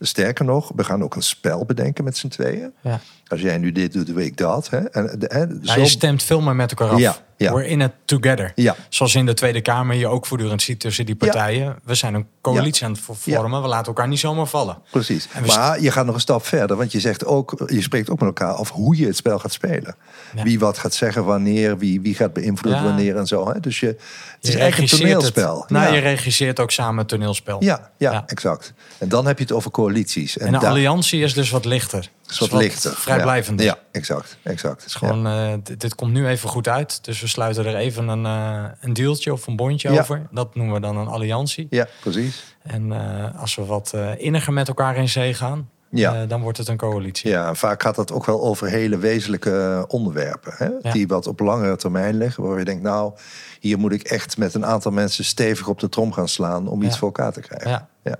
Sterker 0.00 0.44
nog, 0.44 0.72
we 0.76 0.84
gaan 0.84 1.02
ook 1.02 1.14
een 1.14 1.22
spel 1.22 1.64
bedenken 1.64 2.04
met 2.04 2.16
z'n 2.16 2.28
tweeën. 2.28 2.72
Ja. 2.80 3.00
Als 3.26 3.40
jij 3.40 3.58
nu 3.58 3.72
dit 3.72 3.92
doet, 3.92 4.06
doe 4.06 4.24
ik 4.24 4.36
dat. 4.36 4.70
Hè? 4.70 4.78
En, 4.78 5.18
de- 5.18 5.30
hè, 5.32 5.40
Ja, 5.40 5.72
zo- 5.74 5.80
je 5.80 5.86
stemt 5.86 6.22
veel 6.22 6.40
meer 6.40 6.56
met 6.56 6.70
elkaar 6.70 6.88
af. 6.94 6.98
Ja, 7.00 7.16
ja. 7.38 7.52
We're 7.52 7.66
in 7.68 7.80
it 7.80 7.92
together. 8.04 8.52
Ja. 8.54 8.76
Zoals 8.88 9.14
in 9.14 9.26
de 9.26 9.34
Tweede 9.34 9.60
Kamer 9.60 9.96
je 9.96 10.06
ook 10.06 10.26
voortdurend 10.26 10.62
ziet 10.62 10.80
tussen 10.80 11.06
die 11.06 11.14
partijen. 11.16 11.76
We 11.84 11.94
zijn 11.94 12.14
een 12.14 12.26
coalitie 12.40 12.84
aan 12.84 12.90
het 12.92 13.00
vormen. 13.04 13.62
We 13.62 13.68
laten 13.68 13.86
elkaar 13.86 14.08
niet 14.08 14.18
zomaar 14.18 14.46
vallen. 14.46 14.78
Precies. 14.90 15.28
En 15.32 15.46
Maar 15.46 15.80
je 15.80 15.90
gaat 15.90 16.06
nog 16.06 16.14
een 16.14 16.20
stap 16.20 16.46
verder, 16.46 16.76
want 16.76 16.92
je 16.92 17.00
zegt 17.00 17.24
ook, 17.24 17.62
je 17.66 17.82
spreekt 17.82 18.10
ook 18.10 18.18
met 18.18 18.28
elkaar 18.28 18.52
af 18.52 18.70
hoe 18.70 18.96
je 18.96 19.06
het 19.06 19.16
spel 19.16 19.38
gaat 19.38 19.52
spelen. 19.52 19.94
Wie 20.42 20.58
wat 20.58 20.78
gaat 20.78 20.94
zeggen, 20.94 21.24
wanneer, 21.24 21.78
wie, 21.78 22.00
wie 22.00 22.14
gaat 22.14 22.32
beïnvloeden 22.32 22.82
wanneer 22.84 23.16
en 23.16 23.26
zo. 23.26 23.48
Hè? 23.52 23.60
Dus 23.60 23.80
je, 23.80 23.86
het 23.86 23.96
is 24.40 24.54
eigenlijk 24.54 24.92
een 24.92 24.98
regisseert 24.98 25.22
het. 25.22 25.34
toneelspel. 25.34 25.64
Nou, 25.68 25.86
ja. 25.86 25.94
je 25.94 26.00
regisseert 26.00 26.60
ook 26.60 26.70
samen 26.70 26.98
het 26.98 27.08
toneelspel. 27.08 27.64
ja, 27.64 27.90
ja, 27.96 28.22
exact. 28.26 28.72
En 28.98 29.08
dan 29.08 29.26
heb 29.26 29.38
je 29.38 29.44
het 29.44 29.52
over 29.52 29.70
coalities. 29.70 30.38
En 30.38 30.46
een 30.54 30.60
daar- 30.60 30.70
alliantie 30.70 31.22
is 31.22 31.34
dus 31.34 31.50
wat 31.50 31.64
lichter. 31.64 32.10
Is 32.30 32.38
wat 32.38 32.52
lichter. 32.52 32.92
Vrijblijvender. 32.94 33.64
Ja, 33.66 33.78
exact. 33.92 34.36
exact. 34.42 34.76
Het 34.76 34.86
is 34.86 34.94
gewoon, 34.94 35.26
eh, 35.26 35.52
dit, 35.62 35.80
dit 35.80 35.94
komt 35.94 36.12
nu 36.12 36.26
even 36.28 36.48
goed 36.48 36.68
uit. 36.68 37.04
Dus 37.04 37.20
we 37.20 37.26
sluiten 37.26 37.66
er 37.66 37.76
even 37.76 38.08
een, 38.08 38.26
eh, 38.26 38.64
een 38.80 38.92
dealtje 38.92 39.32
of 39.32 39.46
een 39.46 39.56
bondje 39.56 39.92
Ja. 39.92 40.00
over. 40.00 40.26
Dat 40.30 40.54
noemen 40.54 40.74
we 40.74 40.80
dan 40.80 40.96
een 40.96 41.06
alliantie. 41.08 41.66
ja. 41.70 41.86
precies. 42.00 42.56
En 42.62 42.92
eh, 42.92 43.40
als 43.40 43.54
we 43.54 43.64
wat 43.64 43.92
eh, 43.94 44.10
inniger 44.18 44.52
met 44.52 44.68
elkaar 44.68 44.96
in 44.96 45.08
zee 45.08 45.34
gaan, 45.34 45.70
Ja. 45.90 46.22
eh, 46.22 46.28
dan 46.28 46.40
wordt 46.42 46.58
het 46.58 46.68
een 46.68 46.76
coalitie. 46.76 47.30
Ja, 47.30 47.54
vaak 47.54 47.82
gaat 47.82 47.94
dat 47.94 48.12
ook 48.12 48.24
wel 48.26 48.42
over 48.42 48.68
hele 48.68 48.98
wezenlijke 48.98 49.84
onderwerpen. 49.88 50.52
Hè? 50.56 50.68
Ja. 50.82 50.92
Die 50.92 51.06
wat 51.08 51.26
op 51.26 51.40
langere 51.40 51.76
termijn 51.76 52.16
liggen. 52.16 52.42
Waar 52.42 52.58
je 52.58 52.64
denkt, 52.64 52.82
nou, 52.82 53.12
hier 53.60 53.78
moet 53.78 53.92
ik 53.92 54.02
echt 54.02 54.36
met 54.36 54.54
een 54.54 54.66
aantal 54.66 54.92
mensen 54.92 55.24
stevig 55.24 55.68
op 55.68 55.80
de 55.80 55.88
trom 55.88 56.12
gaan 56.12 56.28
slaan 56.28 56.68
om 56.68 56.82
iets 56.82 56.98
voor 56.98 57.08
elkaar 57.08 57.32
te 57.32 57.40
krijgen. 57.40 57.88
Ja. 58.02 58.16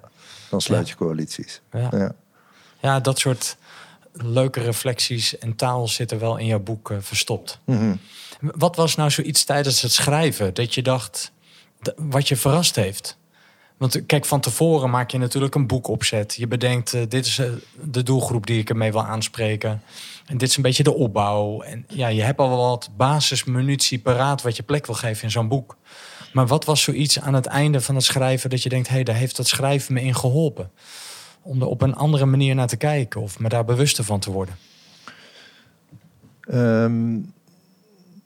Dan 0.51 0.61
sluit 0.61 0.89
je 0.89 0.95
coalities. 0.97 1.61
Ja. 1.73 1.89
Ja. 1.91 2.13
Ja, 2.81 3.01
dat 3.01 3.19
soort 3.19 3.57
leuke 4.23 4.61
reflecties 4.61 5.39
en 5.39 5.57
taal 5.57 5.89
zitten 5.89 6.19
wel 6.19 6.37
in 6.37 6.47
jouw 6.47 6.61
boek 6.61 6.91
eh, 6.91 6.97
verstopt. 7.01 7.59
Mhm. 7.65 7.95
Wat 8.41 8.77
was 8.77 8.95
nou 8.95 9.11
zoiets 9.11 9.45
tijdens 9.45 9.83
het 9.83 9.93
schrijven 9.93 10.55
dat 10.55 10.75
je 10.75 10.83
dacht, 10.83 11.33
wat 11.97 12.29
je 12.29 12.37
verrast 12.37 12.77
heeft? 12.77 13.19
Want 13.77 13.95
eh, 13.95 14.03
kijk, 14.07 14.25
van 14.25 14.41
tevoren 14.41 14.91
maak 14.91 15.11
je 15.11 15.19
natuurlijk 15.19 15.55
een 15.55 15.67
boek 15.67 15.89
opzet. 15.89 16.35
Je 16.35 16.47
bedenkt, 16.47 16.95
eh, 16.95 17.03
dit 17.09 17.27
is 17.27 17.41
de 17.83 18.03
doelgroep 18.03 18.47
die 18.47 18.59
ik 18.61 18.69
ermee 18.71 18.93
wil 18.93 19.05
aanspreken. 19.05 19.83
En 20.27 20.39
dit 20.39 20.49
is 20.49 20.57
een 20.57 20.63
beetje 20.63 20.83
de 20.83 20.95
opbouw. 20.95 21.61
En 21.61 21.85
ja, 21.89 22.09
je 22.09 22.23
hebt 22.23 22.39
al 22.39 22.49
wel 22.49 22.69
wat 22.69 22.91
basismunitie 22.97 23.99
paraat 23.99 24.43
wat 24.43 24.57
je 24.57 24.63
plek 24.63 24.87
wil 24.87 24.95
geven 24.95 25.23
in 25.23 25.31
zo'n 25.31 25.49
boek. 25.49 25.77
Maar 26.33 26.47
wat 26.47 26.65
was 26.65 26.83
zoiets 26.83 27.21
aan 27.21 27.35
het 27.35 27.47
einde 27.47 27.81
van 27.81 27.95
het 27.95 28.05
schrijven 28.05 28.51
dat 28.51 28.63
je 28.63 28.69
denkt, 28.69 28.89
hé, 28.89 28.95
hey, 28.95 29.05
daar 29.05 29.15
heeft 29.15 29.37
dat 29.37 29.49
schrijven 29.49 29.95
me 29.95 30.03
in 30.03 30.15
geholpen? 30.15 30.71
Om 31.49 31.61
er 31.61 31.67
op 31.67 31.83
een 31.83 31.95
andere 31.95 32.27
manier 32.27 32.55
naar 32.55 32.67
te 32.67 32.77
kijken 32.77 33.21
of 33.21 33.39
me 33.39 33.49
daar 33.49 33.65
bewuster 33.65 34.05
van 34.05 34.21
te 34.21 34.31
worden. 34.31 34.55
Ehm, 36.41 37.19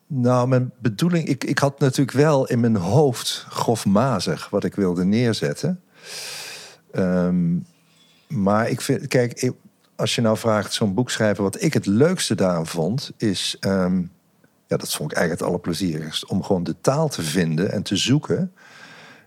nou, 0.06 0.48
mijn 0.48 0.72
bedoeling... 0.78 1.28
Ik, 1.28 1.44
ik 1.44 1.58
had 1.58 1.78
natuurlijk 1.78 2.16
wel 2.16 2.46
in 2.46 2.60
mijn 2.60 2.76
hoofd 2.76 3.46
grofmazig 3.48 4.50
wat 4.50 4.64
ik 4.64 4.74
wilde 4.74 5.04
neerzetten. 5.04 5.82
Ehm, 6.90 7.56
maar 8.28 8.68
ik 8.68 8.80
vind... 8.80 9.06
Kijk, 9.06 9.52
als 9.96 10.14
je 10.14 10.20
nou 10.20 10.36
vraagt 10.36 10.72
zo'n 10.72 10.94
boek 10.94 11.10
schrijven... 11.10 11.42
wat 11.42 11.62
ik 11.62 11.72
het 11.72 11.86
leukste 11.86 12.34
daaraan 12.34 12.66
vond, 12.66 13.12
is... 13.16 13.56
ehm, 13.60 14.02
ja, 14.66 14.76
dat 14.76 14.94
vond 14.94 15.10
ik 15.10 15.16
eigenlijk 15.16 15.40
het 15.40 15.48
allerplezierigst. 15.48 16.26
Om 16.26 16.42
gewoon 16.42 16.64
de 16.64 16.76
taal 16.80 17.08
te 17.08 17.22
vinden 17.22 17.72
en 17.72 17.82
te 17.82 17.96
zoeken 17.96 18.52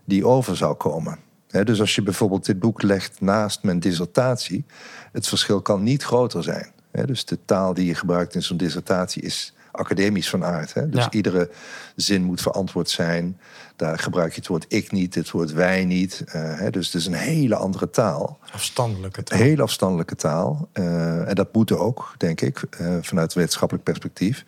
die 0.06 0.26
over 0.26 0.58
zou 0.58 0.76
komen. 0.76 1.20
Dus 1.64 1.80
als 1.80 1.96
je 1.96 2.02
bijvoorbeeld 2.02 2.46
dit 2.46 2.60
boek 2.60 2.82
legt 2.82 3.22
naast 3.22 3.64
mijn 3.64 3.80
dissertatie... 3.80 4.66
het 5.12 5.28
verschil 5.28 5.62
kan 5.62 5.84
niet 5.84 6.04
groter 6.04 6.44
zijn. 6.44 6.72
Dus 6.92 7.26
de 7.26 7.38
taal 7.46 7.74
die 7.74 7.86
je 7.86 7.96
gebruikt 7.96 8.36
in 8.36 8.44
zo'n 8.44 8.58
dissertatie 8.58 9.22
is 9.22 9.54
academisch 9.76 10.30
van 10.30 10.44
aard. 10.44 10.74
Hè? 10.74 10.90
Dus 10.90 11.04
Ja. 11.04 11.12
iedere 11.12 11.50
zin 11.96 12.24
moet 12.24 12.42
verantwoord 12.42 12.90
zijn. 12.90 13.40
Daar 13.76 14.00
gebruik 14.00 14.32
je 14.32 14.40
het 14.40 14.48
woord 14.48 14.66
ik 14.68 14.92
niet, 14.92 15.16
het 15.16 15.32
woord 15.32 15.52
wij 15.54 15.86
niet. 15.86 16.24
Eh, 16.26 16.60
hè? 16.60 16.70
Dus 16.70 16.86
het 16.86 16.96
is 16.96 17.06
een 17.06 17.14
hele 17.14 17.56
andere 17.56 17.90
taal. 17.90 18.40
Afstandelijk 18.52 19.16
het. 19.16 19.32
Een 19.32 19.38
hele 19.38 19.62
afstandelijke 19.62 20.16
taal. 20.16 20.70
Eh, 20.72 21.30
en 21.30 21.36
dat 21.36 21.54
moet 21.54 21.72
ook, 21.72 22.16
denk 22.18 22.42
ik, 22.42 22.62
eh, 22.70 22.96
vanuit 23.02 23.34
wetenschappelijk 23.34 23.86
perspectief. 23.86 24.44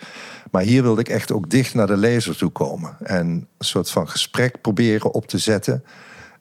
Maar 0.52 0.62
hier 0.62 0.84
wilde 0.84 1.02
ik 1.02 1.10
echt 1.10 1.32
ook 1.32 1.50
dicht 1.50 1.74
naar 1.74 1.88
de 1.88 1.98
lezer 1.98 2.38
toe 2.38 2.50
komen. 2.50 2.98
En 3.04 3.28
een 3.28 3.48
soort 3.60 3.90
van 3.90 4.10
gesprek 4.10 4.62
proberen 4.62 5.14
op 5.14 5.28
te 5.28 5.38
zetten 5.38 5.84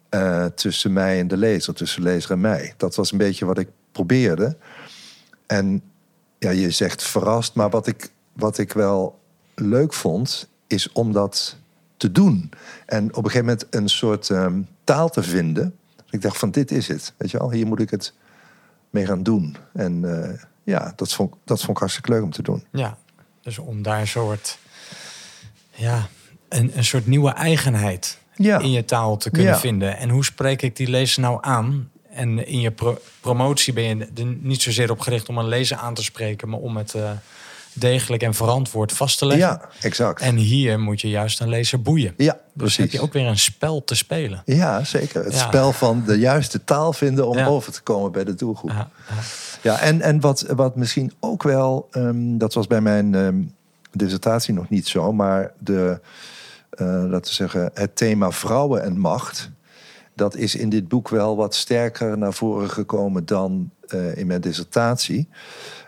eh, 0.09 0.45
tussen 0.45 0.93
mij 0.93 1.19
en 1.19 1.29
de 1.29 1.37
lezer, 1.37 1.75
tussen 1.75 2.03
lezer 2.03 2.31
en 2.31 2.41
mij. 2.41 2.75
Dat 2.77 2.95
was 2.95 3.13
een 3.13 3.19
beetje 3.19 3.45
wat 3.45 3.59
ik 3.59 3.69
probeerde. 3.93 4.57
En 5.47 5.83
ja, 6.39 6.51
je 6.51 6.71
zegt 6.71 7.03
verrast, 7.03 7.55
maar 7.55 7.71
wat 7.71 7.87
ik, 7.87 8.11
wat 8.33 8.59
ik 8.59 8.73
wel 8.73 9.21
leuk 9.55 9.93
vond, 9.93 10.49
is 10.67 10.93
om 10.93 11.13
dat 11.13 11.57
te 11.97 12.13
doen. 12.13 12.51
En 12.87 13.09
op 13.09 13.25
een 13.25 13.31
gegeven 13.31 13.47
moment 13.47 13.67
een 13.71 13.89
soort 13.89 14.31
ehm, 14.31 14.63
taal 14.85 15.09
te 15.09 15.23
vinden. 15.23 15.77
Ik 16.11 16.23
dacht 16.23 16.39
van 16.39 16.51
dit 16.51 16.71
is 16.71 16.89
het. 16.89 17.13
Weet 17.17 17.31
je 17.31 17.39
wel, 17.39 17.51
hier 17.51 17.67
moet 17.67 17.81
ik 17.81 17.91
het 17.91 18.13
mee 18.91 19.07
gaan 19.07 19.23
doen. 19.23 19.57
En 19.73 20.23
eh, 20.23 20.41
ja, 20.63 20.93
dat 20.97 21.13
vond, 21.13 21.35
dat 21.45 21.59
vond 21.59 21.71
ik 21.71 21.79
hartstikke 21.79 22.11
leuk 22.11 22.23
om 22.23 22.31
te 22.31 22.43
doen. 22.43 22.65
Ja, 22.71 22.99
dus 23.41 23.59
om 23.59 23.83
daar 23.83 24.01
een 24.01 24.07
soort, 24.07 24.59
ja, 25.71 26.07
een, 26.49 26.77
een 26.77 26.85
soort 26.85 27.07
nieuwe 27.07 27.31
eigenheid 27.31 28.19
Ja. 28.37 28.59
in 28.59 28.71
je 28.71 28.85
taal 28.85 29.17
te 29.17 29.31
kunnen 29.31 29.53
Ja. 29.53 29.59
vinden. 29.59 29.97
En 29.97 30.09
hoe 30.09 30.25
spreek 30.25 30.63
ik 30.63 30.77
die 30.77 30.91
lezer 30.91 31.21
nou 31.23 31.39
aan? 31.41 31.91
En 32.11 32.47
in 32.47 32.61
je 32.61 32.71
pro- 32.71 32.99
promotie 33.21 33.73
ben 33.73 33.85
je 33.85 34.07
er 34.17 34.25
niet 34.41 34.63
zozeer 34.63 34.91
op 34.91 35.01
gericht 35.01 35.29
om 35.29 35.39
een 35.39 35.49
lezer 35.49 35.77
aan 35.77 35.95
te 35.95 36.03
spreken, 36.03 36.49
maar 36.49 36.59
om 36.61 36.77
het, 36.77 36.95
eh, 36.95 37.11
degelijk 37.73 38.23
en 38.23 38.35
verantwoord 38.35 38.93
vast 38.93 39.19
te 39.19 39.27
leggen. 39.27 39.47
Ja, 39.49 39.69
exact. 39.81 40.21
En 40.21 40.37
hier 40.37 40.81
moet 40.81 41.01
je 41.01 41.09
juist 41.09 41.41
een 41.41 41.49
lezer 41.49 41.83
boeien. 41.83 42.15
ja, 42.17 42.33
Dus 42.33 42.41
precies. 42.55 42.77
heb 42.77 42.91
je 42.91 43.01
ook 43.01 43.13
weer 43.13 43.27
een 43.27 43.39
spel 43.39 43.85
te 43.85 43.95
spelen. 43.95 44.43
Ja, 44.45 44.85
zeker. 44.85 45.25
Het 45.25 45.33
Ja. 45.35 45.39
spel 45.47 45.73
van 45.73 46.03
de 46.07 46.19
juiste 46.19 46.65
taal 46.65 46.93
vinden 46.93 47.29
om 47.29 47.39
over 47.39 47.73
te 47.73 47.83
komen 47.83 48.13
bij 48.13 48.25
de 48.25 48.35
doelgroep. 48.35 48.71
Ja, 48.71 48.89
ja. 49.09 49.15
Ja, 49.63 49.81
en, 49.81 50.01
en 50.01 50.21
wat, 50.21 50.45
wat 50.49 50.77
misschien 50.77 51.13
ook 51.21 51.43
wel, 51.43 51.89
ehm, 51.91 52.39
dat 52.39 52.55
was 52.55 52.67
bij 52.67 52.81
mijn 52.81 53.15
ehm, 53.15 53.37
dissertatie 53.93 54.55
nog 54.55 54.69
niet 54.69 54.89
zo, 54.89 55.13
maar 55.13 55.53
de, 55.59 56.01
laten 56.85 57.31
we 57.31 57.35
zeggen, 57.35 57.71
het 57.75 57.97
thema 57.97 58.31
vrouwen 58.31 58.83
en 58.83 58.99
macht, 58.99 59.51
dat 60.15 60.37
is 60.37 60.55
in 60.55 60.69
dit 60.69 60.89
boek 60.89 61.09
wel 61.09 61.37
wat 61.37 61.55
sterker 61.55 62.19
naar 62.19 62.33
voren 62.33 62.71
gekomen 62.71 63.27
dan 63.27 63.71
eh, 63.87 64.17
in 64.17 64.27
mijn 64.27 64.41
dissertatie. 64.41 65.29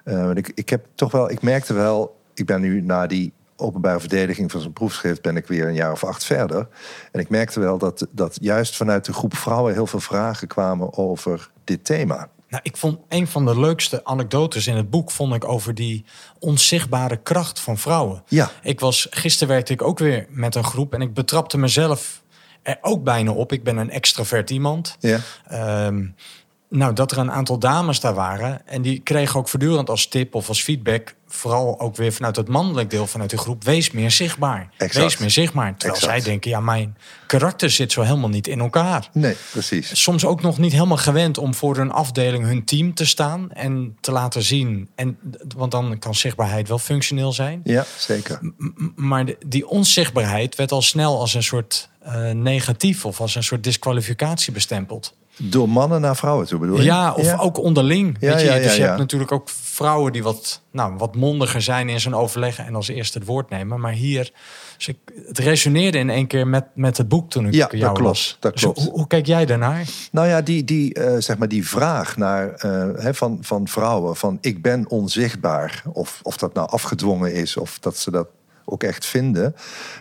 Eh, 0.05 0.31
ik, 0.35 0.51
ik 0.55 0.69
heb 0.69 0.87
toch 0.95 1.13
wel, 1.13 1.31
ik 1.31 1.43
merkte 1.43 1.75
wel, 1.75 2.17
ik 2.35 2.47
ben 2.47 2.61
nu 2.61 2.81
na 2.81 3.07
die 3.07 3.33
openbare 3.57 4.01
verdediging 4.01 4.51
van 4.51 4.61
zo'n 4.61 4.73
proefschrift 4.73 5.23
ben 5.23 5.37
ik 5.37 5.47
weer 5.47 5.67
een 5.67 5.75
jaar 5.75 5.93
of 5.93 6.05
acht 6.05 6.25
verder. 6.25 6.69
En 7.13 7.21
ik 7.21 7.29
merkte 7.29 7.61
wel 7.61 7.79
dat, 7.79 8.07
dat 8.11 8.39
juist 8.41 8.77
vanuit 8.77 9.05
de 9.05 9.13
groep 9.13 9.37
vrouwen 9.37 9.73
heel 9.73 9.87
veel 9.87 10.01
vragen 10.01 10.49
kwamen 10.49 10.97
over 10.97 11.51
dit 11.65 11.85
thema. 11.85 12.29
Nou, 12.49 12.63
ik 12.63 12.77
vond 12.77 12.99
een 13.09 13.27
van 13.27 13.45
de 13.45 13.61
leukste 13.61 14.05
anekdotes 14.05 14.67
in 14.67 14.77
het 14.77 14.91
boek 14.91 15.11
vond 15.11 15.35
ik 15.35 15.45
over 15.45 15.75
die 15.75 16.05
onzichtbare 16.39 17.17
kracht 17.17 17.61
van 17.61 17.79
vrouwen. 17.79 18.23
Ja. 18.29 18.51
Ik 18.63 18.81
was 18.81 19.07
gisteren 19.11 19.49
werkte 19.49 19.73
ik 19.73 19.83
ook 19.83 19.99
weer 19.99 20.27
met 20.29 20.55
een 20.55 20.65
groep 20.65 20.95
en 20.95 21.01
ik 21.01 21.15
betrapte 21.15 21.59
mezelf 21.59 22.23
er 22.63 22.79
ook 22.81 23.05
bijna 23.05 23.31
op. 23.31 23.53
Ik 23.53 23.63
ben 23.63 23.77
een 23.77 23.91
extravert 23.91 24.51
iemand. 24.51 24.97
Ja. 25.01 25.21
Ehm, 25.47 26.07
nou, 26.69 26.93
dat 26.93 27.13
er 27.13 27.19
een 27.19 27.33
aantal 27.33 27.59
dames 27.59 28.01
daar 28.01 28.15
waren. 28.15 28.67
En 28.67 28.83
die 28.83 29.01
kregen 29.01 29.41
ook 29.41 29.49
voortdurend 29.49 29.91
als 29.91 30.07
tip 30.07 30.35
of 30.35 30.49
als 30.49 30.63
feedback. 30.63 31.15
Vooral 31.29 31.81
ook 31.81 31.97
weer 31.97 32.13
vanuit 32.13 32.37
het 32.37 32.49
mannelijk 32.49 32.91
deel 32.91 33.07
vanuit 33.07 33.31
de 33.31 33.39
groep. 33.39 33.65
Wees 33.65 33.91
meer 33.91 34.11
zichtbaar. 34.11 34.69
Exact. 34.77 34.95
Wees 35.05 35.17
meer 35.17 35.31
zichtbaar. 35.31 35.77
Terwijl 35.77 35.95
Exact. 36.01 36.23
zij 36.23 36.31
denken, 36.31 36.51
ja, 36.51 36.61
mijn 36.61 36.97
karakter 37.27 37.71
zit 37.71 37.93
zo 37.93 38.03
helemaal 38.03 38.29
niet 38.29 38.47
in 38.47 38.61
elkaar. 38.61 39.09
Nee, 39.13 39.37
precies. 39.53 40.03
Soms 40.03 40.25
ook 40.25 40.43
nog 40.43 40.59
niet 40.59 40.73
helemaal 40.73 40.97
gewend 40.97 41.39
om 41.39 41.55
voor 41.55 41.77
hun 41.77 41.91
afdeling, 41.93 42.45
hun 42.45 42.65
team 42.65 42.95
te 42.95 43.07
staan. 43.07 43.53
En 43.53 43.97
te 44.01 44.13
laten 44.13 44.43
zien. 44.43 44.89
En, 44.95 45.19
want 45.57 45.71
dan 45.71 45.99
kan 45.99 46.15
zichtbaarheid 46.15 46.69
wel 46.69 46.79
functioneel 46.79 47.33
zijn. 47.33 47.61
Ja, 47.65 47.85
zeker. 47.99 48.39
M- 48.59 48.73
Maar 48.97 49.25
die 49.47 49.69
onzichtbaarheid 49.69 50.55
werd 50.57 50.73
al 50.73 50.83
snel 50.83 51.19
als 51.21 51.35
een 51.35 51.43
soort 51.43 51.89
eh, 52.03 52.31
negatief 52.31 53.05
of 53.05 53.21
als 53.21 53.35
een 53.35 53.43
soort 53.45 53.65
disqualificatie 53.65 54.53
bestempeld. 54.53 55.17
Door 55.41 55.69
mannen 55.69 56.01
naar 56.01 56.17
vrouwen 56.17 56.47
toe 56.47 56.59
bedoel 56.59 56.77
je? 56.77 56.83
Ja, 56.83 57.13
of 57.13 57.39
ook 57.39 57.59
onderling. 57.59 58.17
Ja, 58.21 58.33
weet 58.33 58.41
je? 58.41 58.47
ja, 58.47 58.59
dus 58.59 58.77
je 58.77 58.83
hebt 58.83 58.99
natuurlijk 58.99 59.33
ook 59.33 59.49
vrouwen 59.49 60.13
die 60.13 60.23
wat, 60.23 60.61
nou, 60.71 60.95
wat 60.97 61.17
mondiger 61.17 61.63
zijn 61.63 61.89
in 61.89 62.01
zo'n 62.01 62.15
overleg 62.15 62.59
en 62.59 62.75
als 62.75 62.89
eerste 62.89 63.19
het 63.19 63.27
woord 63.27 63.51
nemen. 63.51 63.81
Maar 63.81 63.93
hier, 63.93 64.33
dus 64.77 64.89
ik, 64.89 64.97
het 65.27 65.39
resoneerde 65.39 65.99
in 65.99 66.11
één 66.11 66.27
keer 66.27 66.47
met, 66.47 66.65
met 66.75 66.97
het 66.97 67.09
boek 67.09 67.31
toen 67.31 67.47
ik 67.47 67.55
Ja, 67.55 67.67
dat 67.67 67.79
jou 67.81 67.93
klopt, 67.95 68.09
las. 68.09 68.37
dat 68.41 68.53
Dus 68.53 68.63
klopt. 68.63 68.79
hoe, 68.79 68.91
hoe 68.91 69.07
kijk 69.07 69.27
jij 69.27 69.47
daarnaar? 69.47 69.85
Nou 70.13 70.29
ja, 70.29 70.43
die, 70.43 70.65
die, 70.65 70.95
eh, 70.95 71.21
zeg 71.21 71.39
maar 71.39 71.49
die 71.49 71.69
vraag 71.69 72.17
naar, 72.17 72.51
eh, 72.51 72.89
hè, 72.95 73.15
van, 73.15 73.39
van 73.41 73.69
vrouwen 73.69 74.17
van 74.17 74.39
ik 74.41 74.63
ben 74.63 74.91
onzichtbaar. 74.91 75.83
Of, 75.93 76.21
of 76.23 76.37
dat 76.37 76.55
nou 76.55 76.69
afgedwongen 76.69 77.35
is 77.35 77.57
of 77.57 77.79
dat 77.79 77.97
ze 77.97 78.11
dat 78.11 78.27
ook 78.65 78.83
echt 78.83 79.07
vinden. 79.07 79.55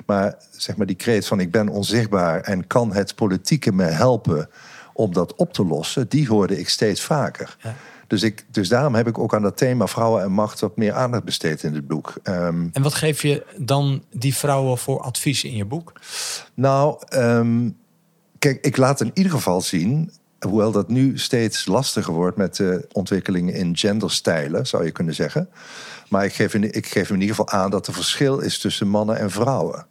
Maar 0.05 0.35
zeg 0.51 0.75
maar 0.75 0.85
die 0.85 0.95
kreet 0.95 1.27
van 1.27 1.39
ik 1.39 1.51
ben 1.51 1.69
onzichtbaar 1.69 2.41
en 2.41 2.67
kan 2.67 2.93
het 2.93 3.15
politieke 3.15 3.71
me 3.71 3.83
helpen 3.83 4.49
om 4.97 5.13
dat 5.13 5.35
op 5.35 5.53
te 5.53 5.65
lossen, 5.65 6.09
die 6.09 6.27
hoorde 6.27 6.59
ik 6.59 6.69
steeds 6.69 7.01
vaker. 7.01 7.57
Ja. 7.61 7.75
Dus, 8.07 8.23
ik, 8.23 8.45
dus 8.51 8.69
daarom 8.69 8.95
heb 8.95 9.07
ik 9.07 9.17
ook 9.17 9.35
aan 9.35 9.41
dat 9.41 9.57
thema 9.57 9.87
vrouwen 9.87 10.23
en 10.23 10.31
macht 10.31 10.59
wat 10.59 10.77
meer 10.77 10.93
aandacht 10.93 11.23
besteed 11.23 11.63
in 11.63 11.73
het 11.73 11.87
boek. 11.87 12.13
Ehm, 12.23 12.67
En 12.71 12.81
wat 12.81 12.93
geef 12.93 13.21
je 13.21 13.45
dan 13.57 14.03
die 14.11 14.35
vrouwen 14.35 14.77
voor 14.77 15.01
advies 15.01 15.43
in 15.43 15.55
je 15.55 15.65
boek? 15.65 15.93
Nou, 16.53 16.97
ehm, 17.07 17.69
kijk, 18.39 18.65
ik 18.65 18.77
laat 18.77 19.01
in 19.01 19.11
ieder 19.13 19.31
geval 19.31 19.61
zien, 19.61 20.11
hoewel 20.39 20.71
dat 20.71 20.89
nu 20.89 21.17
steeds 21.17 21.65
lastiger 21.65 22.13
wordt 22.13 22.37
met 22.37 22.55
de 22.55 22.87
ontwikkelingen 22.91 23.53
in 23.53 23.77
genderstijlen, 23.77 24.67
zou 24.67 24.85
je 24.85 24.91
kunnen 24.91 25.15
zeggen. 25.15 25.49
Maar 26.09 26.25
ik 26.25 26.33
geef, 26.33 26.53
in, 26.53 26.73
ik 26.73 26.87
geef 26.87 27.09
in 27.09 27.21
ieder 27.21 27.35
geval 27.35 27.59
aan 27.59 27.69
dat 27.69 27.87
er 27.87 27.93
verschil 27.93 28.39
is 28.39 28.59
tussen 28.59 28.87
mannen 28.87 29.17
en 29.17 29.31
vrouwen. 29.31 29.85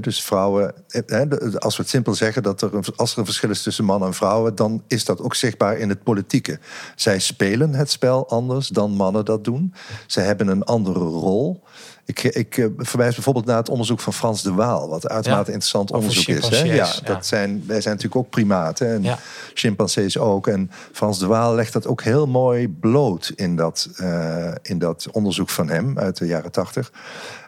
Dus 0.00 0.22
vrouwen, 0.22 0.74
de- 0.86 1.54
als 1.58 1.76
we 1.76 1.82
het 1.82 1.90
simpel 1.90 2.14
zeggen, 2.14 2.42
dat 2.42 2.62
er 2.62 2.74
een, 2.74 2.84
als 2.96 3.12
er 3.12 3.18
een 3.18 3.24
verschil 3.24 3.50
is 3.50 3.62
tussen 3.62 3.84
mannen 3.84 4.08
en 4.08 4.14
vrouwen, 4.14 4.54
dan 4.54 4.82
is 4.88 5.04
dat 5.04 5.20
ook 5.20 5.34
zichtbaar 5.34 5.76
in 5.78 5.88
het 5.88 6.02
politieke. 6.02 6.58
Zij 6.96 7.18
spelen 7.18 7.74
het 7.74 7.90
spel 7.90 8.28
anders 8.28 8.68
dan 8.68 8.90
mannen 8.90 9.24
dat 9.24 9.44
doen. 9.44 9.74
Zij 10.06 10.24
hebben 10.24 10.48
een 10.48 10.62
andere 10.64 10.98
rol. 10.98 11.62
Ik, 12.04 12.22
ik 12.22 12.56
eh, 12.58 12.66
verwijs 12.76 13.14
bijvoorbeeld 13.14 13.46
naar 13.46 13.56
het 13.56 13.68
onderzoek 13.68 14.00
van 14.00 14.12
Frans 14.12 14.42
de 14.42 14.52
Waal, 14.52 14.88
wat 14.88 15.08
uitermate 15.08 15.46
Ja, 15.46 15.52
interessant 15.52 15.90
onderzoek 15.92 16.26
is. 16.26 16.48
Hè? 16.48 16.62
Ja, 16.74 16.88
dat 17.04 17.26
zijn, 17.26 17.64
wij 17.66 17.80
zijn 17.80 17.94
natuurlijk 17.94 18.24
ook 18.24 18.30
primaten 18.30 18.88
en 18.92 19.02
Ja. 19.02 19.18
chimpansees 19.54 20.18
ook. 20.18 20.46
En 20.46 20.70
Frans 20.92 21.18
de 21.18 21.26
Waal 21.26 21.54
legt 21.54 21.72
dat 21.72 21.86
ook 21.86 22.02
heel 22.02 22.26
mooi 22.26 22.68
bloot 22.68 23.32
in 23.34 23.56
dat, 23.56 23.88
eh, 23.96 24.52
in 24.62 24.78
dat 24.78 25.08
onderzoek 25.12 25.48
van 25.50 25.68
hem 25.68 25.98
uit 25.98 26.16
de 26.16 26.26
jaren 26.26 26.52
tachtig. 26.52 26.92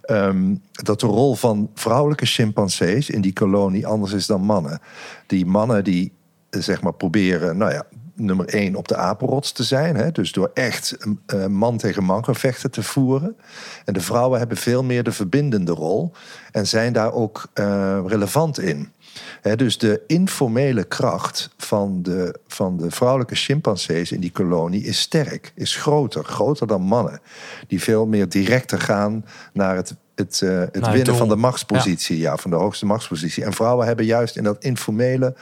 Ehm, 0.02 0.55
dat 0.72 1.00
de 1.00 1.07
rol 1.07 1.34
van 1.34 1.70
vrouwelijke 1.74 2.26
chimpansees 2.26 3.11
in 3.11 3.20
die 3.20 3.32
kolonie 3.32 3.86
anders 3.86 4.12
is 4.12 4.26
dan 4.26 4.40
mannen. 4.40 4.80
Die 5.26 5.46
mannen 5.46 5.84
die 5.84 6.12
eh, 6.50 6.61
zeg 6.61 6.82
maar 6.82 6.94
proberen, 6.94 7.57
nou 7.57 7.72
ja, 7.72 7.84
nummer 8.14 8.46
één 8.46 8.74
op 8.74 8.88
de 8.88 8.96
apenrots 8.96 9.52
te 9.52 9.62
zijn. 9.62 9.96
Hè? 9.96 10.12
Dus 10.12 10.32
door 10.32 10.50
echt 10.54 10.96
eh, 11.26 11.46
man 11.46 11.76
tegen 11.76 12.04
man 12.04 12.24
gevechten 12.24 12.70
te 12.70 12.82
voeren. 12.82 13.36
En 13.84 13.92
de 13.92 14.00
vrouwen 14.00 14.38
hebben 14.38 14.56
veel 14.56 14.84
meer 14.84 15.02
de 15.02 15.12
verbindende 15.12 15.72
rol 15.72 16.12
en 16.52 16.66
zijn 16.66 16.92
daar 16.92 17.12
ook 17.12 17.46
eh, 17.52 18.00
relevant 18.06 18.58
in. 18.60 18.92
Hè, 19.40 19.56
dus 19.56 19.78
de 19.78 20.02
informele 20.06 20.84
kracht 20.84 21.50
van 21.56 22.02
de, 22.02 22.40
van 22.46 22.76
de 22.76 22.90
vrouwelijke 22.90 23.34
chimpansees 23.34 24.12
in 24.12 24.20
die 24.20 24.32
kolonie 24.32 24.84
is 24.84 25.00
sterk, 25.00 25.52
is 25.54 25.76
groter, 25.76 26.24
groter 26.24 26.66
dan 26.66 26.82
mannen. 26.82 27.20
Die 27.66 27.82
veel 27.82 28.06
meer 28.06 28.28
directer 28.28 28.80
gaan 28.80 29.24
naar 29.52 29.76
het, 29.76 29.94
het, 30.14 30.42
eh, 30.42 30.58
het 30.58 30.90
winnen 30.90 31.16
van 31.16 31.28
de 31.28 31.36
machtspositie, 31.36 32.18
ja. 32.18 32.36
van 32.36 32.50
de 32.50 32.56
hoogste 32.56 32.86
machtspositie. 32.86 33.44
En 33.44 33.52
vrouwen 33.52 33.86
hebben 33.86 34.04
juist 34.04 34.36
in 34.36 34.44
dat 34.44 34.62
informele 34.64 35.34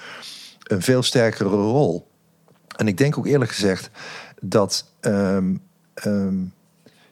een 0.63 0.83
veel 0.83 1.03
sterkere 1.03 1.49
rol. 1.49 2.11
En 2.77 2.89
ik 2.89 2.99
denk 2.99 3.19
ook 3.19 3.27
eerlijk 3.27 3.51
gezegd 3.51 3.91
dat, 4.41 4.85
ehm, 5.01 5.55
ehm, 5.95 6.35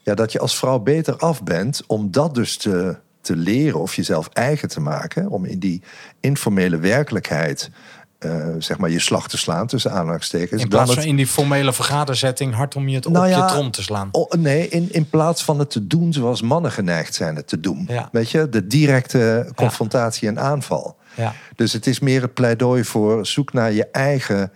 ja, 0.03 0.15
dat 0.15 0.33
je 0.33 0.39
als 0.39 0.57
vrouw 0.59 0.79
beter 0.79 1.17
af 1.17 1.43
bent 1.43 1.83
om 1.87 2.11
dat 2.11 2.35
dus 2.35 2.57
te, 2.57 2.97
te 3.21 3.37
leren 3.37 3.81
of 3.81 3.95
jezelf 3.95 4.29
eigen 4.33 4.69
te 4.69 4.81
maken. 4.81 5.29
Om 5.29 5.45
in 5.45 5.59
die 5.59 5.83
informele 6.21 6.79
werkelijkheid 6.79 7.71
eh, 8.19 8.47
zeg 8.59 8.79
maar 8.79 8.91
je 8.91 8.99
slag 8.99 9.29
te 9.29 9.37
slaan 9.39 9.67
tussen 9.67 9.93
aanhalingstekens. 9.93 10.63
In 10.63 10.69
plaats 10.69 10.89
van 10.91 10.99
het- 10.99 11.09
in 11.09 11.17
die 11.17 11.27
formele 11.27 11.73
vergaderzetting 11.73 12.55
hard 12.55 12.77
om 12.77 12.89
je 12.89 12.95
het 12.97 13.09
Nou 13.09 13.27
op 13.27 13.31
ja, 13.33 13.47
je 13.47 13.53
trom 13.53 13.71
te 13.71 13.83
slaan. 13.83 14.09
Oh, 14.13 14.31
nee, 14.33 14.69
in, 14.69 14.93
in 14.93 15.09
plaats 15.09 15.45
van 15.45 15.59
het 15.59 15.71
te 15.71 15.87
doen 15.87 16.13
zoals 16.13 16.43
mannen 16.43 16.73
geneigd 16.73 17.15
zijn 17.15 17.37
het 17.37 17.47
te 17.49 17.61
doen. 17.61 17.85
Ja. 17.89 18.09
Weet 18.13 18.31
je, 18.31 18.49
de 18.49 18.67
directe 18.67 19.51
confrontatie 19.55 20.29
en 20.29 20.39
aanval. 20.39 20.97
Ja. 21.15 21.35
Dus 21.57 21.73
het 21.73 21.87
is 21.87 21.99
meer 22.01 22.23
het 22.23 22.35
pleidooi 22.35 22.85
voor 22.85 23.27
zoek 23.27 23.53
naar 23.53 23.73
je 23.73 23.87
eigen. 23.87 24.53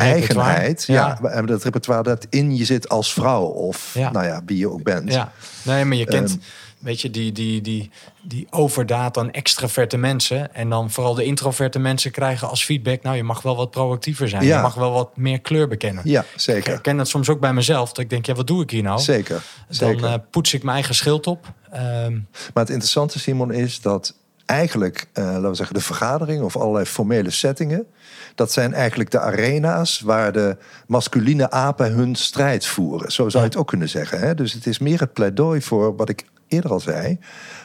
Eigenheid. 0.00 0.84
Ja. 0.86 1.18
Ja. 1.22 1.28
en 1.28 1.46
dat 1.46 1.62
repertoire 1.64 2.02
dat 2.02 2.26
in 2.30 2.56
je 2.56 2.64
zit 2.64 2.88
als 2.88 3.12
vrouw. 3.12 3.42
Of 3.44 3.90
Ja. 3.94 4.10
nou 4.10 4.26
ja, 4.26 4.42
wie 4.46 4.58
je 4.58 4.70
ook 4.70 4.82
bent. 4.82 5.12
Ja, 5.12 5.32
nee, 5.62 5.84
maar 5.84 5.96
je 5.96 6.04
kent, 6.04 6.30
Ehm. 6.30 6.38
weet 6.78 7.00
je, 7.00 7.10
die, 7.10 7.32
die, 7.32 7.60
die, 7.60 7.90
die 8.22 8.46
overdaad 8.50 9.18
aan 9.18 9.30
extraverte 9.30 9.96
mensen. 9.96 10.54
En 10.54 10.68
dan 10.70 10.90
vooral 10.90 11.14
de 11.14 11.24
introverte 11.24 11.78
mensen 11.78 12.10
krijgen 12.10 12.48
als 12.48 12.64
feedback... 12.64 13.02
nou, 13.02 13.16
je 13.16 13.22
mag 13.22 13.42
wel 13.42 13.56
wat 13.56 13.70
proactiever 13.70 14.28
zijn. 14.28 14.44
Ja. 14.44 14.56
Je 14.56 14.62
mag 14.62 14.74
wel 14.74 14.92
wat 14.92 15.16
meer 15.16 15.40
kleur 15.40 15.68
bekennen. 15.68 16.02
Ja, 16.06 16.20
Ik 16.20 16.26
zeker. 16.40 16.70
herken 16.72 16.96
dat 16.96 17.08
soms 17.08 17.28
ook 17.28 17.40
bij 17.40 17.52
mezelf. 17.52 17.88
Dat 17.88 17.98
ik 17.98 18.10
denk, 18.10 18.26
ja, 18.26 18.34
wat 18.34 18.46
doe 18.46 18.62
ik 18.62 18.70
hier 18.70 18.82
nou? 18.82 19.00
Zeker. 19.00 19.42
zeker. 19.68 20.00
Dan 20.00 20.10
eh, 20.10 20.18
poets 20.30 20.54
ik 20.54 20.62
mijn 20.62 20.74
eigen 20.76 20.94
schild 20.94 21.26
op. 21.26 21.52
Ehm, 21.70 22.12
Maar 22.12 22.62
het 22.62 22.68
interessante, 22.70 23.18
Simon, 23.18 23.52
is 23.52 23.80
dat 23.80 24.14
eigenlijk, 24.46 25.06
eh, 25.12 25.24
laten 25.24 25.48
we 25.48 25.54
zeggen, 25.54 25.74
de 25.74 25.80
vergaderingen 25.82 26.44
of 26.44 26.56
allerlei 26.56 26.84
formele 26.84 27.30
settingen, 27.30 27.86
dat 28.34 28.52
zijn 28.52 28.74
eigenlijk 28.74 29.10
de 29.10 29.20
arena's 29.20 30.00
waar 30.00 30.32
de 30.32 30.56
masculine 30.86 31.50
apen 31.50 31.92
hun 31.92 32.14
strijd 32.14 32.66
voeren. 32.66 33.12
Zo 33.12 33.28
zou 33.28 33.42
je 33.44 33.48
het 33.50 33.58
ook 33.58 33.66
kunnen 33.68 33.88
zeggen. 33.88 34.18
Hè? 34.20 34.34
Dus 34.34 34.52
het 34.52 34.66
is 34.66 34.78
meer 34.78 35.00
het 35.00 35.12
pleidooi 35.12 35.62
voor 35.62 35.96
wat 35.96 36.08
ik 36.08 36.24
eerder 36.48 36.70
al 36.70 36.80
zei. 36.80 37.18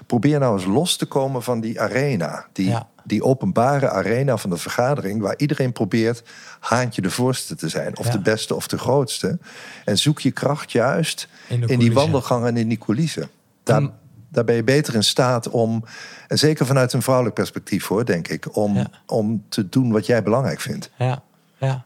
Probeer 0.06 0.40
nou 0.40 0.54
eens 0.56 0.66
los 0.66 0.98
te 0.98 1.06
komen 1.06 1.44
van 1.44 1.60
die 1.62 1.82
arena. 1.82 2.46
Die, 2.54 2.68
Ja. 2.70 2.88
die 3.04 3.24
openbare 3.24 3.90
arena 3.90 4.38
van 4.38 4.50
de 4.50 4.58
vergadering, 4.58 5.22
waar 5.22 5.34
iedereen 5.38 5.72
probeert 5.72 6.24
haantje 6.60 7.02
de 7.02 7.10
voorste 7.12 7.56
te 7.56 7.70
zijn. 7.70 7.98
Of 7.98 8.06
Ja. 8.06 8.12
de 8.12 8.20
beste 8.20 8.56
of 8.56 8.68
de 8.68 8.78
grootste. 8.78 9.38
En 9.86 9.98
zoek 9.98 10.20
je 10.20 10.32
kracht 10.32 10.72
juist 10.72 11.28
In 11.48 11.56
in, 11.56 11.60
die 11.60 11.68
coulissen. 11.68 11.94
wandelgang 11.96 12.46
en 12.46 12.58
in 12.58 12.68
die 12.68 12.78
coulissen. 12.78 13.30
Daar, 13.64 13.90
daar 14.30 14.44
ben 14.44 14.56
je 14.56 14.64
beter 14.64 14.96
in 14.96 15.04
staat 15.04 15.50
om, 15.50 15.84
en 16.28 16.38
zeker 16.38 16.66
vanuit 16.66 16.94
een 16.94 17.02
vrouwelijk 17.02 17.36
perspectief 17.36 17.88
hoor, 17.88 18.06
denk 18.06 18.28
ik, 18.28 18.56
om, 18.56 18.76
Ja. 18.76 18.88
om 19.06 19.44
te 19.50 19.70
doen 19.70 19.92
wat 19.92 20.06
jij 20.06 20.24
belangrijk 20.24 20.60
vindt. 20.60 20.90
ja, 20.98 21.22
ja. 21.58 21.86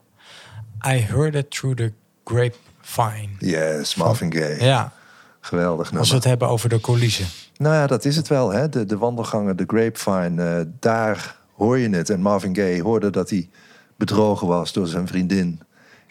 I 0.87 0.99
heard 0.99 1.35
it 1.35 1.51
through 1.51 1.77
the 1.77 1.91
grapevine. 2.23 3.29
Yes, 3.39 3.95
Marvin 3.95 4.33
Gaye. 4.33 4.63
Ja, 4.63 4.91
Geweldig 5.39 5.83
nummer. 5.83 5.99
Als 5.99 6.09
we 6.09 6.15
het 6.15 6.23
hebben 6.25 6.47
over 6.47 6.69
de 6.69 6.79
coulissen. 6.81 7.25
Nou 7.57 7.75
ja, 7.75 7.87
dat 7.87 8.05
is 8.05 8.15
het 8.15 8.27
wel. 8.27 8.49
Hè? 8.49 8.69
De, 8.69 8.85
de 8.85 8.97
wandelgangen, 8.97 9.57
de 9.57 9.63
grapevine, 9.67 10.57
eh, 10.59 10.65
daar 10.79 11.35
hoor 11.55 11.77
je 11.77 11.89
het. 11.89 12.09
En 12.09 12.21
Marvin 12.21 12.55
Gaye 12.55 12.81
hoorde 12.81 13.09
dat 13.09 13.29
hij 13.29 13.49
bedrogen 13.95 14.47
was 14.47 14.73
door 14.73 14.87
zijn 14.87 15.07
vriendin 15.07 15.59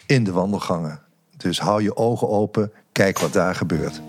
in 0.05 0.23
de 0.23 0.31
wandelgangen. 0.31 0.99
Dus 1.37 1.59
hou 1.59 1.83
je 1.83 1.95
ogen 1.95 2.29
open, 2.29 2.71
kijk 2.91 3.19
wat 3.19 3.33
daar 3.33 3.55
gebeurt. 3.55 4.01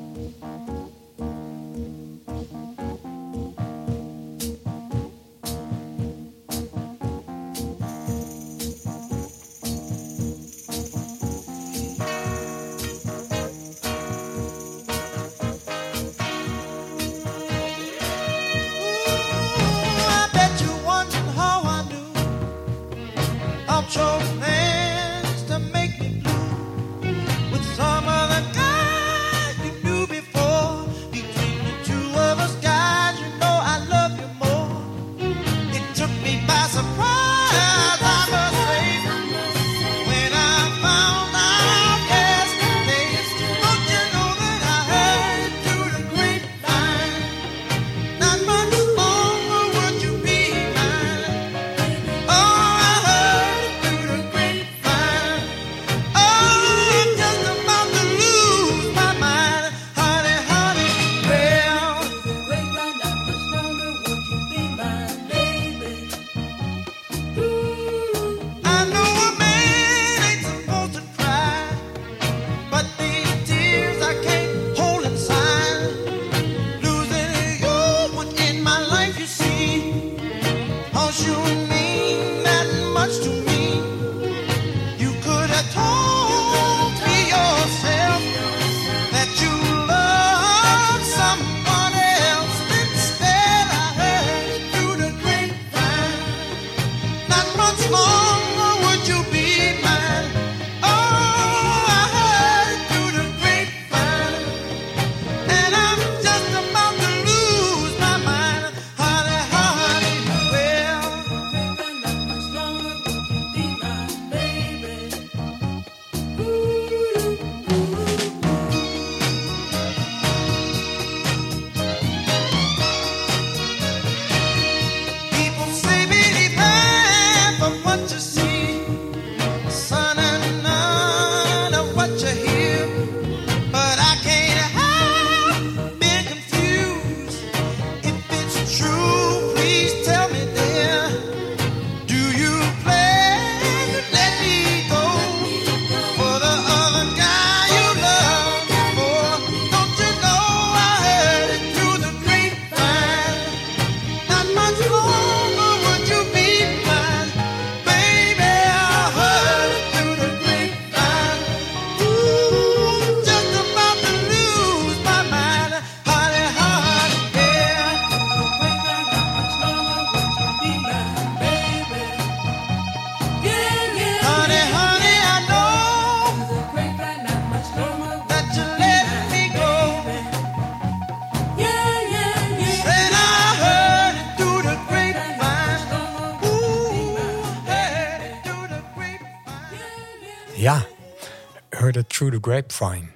Through 192.15 192.35
the 192.35 192.51
grapevine. 192.51 193.07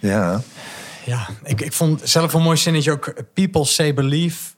Ja, 0.00 0.40
Ja, 1.04 1.28
ik, 1.42 1.60
ik 1.60 1.72
vond 1.72 2.00
zelf 2.04 2.32
een 2.32 2.42
mooi 2.42 2.56
zinnetje 2.56 2.92
ook. 2.92 3.14
People 3.34 3.64
say 3.64 3.94
believe 3.94 4.54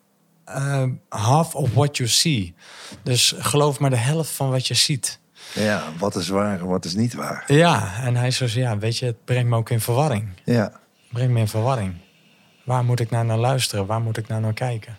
uh, 0.49 0.85
half 1.09 1.55
of 1.55 1.75
what 1.75 1.97
you 1.97 2.09
see. 2.09 2.55
Dus 3.03 3.35
geloof 3.39 3.79
maar 3.79 3.91
de 3.91 3.97
helft 3.97 4.31
van 4.31 4.51
wat 4.51 4.67
je 4.67 4.75
ziet. 4.75 5.19
ja, 5.55 5.83
wat 5.99 6.17
is 6.17 6.29
waar 6.29 6.59
en 6.61 6.67
wat 6.67 6.85
is 6.85 6.95
niet 6.95 7.15
waar. 7.15 7.45
Ja, 7.47 7.95
en 8.03 8.17
hij 8.17 8.31
zo 8.31 8.47
zei, 8.47 8.65
ja, 8.65 8.79
weet 8.79 8.99
je, 8.99 9.07
het 9.07 9.25
brengt 9.25 9.49
me 9.51 9.57
ook 9.57 9.71
in 9.71 9.81
verwarring. 9.81 10.29
Ja, 10.45 10.63
Het 10.63 11.13
brengt 11.13 11.33
me 11.33 11.39
in 11.41 11.49
verwarring. 11.49 11.95
Waar 12.65 12.85
moet 12.85 13.01
ik 13.01 13.11
nou 13.11 13.25
naar 13.27 13.39
luisteren? 13.39 13.87
Waar 13.87 14.01
moet 14.01 14.17
ik 14.17 14.29
nou 14.29 14.41
naar 14.41 14.53
kijken? 14.53 14.97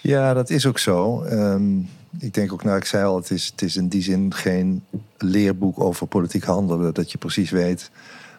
ja 0.00 0.34
dat 0.34 0.50
is 0.50 0.66
ook 0.66 0.78
zo. 0.78 1.22
Ehm, 1.22 1.78
ik 2.18 2.34
denk 2.34 2.52
ook, 2.52 2.64
nou, 2.64 2.76
ik 2.76 2.84
zei 2.84 3.04
al, 3.04 3.16
het 3.16 3.30
is, 3.30 3.46
het 3.46 3.62
is 3.62 3.76
in 3.76 3.88
die 3.88 4.02
zin 4.02 4.34
geen 4.34 4.84
leerboek 5.16 5.80
over 5.80 6.06
politiek 6.06 6.44
handelen. 6.44 6.94
Dat 6.94 7.12
je 7.12 7.18
precies 7.18 7.50
weet, 7.50 7.90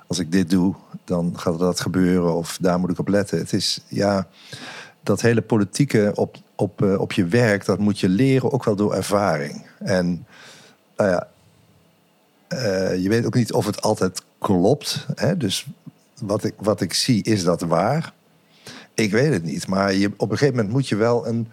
als 0.07 0.19
ik 0.19 0.31
dit 0.31 0.49
doe, 0.49 0.75
dan 1.03 1.39
gaat 1.39 1.59
dat 1.59 1.79
gebeuren. 1.79 2.35
Of 2.35 2.57
daar 2.61 2.79
moet 2.79 2.89
ik 2.89 2.99
op 2.99 3.07
letten. 3.07 3.37
Het 3.37 3.53
is, 3.53 3.79
ja, 3.87 4.27
dat 5.03 5.21
hele 5.21 5.41
politieke 5.41 6.11
op, 6.15 6.37
op, 6.55 6.81
eh, 6.81 6.99
op 6.99 7.11
je 7.11 7.25
werk, 7.25 7.65
dat 7.65 7.79
moet 7.79 7.99
je 7.99 8.09
leren 8.09 8.51
ook 8.51 8.63
wel 8.63 8.75
door 8.75 8.93
ervaring. 8.93 9.65
En 9.79 10.25
nou 10.97 11.09
ja, 11.09 11.27
eh, 12.47 13.03
je 13.03 13.09
weet 13.09 13.25
ook 13.25 13.35
niet 13.35 13.53
of 13.53 13.65
het 13.65 13.81
altijd 13.81 14.21
klopt. 14.37 15.05
Hè? 15.15 15.37
Dus 15.37 15.67
wat 16.19 16.43
ik, 16.43 16.53
wat 16.57 16.81
ik 16.81 16.93
zie, 16.93 17.23
is 17.23 17.43
dat 17.43 17.61
waar? 17.61 18.13
Ik 18.93 19.11
weet 19.11 19.33
het 19.33 19.43
niet. 19.43 19.67
Maar 19.67 19.93
je, 19.93 20.11
op 20.17 20.31
een 20.31 20.37
gegeven 20.37 20.55
moment 20.55 20.73
moet 20.73 20.87
je 20.87 20.95
wel 20.95 21.27
een, 21.27 21.47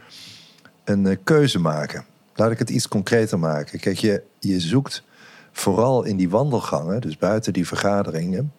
een 0.85 1.07
eh, 1.07 1.17
keuze 1.25 1.59
maken. 1.59 2.05
Laat 2.41 2.51
ik 2.51 2.59
het 2.59 2.71
iets 2.71 2.89
concreter 2.89 3.39
maken. 3.39 3.81
Kijk, 3.81 3.99
je, 3.99 4.23
je 4.39 4.61
zoekt 4.61 5.03
vooral 5.53 6.05
in 6.05 6.17
die 6.17 6.31
wandelgangen, 6.31 7.01
dus 7.01 7.17
buiten 7.17 7.53
die 7.53 7.67
vergaderingen, 7.67 8.53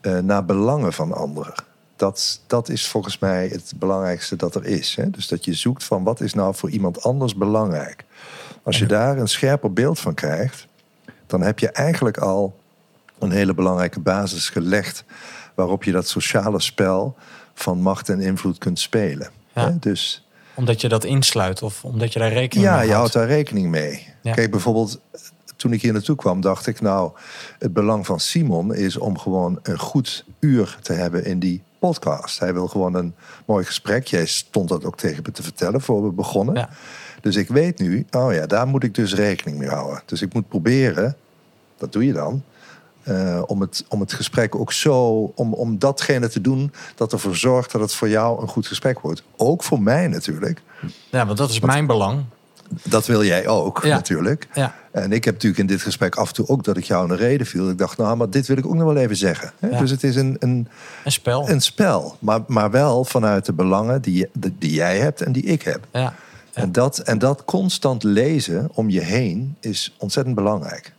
eh, 0.00 0.18
naar 0.18 0.44
belangen 0.44 0.92
van 0.92 1.12
anderen. 1.12 1.54
Dat, 1.96 2.40
dat 2.46 2.68
is 2.68 2.88
volgens 2.88 3.18
mij 3.18 3.48
het 3.48 3.72
belangrijkste 3.76 4.36
dat 4.36 4.54
er 4.54 4.64
is. 4.64 4.96
Hè? 4.96 5.10
Dus 5.10 5.28
dat 5.28 5.44
je 5.44 5.54
zoekt 5.54 5.84
van 5.84 6.04
wat 6.04 6.20
is 6.20 6.34
nou 6.34 6.54
voor 6.54 6.70
iemand 6.70 7.02
anders 7.02 7.34
belangrijk. 7.34 8.04
Als 8.62 8.78
je 8.78 8.86
daar 8.86 9.18
een 9.18 9.28
scherper 9.28 9.72
beeld 9.72 10.00
van 10.00 10.14
krijgt, 10.14 10.66
dan 11.26 11.40
heb 11.40 11.58
je 11.58 11.68
eigenlijk 11.68 12.18
al 12.18 12.58
een 13.18 13.30
hele 13.30 13.54
belangrijke 13.54 14.00
basis 14.00 14.48
gelegd 14.48 15.04
waarop 15.54 15.84
je 15.84 15.92
dat 15.92 16.08
sociale 16.08 16.60
spel 16.60 17.16
van 17.54 17.80
macht 17.80 18.08
en 18.08 18.20
invloed 18.20 18.58
kunt 18.58 18.78
spelen. 18.78 19.30
Ja. 19.54 19.64
Hè? 19.64 19.78
Dus 19.78 20.21
Omdat 20.54 20.80
je 20.80 20.88
dat 20.88 21.04
insluit 21.04 21.62
of 21.62 21.84
omdat 21.84 22.12
je 22.12 22.18
daar 22.18 22.32
rekening 22.32 22.68
ja, 22.68 22.76
mee 22.76 22.86
je 22.86 22.92
houdt. 22.92 23.14
houdt 23.14 23.28
daar 23.28 23.36
rekening 23.36 23.68
mee. 23.68 24.06
Ja. 24.20 24.32
Kijk, 24.32 24.50
bijvoorbeeld 24.50 25.00
toen 25.56 25.72
ik 25.72 25.82
hier 25.82 25.92
naartoe 25.92 26.16
kwam, 26.16 26.40
dacht 26.40 26.66
ik, 26.66 26.80
nou, 26.80 27.12
het 27.58 27.72
belang 27.72 28.06
van 28.06 28.20
Simon 28.20 28.74
is 28.74 28.96
om 28.96 29.18
gewoon 29.18 29.58
een 29.62 29.78
goed 29.78 30.24
uur 30.40 30.78
te 30.82 30.92
hebben 30.92 31.24
in 31.24 31.38
die 31.38 31.62
podcast. 31.78 32.38
Hij 32.38 32.52
wil 32.52 32.68
gewoon 32.68 32.94
een 32.94 33.14
mooi 33.44 33.64
gesprek. 33.64 34.06
Jij 34.06 34.26
stond 34.26 34.68
dat 34.68 34.84
ook 34.84 34.96
tegen 34.96 35.22
me 35.26 35.32
te 35.32 35.42
vertellen 35.42 35.80
voor 35.80 36.04
we 36.04 36.10
begonnen. 36.10 36.54
Ja. 36.54 36.68
Dus 37.20 37.36
ik 37.36 37.48
weet 37.48 37.78
nu, 37.78 38.06
oh 38.10 38.32
ja, 38.32 38.46
daar 38.46 38.66
moet 38.66 38.84
ik 38.84 38.94
dus 38.94 39.14
rekening 39.14 39.58
mee 39.58 39.68
houden. 39.68 40.02
Dus 40.06 40.22
ik 40.22 40.34
moet 40.34 40.48
proberen, 40.48 41.16
dat 41.78 41.92
doe 41.92 42.06
je 42.06 42.12
dan, 42.12 42.42
eh, 43.02 43.42
om, 43.46 43.60
het, 43.60 43.84
om 43.88 44.00
het 44.00 44.12
gesprek 44.12 44.54
ook 44.54 44.72
zo, 44.72 45.32
om, 45.34 45.54
om 45.54 45.78
datgene 45.78 46.28
te 46.28 46.40
doen 46.40 46.72
dat 46.94 47.12
ervoor 47.12 47.36
zorgt 47.36 47.72
dat 47.72 47.80
het 47.80 47.94
voor 47.94 48.08
jou 48.08 48.42
een 48.42 48.48
goed 48.48 48.66
gesprek 48.66 49.00
wordt. 49.00 49.22
Ook 49.36 49.62
voor 49.62 49.82
mij 49.82 50.08
natuurlijk. 50.08 50.62
Ja, 51.10 51.26
want 51.26 51.38
dat 51.38 51.50
is 51.50 51.60
mijn 51.60 51.86
belang. 51.86 52.24
Dat 52.82 53.06
wil 53.06 53.24
jij 53.24 53.48
ook 53.48 53.84
Ja. 53.84 53.94
natuurlijk. 53.94 54.48
Ja. 54.54 54.74
En 54.90 55.12
ik 55.12 55.24
heb 55.24 55.34
natuurlijk 55.34 55.60
in 55.60 55.66
dit 55.66 55.82
gesprek 55.82 56.16
af 56.16 56.28
en 56.28 56.34
toe 56.34 56.48
ook 56.48 56.64
dat 56.64 56.76
ik 56.76 56.84
jou 56.84 57.02
in 57.02 57.08
de 57.08 57.16
reden 57.16 57.46
viel. 57.46 57.70
Ik 57.70 57.78
dacht, 57.78 57.98
nou, 57.98 58.16
maar 58.16 58.30
dit 58.30 58.46
wil 58.46 58.56
ik 58.56 58.66
ook 58.66 58.74
nog 58.74 58.84
wel 58.84 58.96
even 58.96 59.16
zeggen. 59.16 59.52
Ja. 59.58 59.78
Dus 59.78 59.90
het 59.90 60.02
is 60.02 60.16
een, 60.16 60.36
een, 60.38 60.68
Een 61.04 61.12
spel. 61.12 61.48
een 61.48 61.60
spel, 61.60 62.16
maar, 62.18 62.40
maar 62.46 62.70
wel 62.70 63.04
vanuit 63.04 63.44
de 63.46 63.52
belangen 63.52 64.02
die, 64.02 64.26
die 64.58 64.72
jij 64.72 64.98
hebt 64.98 65.20
en 65.20 65.32
die 65.32 65.42
ik 65.42 65.62
heb. 65.62 65.86
Ja. 65.92 66.14
En, 66.52 66.72
dat, 66.72 66.98
en 66.98 67.18
dat 67.18 67.44
constant 67.44 68.02
lezen 68.02 68.70
om 68.74 68.90
je 68.90 69.00
heen 69.00 69.56
is 69.60 69.94
ontzettend 69.98 70.34
belangrijk. 70.34 70.92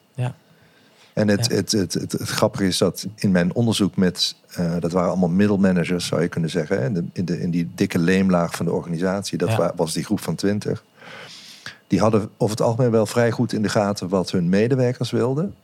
En 1.13 1.27
het, 1.27 1.47
Ja. 1.49 1.55
het, 1.55 1.71
het, 1.71 1.93
het, 1.93 2.11
het 2.11 2.29
grappige 2.29 2.65
is 2.67 2.77
dat 2.77 3.07
in 3.15 3.31
mijn 3.31 3.53
onderzoek 3.55 3.95
met, 3.95 4.35
eh, 4.53 4.73
dat 4.79 4.91
waren 4.91 5.09
allemaal 5.09 5.29
middelmanagers, 5.29 6.05
zou 6.05 6.21
je 6.21 6.27
kunnen 6.27 6.49
zeggen, 6.49 6.77
hè, 6.77 6.85
in, 6.85 6.93
de, 6.93 7.03
in, 7.13 7.25
de, 7.25 7.41
in 7.41 7.51
die 7.51 7.71
dikke 7.75 7.99
leemlaag 7.99 8.55
van 8.55 8.65
de 8.65 8.71
organisatie, 8.71 9.37
dat 9.37 9.49
Ja. 9.49 9.73
was 9.75 9.93
die 9.93 10.03
groep 10.03 10.19
van 10.19 10.35
twintig. 10.35 10.83
Die 11.87 11.99
hadden 11.99 12.29
over 12.37 12.55
het 12.57 12.65
algemeen 12.65 12.91
wel 12.91 13.05
vrij 13.05 13.31
goed 13.31 13.53
in 13.53 13.61
de 13.61 13.69
gaten 13.69 14.09
wat 14.09 14.31
hun 14.31 14.49
medewerkers 14.49 15.11
wilden. 15.11 15.55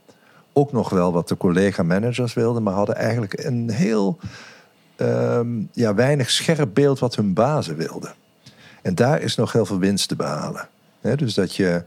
Ook 0.54 0.72
nog 0.72 0.90
wel 0.90 1.12
wat 1.14 1.28
de 1.28 1.38
collega-managers 1.38 2.34
wilden, 2.34 2.64
maar 2.64 2.74
hadden 2.74 2.96
eigenlijk 2.96 3.44
een 3.44 3.70
heel 3.70 4.20
ehm, 4.96 5.48
ja, 5.72 5.94
weinig 5.94 6.30
scherp 6.30 6.70
beeld 6.74 7.00
wat 7.00 7.16
hun 7.16 7.34
bazen 7.34 7.76
wilden. 7.76 8.14
En 8.82 8.96
daar 8.96 9.22
is 9.22 9.36
nog 9.36 9.52
heel 9.52 9.66
veel 9.66 9.80
winst 9.80 10.08
te 10.08 10.16
behalen. 10.16 10.68
Dus 11.16 11.34
dat 11.34 11.56
je, 11.56 11.84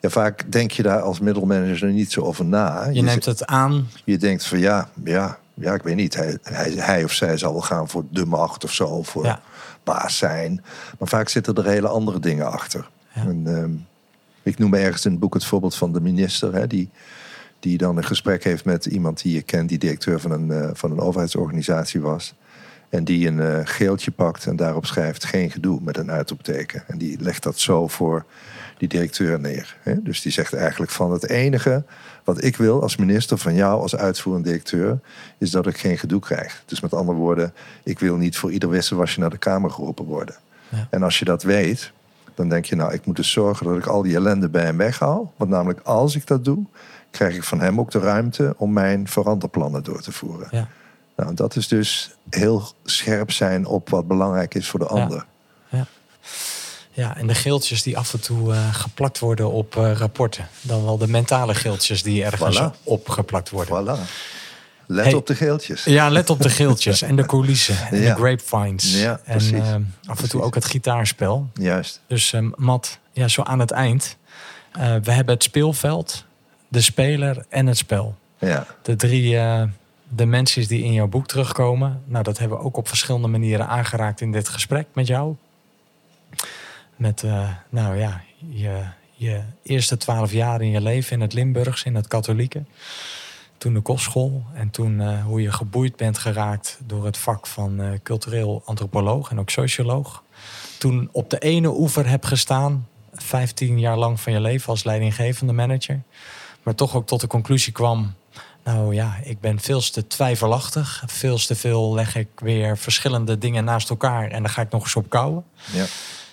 ja, 0.00 0.08
vaak 0.08 0.52
denk 0.52 0.70
je 0.70 0.82
daar 0.82 1.00
als 1.00 1.20
middelmanager 1.20 1.90
niet 1.90 2.12
zo 2.12 2.20
over 2.20 2.44
na. 2.44 2.88
Je 2.92 3.02
neemt 3.02 3.24
het 3.24 3.46
aan. 3.46 3.88
Je 4.04 4.16
denkt 4.16 4.46
van 4.46 4.58
ja, 4.58 4.88
ja, 5.04 5.38
ja 5.54 5.74
ik 5.74 5.82
weet 5.82 5.96
niet. 5.96 6.14
Hij, 6.14 6.38
hij, 6.42 6.70
hij 6.70 7.04
of 7.04 7.12
zij 7.12 7.36
zal 7.36 7.52
wel 7.52 7.62
gaan 7.62 7.88
voor 7.88 8.04
de 8.10 8.26
macht 8.26 8.64
of 8.64 8.72
zo, 8.72 9.02
voor 9.02 9.24
Ja. 9.24 9.40
baas 9.84 10.16
zijn. 10.16 10.64
Maar 10.98 11.08
vaak 11.08 11.28
zitten 11.28 11.54
er 11.54 11.66
hele 11.66 11.88
andere 11.88 12.18
dingen 12.18 12.50
achter. 12.52 12.88
Ja. 13.12 13.20
En, 13.22 13.42
ehm, 13.46 13.70
ik 14.42 14.58
noem 14.58 14.74
ergens 14.74 15.04
in 15.04 15.10
het 15.10 15.20
boek 15.20 15.34
het 15.34 15.44
voorbeeld 15.44 15.74
van 15.74 15.92
de 15.92 16.00
minister, 16.00 16.54
hè, 16.54 16.66
die, 16.66 16.90
die 17.60 17.78
dan 17.78 17.96
een 17.96 18.04
gesprek 18.04 18.44
heeft 18.44 18.64
met 18.64 18.86
iemand 18.86 19.22
die 19.22 19.34
je 19.34 19.42
kent, 19.42 19.68
die 19.68 19.78
directeur 19.78 20.20
van 20.20 20.30
een, 20.30 20.50
eh, 20.50 20.70
van 20.72 20.90
een 20.90 21.00
overheidsorganisatie 21.00 22.00
was. 22.00 22.34
En 22.88 23.04
die 23.04 23.28
een 23.28 23.40
eh, 23.40 23.60
geeltje 23.64 24.10
pakt 24.10 24.46
en 24.46 24.56
daarop 24.56 24.86
schrijft 24.86 25.24
geen 25.24 25.50
gedoe 25.50 25.80
met 25.82 25.96
een 25.96 26.10
uitroepteken. 26.10 26.84
En 26.86 26.98
die 26.98 27.20
legt 27.20 27.42
dat 27.42 27.58
zo 27.58 27.86
voor 27.88 28.24
die 28.78 28.88
directeur 28.88 29.40
neer. 29.40 29.76
Hè? 29.82 30.02
Dus 30.02 30.20
die 30.22 30.32
zegt 30.32 30.54
eigenlijk 30.54 30.90
van 30.90 31.12
het 31.12 31.28
enige 31.28 31.84
wat 32.24 32.44
ik 32.44 32.56
wil 32.56 32.82
als 32.82 32.96
minister 32.96 33.38
van 33.38 33.54
jou 33.54 33.80
als 33.80 33.96
uitvoerend 33.96 34.44
directeur... 34.44 35.00
is 35.38 35.50
dat 35.50 35.66
ik 35.66 35.78
geen 35.78 35.98
gedoe 35.98 36.20
krijg. 36.20 36.62
Dus 36.66 36.80
met 36.80 36.94
andere 36.94 37.18
woorden, 37.18 37.54
ik 37.82 37.98
wil 37.98 38.16
niet 38.16 38.36
voor 38.36 38.52
ieder 38.52 38.68
wisselwasje 38.68 39.20
naar 39.20 39.30
de 39.30 39.38
Kamer 39.38 39.70
geroepen 39.70 40.04
worden. 40.04 40.36
Ja. 40.68 40.86
En 40.90 41.02
als 41.02 41.18
je 41.18 41.24
dat 41.24 41.42
weet, 41.42 41.92
dan 42.34 42.48
denk 42.48 42.64
je 42.64 42.76
nou, 42.76 42.92
ik 42.92 43.06
moet 43.06 43.16
dus 43.16 43.30
zorgen 43.30 43.66
dat 43.66 43.76
ik 43.76 43.86
al 43.86 44.02
die 44.02 44.14
ellende 44.14 44.48
bij 44.48 44.64
hem 44.64 44.76
weghaal. 44.76 45.32
Want 45.36 45.50
namelijk 45.50 45.80
als 45.80 46.16
ik 46.16 46.26
dat 46.26 46.44
doe, 46.44 46.64
krijg 47.10 47.36
ik 47.36 47.44
van 47.44 47.60
hem 47.60 47.80
ook 47.80 47.90
de 47.90 47.98
ruimte 47.98 48.54
om 48.56 48.72
mijn 48.72 49.08
veranderplannen 49.08 49.82
door 49.82 50.00
te 50.00 50.12
voeren. 50.12 50.48
Ja. 50.50 50.68
Nou, 51.16 51.34
dat 51.34 51.56
is 51.56 51.68
dus 51.68 52.16
heel 52.30 52.72
scherp 52.84 53.30
zijn 53.30 53.66
op 53.66 53.88
wat 53.88 54.06
belangrijk 54.06 54.54
is 54.54 54.68
voor 54.68 54.78
de 54.78 54.86
ander. 54.86 55.26
Ja, 55.68 55.86
en 56.98 57.26
de 57.26 57.34
geeltjes 57.34 57.82
die 57.82 57.98
af 57.98 58.12
en 58.12 58.20
toe 58.20 58.52
eh, 58.54 58.74
geplakt 58.74 59.18
worden 59.18 59.50
op 59.50 59.76
eh, 59.76 59.92
rapporten. 59.92 60.48
Dan 60.60 60.84
wel 60.84 60.98
de 60.98 61.08
mentale 61.08 61.54
geeltjes 61.54 62.02
die 62.02 62.24
ergens 62.24 62.60
Voilà. 62.60 62.82
opgeplakt 62.84 63.50
worden. 63.50 63.96
Voilà. 63.96 64.00
Let 64.86 65.04
Hey. 65.04 65.14
op 65.14 65.26
de 65.26 65.34
geeltjes. 65.34 65.84
Ja, 65.84 66.08
let 66.08 66.30
op 66.30 66.42
de 66.42 66.50
geeltjes 66.50 67.02
en 67.02 67.16
de 67.16 67.26
coulissen 67.32 67.76
en 67.90 68.00
Ja. 68.00 68.14
de 68.14 68.20
grapevines. 68.20 69.00
Ja, 69.00 69.20
en 69.24 69.38
eh, 69.40 69.60
af 69.62 69.72
en 69.74 69.94
Precies. 70.04 70.28
toe 70.28 70.42
ook 70.42 70.54
het 70.54 70.64
gitaarspel. 70.64 71.48
Juist. 71.54 72.00
Dus 72.06 72.34
Matt, 72.54 72.98
ja, 73.12 73.28
zo 73.28 73.42
aan 73.42 73.58
het 73.58 73.70
eind. 73.70 74.16
we 75.02 75.10
hebben 75.12 75.34
het 75.34 75.42
speelveld, 75.42 76.24
de 76.68 76.80
speler 76.80 77.44
en 77.48 77.66
het 77.66 77.76
spel. 77.76 78.16
Ja. 78.38 78.66
De 78.82 78.96
drie 78.96 79.38
dimensies 80.08 80.68
die 80.68 80.82
in 80.84 80.92
jouw 80.92 81.06
boek 81.06 81.26
terugkomen. 81.26 82.02
Nou, 82.04 82.24
dat 82.24 82.38
hebben 82.38 82.58
we 82.58 82.64
ook 82.64 82.76
op 82.76 82.88
verschillende 82.88 83.28
manieren 83.28 83.68
aangeraakt 83.68 84.20
in 84.20 84.32
dit 84.32 84.48
gesprek 84.48 84.86
met 84.94 85.06
jou. 85.06 85.34
Met, 86.98 87.22
eh, 87.22 87.48
nou 87.68 87.96
ja, 87.96 88.22
je, 88.48 88.82
je 89.14 89.42
eerste 89.62 89.96
twaalf 89.96 90.32
jaar 90.32 90.62
in 90.62 90.70
je 90.70 90.80
leven 90.80 91.12
in 91.12 91.20
het 91.20 91.32
Limburgs, 91.32 91.82
in 91.82 91.94
het 91.94 92.06
katholieke. 92.06 92.64
Toen 93.58 93.74
de 93.74 93.80
kostschool 93.80 94.44
en 94.54 94.70
toen 94.70 95.00
eh, 95.00 95.24
hoe 95.24 95.42
je 95.42 95.52
geboeid 95.52 95.96
bent 95.96 96.18
geraakt 96.18 96.78
door 96.86 97.04
het 97.04 97.18
vak 97.18 97.46
van 97.46 97.80
eh, 97.80 97.90
cultureel 98.02 98.62
antropoloog 98.64 99.30
en 99.30 99.40
ook 99.40 99.50
socioloog. 99.50 100.22
Toen 100.78 101.08
op 101.12 101.30
de 101.30 101.38
ene 101.38 101.68
oever 101.68 102.08
heb 102.08 102.24
gestaan, 102.24 102.86
15 103.12 103.78
jaar 103.78 103.96
lang 103.96 104.20
van 104.20 104.32
je 104.32 104.40
leven 104.40 104.68
als 104.68 104.84
leidinggevende 104.84 105.52
manager. 105.52 106.02
Maar 106.62 106.74
toch 106.74 106.94
ook 106.94 107.06
tot 107.06 107.20
de 107.20 107.26
conclusie 107.26 107.72
kwam, 107.72 108.14
nou 108.64 108.94
ja, 108.94 109.18
ik 109.22 109.40
ben 109.40 109.60
veel 109.60 109.80
te 109.80 110.06
twijfelachtig. 110.06 111.02
Veel 111.06 111.38
te 111.38 111.54
veel 111.54 111.94
leg 111.94 112.16
ik 112.16 112.28
weer 112.36 112.78
verschillende 112.78 113.38
dingen 113.38 113.64
naast 113.64 113.90
elkaar 113.90 114.30
en 114.30 114.42
daar 114.42 114.52
ga 114.52 114.62
ik 114.62 114.70
nog 114.70 114.82
eens 114.82 114.96
op 114.96 115.10
kouwen. 115.10 115.44
Ja. 115.72 115.84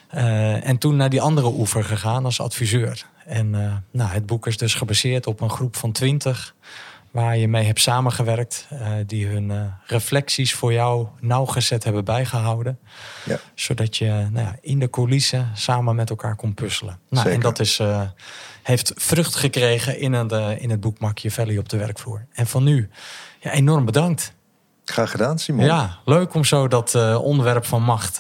Eh, 0.10 0.68
en 0.68 0.78
toen 0.78 0.96
naar 0.96 1.10
die 1.10 1.22
andere 1.22 1.48
oever 1.48 1.84
gegaan 1.84 2.26
als 2.26 2.42
adviseur. 2.42 3.06
En 3.26 3.56
eh, 3.56 3.74
nou, 3.92 4.10
het 4.10 4.26
boek 4.26 4.48
is 4.48 4.58
dus 4.58 4.74
gebaseerd 4.74 5.28
op 5.28 5.42
een 5.42 5.50
groep 5.50 5.76
van 5.76 5.92
twintig 5.92 6.56
waar 7.12 7.38
je 7.38 7.48
mee 7.48 7.66
hebt 7.66 7.82
samengewerkt, 7.82 8.68
eh, 8.70 8.92
die 9.06 9.28
hun 9.28 9.74
reflecties 9.86 10.54
voor 10.54 10.74
jou 10.74 11.08
nauwgezet 11.20 11.84
hebben 11.84 12.06
bijgehouden, 12.06 12.80
Ja. 13.26 13.40
zodat 13.54 13.98
je 13.98 14.06
nou 14.06 14.46
ja, 14.46 14.56
in 14.62 14.80
de 14.80 14.90
coulissen 14.90 15.52
samen 15.54 15.96
met 15.96 16.10
elkaar 16.10 16.36
kon 16.36 16.54
puzzelen. 16.54 17.00
Nou, 17.10 17.30
en 17.30 17.40
dat 17.40 17.60
is, 17.60 17.82
heeft 18.64 18.92
vrucht 18.96 19.36
gekregen 19.36 20.00
in 20.00 20.14
het, 20.14 20.60
in 20.60 20.70
het 20.70 20.80
boek 20.80 21.00
Machiavelli 21.00 21.58
op 21.58 21.70
de 21.70 21.78
werkvloer. 21.78 22.26
En 22.34 22.48
van 22.48 22.64
nu, 22.64 22.90
ja, 23.40 23.52
enorm 23.52 23.86
bedankt. 23.86 24.34
Graag 24.86 25.12
gedaan, 25.12 25.40
Simon. 25.40 25.66
Ja, 25.66 26.00
leuk 26.06 26.34
om 26.34 26.44
zo 26.44 26.68
dat 26.68 26.96
onderwerp 27.18 27.66
van 27.66 27.84
macht 27.84 28.20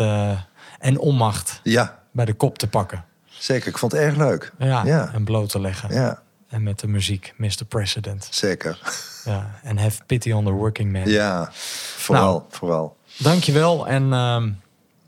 en 0.79 0.99
onmacht 0.99 1.59
Ja, 1.63 1.99
bij 2.11 2.25
de 2.25 2.33
kop 2.33 2.57
te 2.57 2.67
pakken. 2.67 3.05
zeker. 3.27 3.67
Ik 3.67 3.77
vond 3.77 3.91
het 3.91 4.01
erg 4.01 4.15
leuk. 4.15 4.51
Ja, 4.57 4.85
Ja. 4.85 5.09
en 5.13 5.23
bloot 5.23 5.49
te 5.49 5.59
leggen. 5.59 5.93
Ja, 5.93 6.23
En 6.49 6.63
met 6.63 6.79
de 6.79 6.87
muziek, 6.87 7.33
Mr. 7.37 7.65
President. 7.67 8.27
zeker. 8.31 8.79
Ja, 9.25 9.59
en 9.63 9.77
have 9.77 9.99
pity 10.05 10.31
on 10.31 10.45
the 10.45 10.51
working 10.51 10.91
man. 10.91 11.09
Ja, 11.09 11.49
vooral. 11.97 12.23
Nou. 12.31 12.43
vooral. 12.49 12.97
Dankjewel 13.17 13.87
en, 13.87 14.03
ehm, 14.13 14.49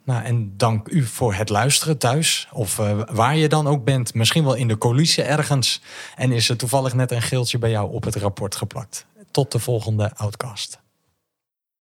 nou, 0.03 0.23
en 0.23 0.53
dank 0.57 0.87
u 0.87 1.03
voor 1.05 1.33
het 1.33 1.49
luisteren 1.49 1.97
thuis. 1.97 2.47
Of 2.51 2.79
eh, 2.79 2.99
waar 3.11 3.35
je 3.35 3.47
dan 3.49 3.67
ook 3.67 3.83
bent. 3.83 4.13
Misschien 4.13 4.43
wel 4.43 4.53
in 4.53 4.67
de 4.67 4.77
coulissen 4.77 5.27
ergens. 5.27 5.81
En 6.15 6.31
is 6.31 6.49
er 6.49 6.57
toevallig 6.57 6.93
net 6.93 7.11
een 7.11 7.21
geeltje 7.21 7.57
bij 7.57 7.69
jou 7.69 7.91
op 7.91 8.03
het 8.03 8.15
rapport 8.15 8.55
geplakt. 8.55 9.05
Tot 9.31 9.51
de 9.51 9.59
volgende 9.59 10.11
Outcast. 10.15 10.79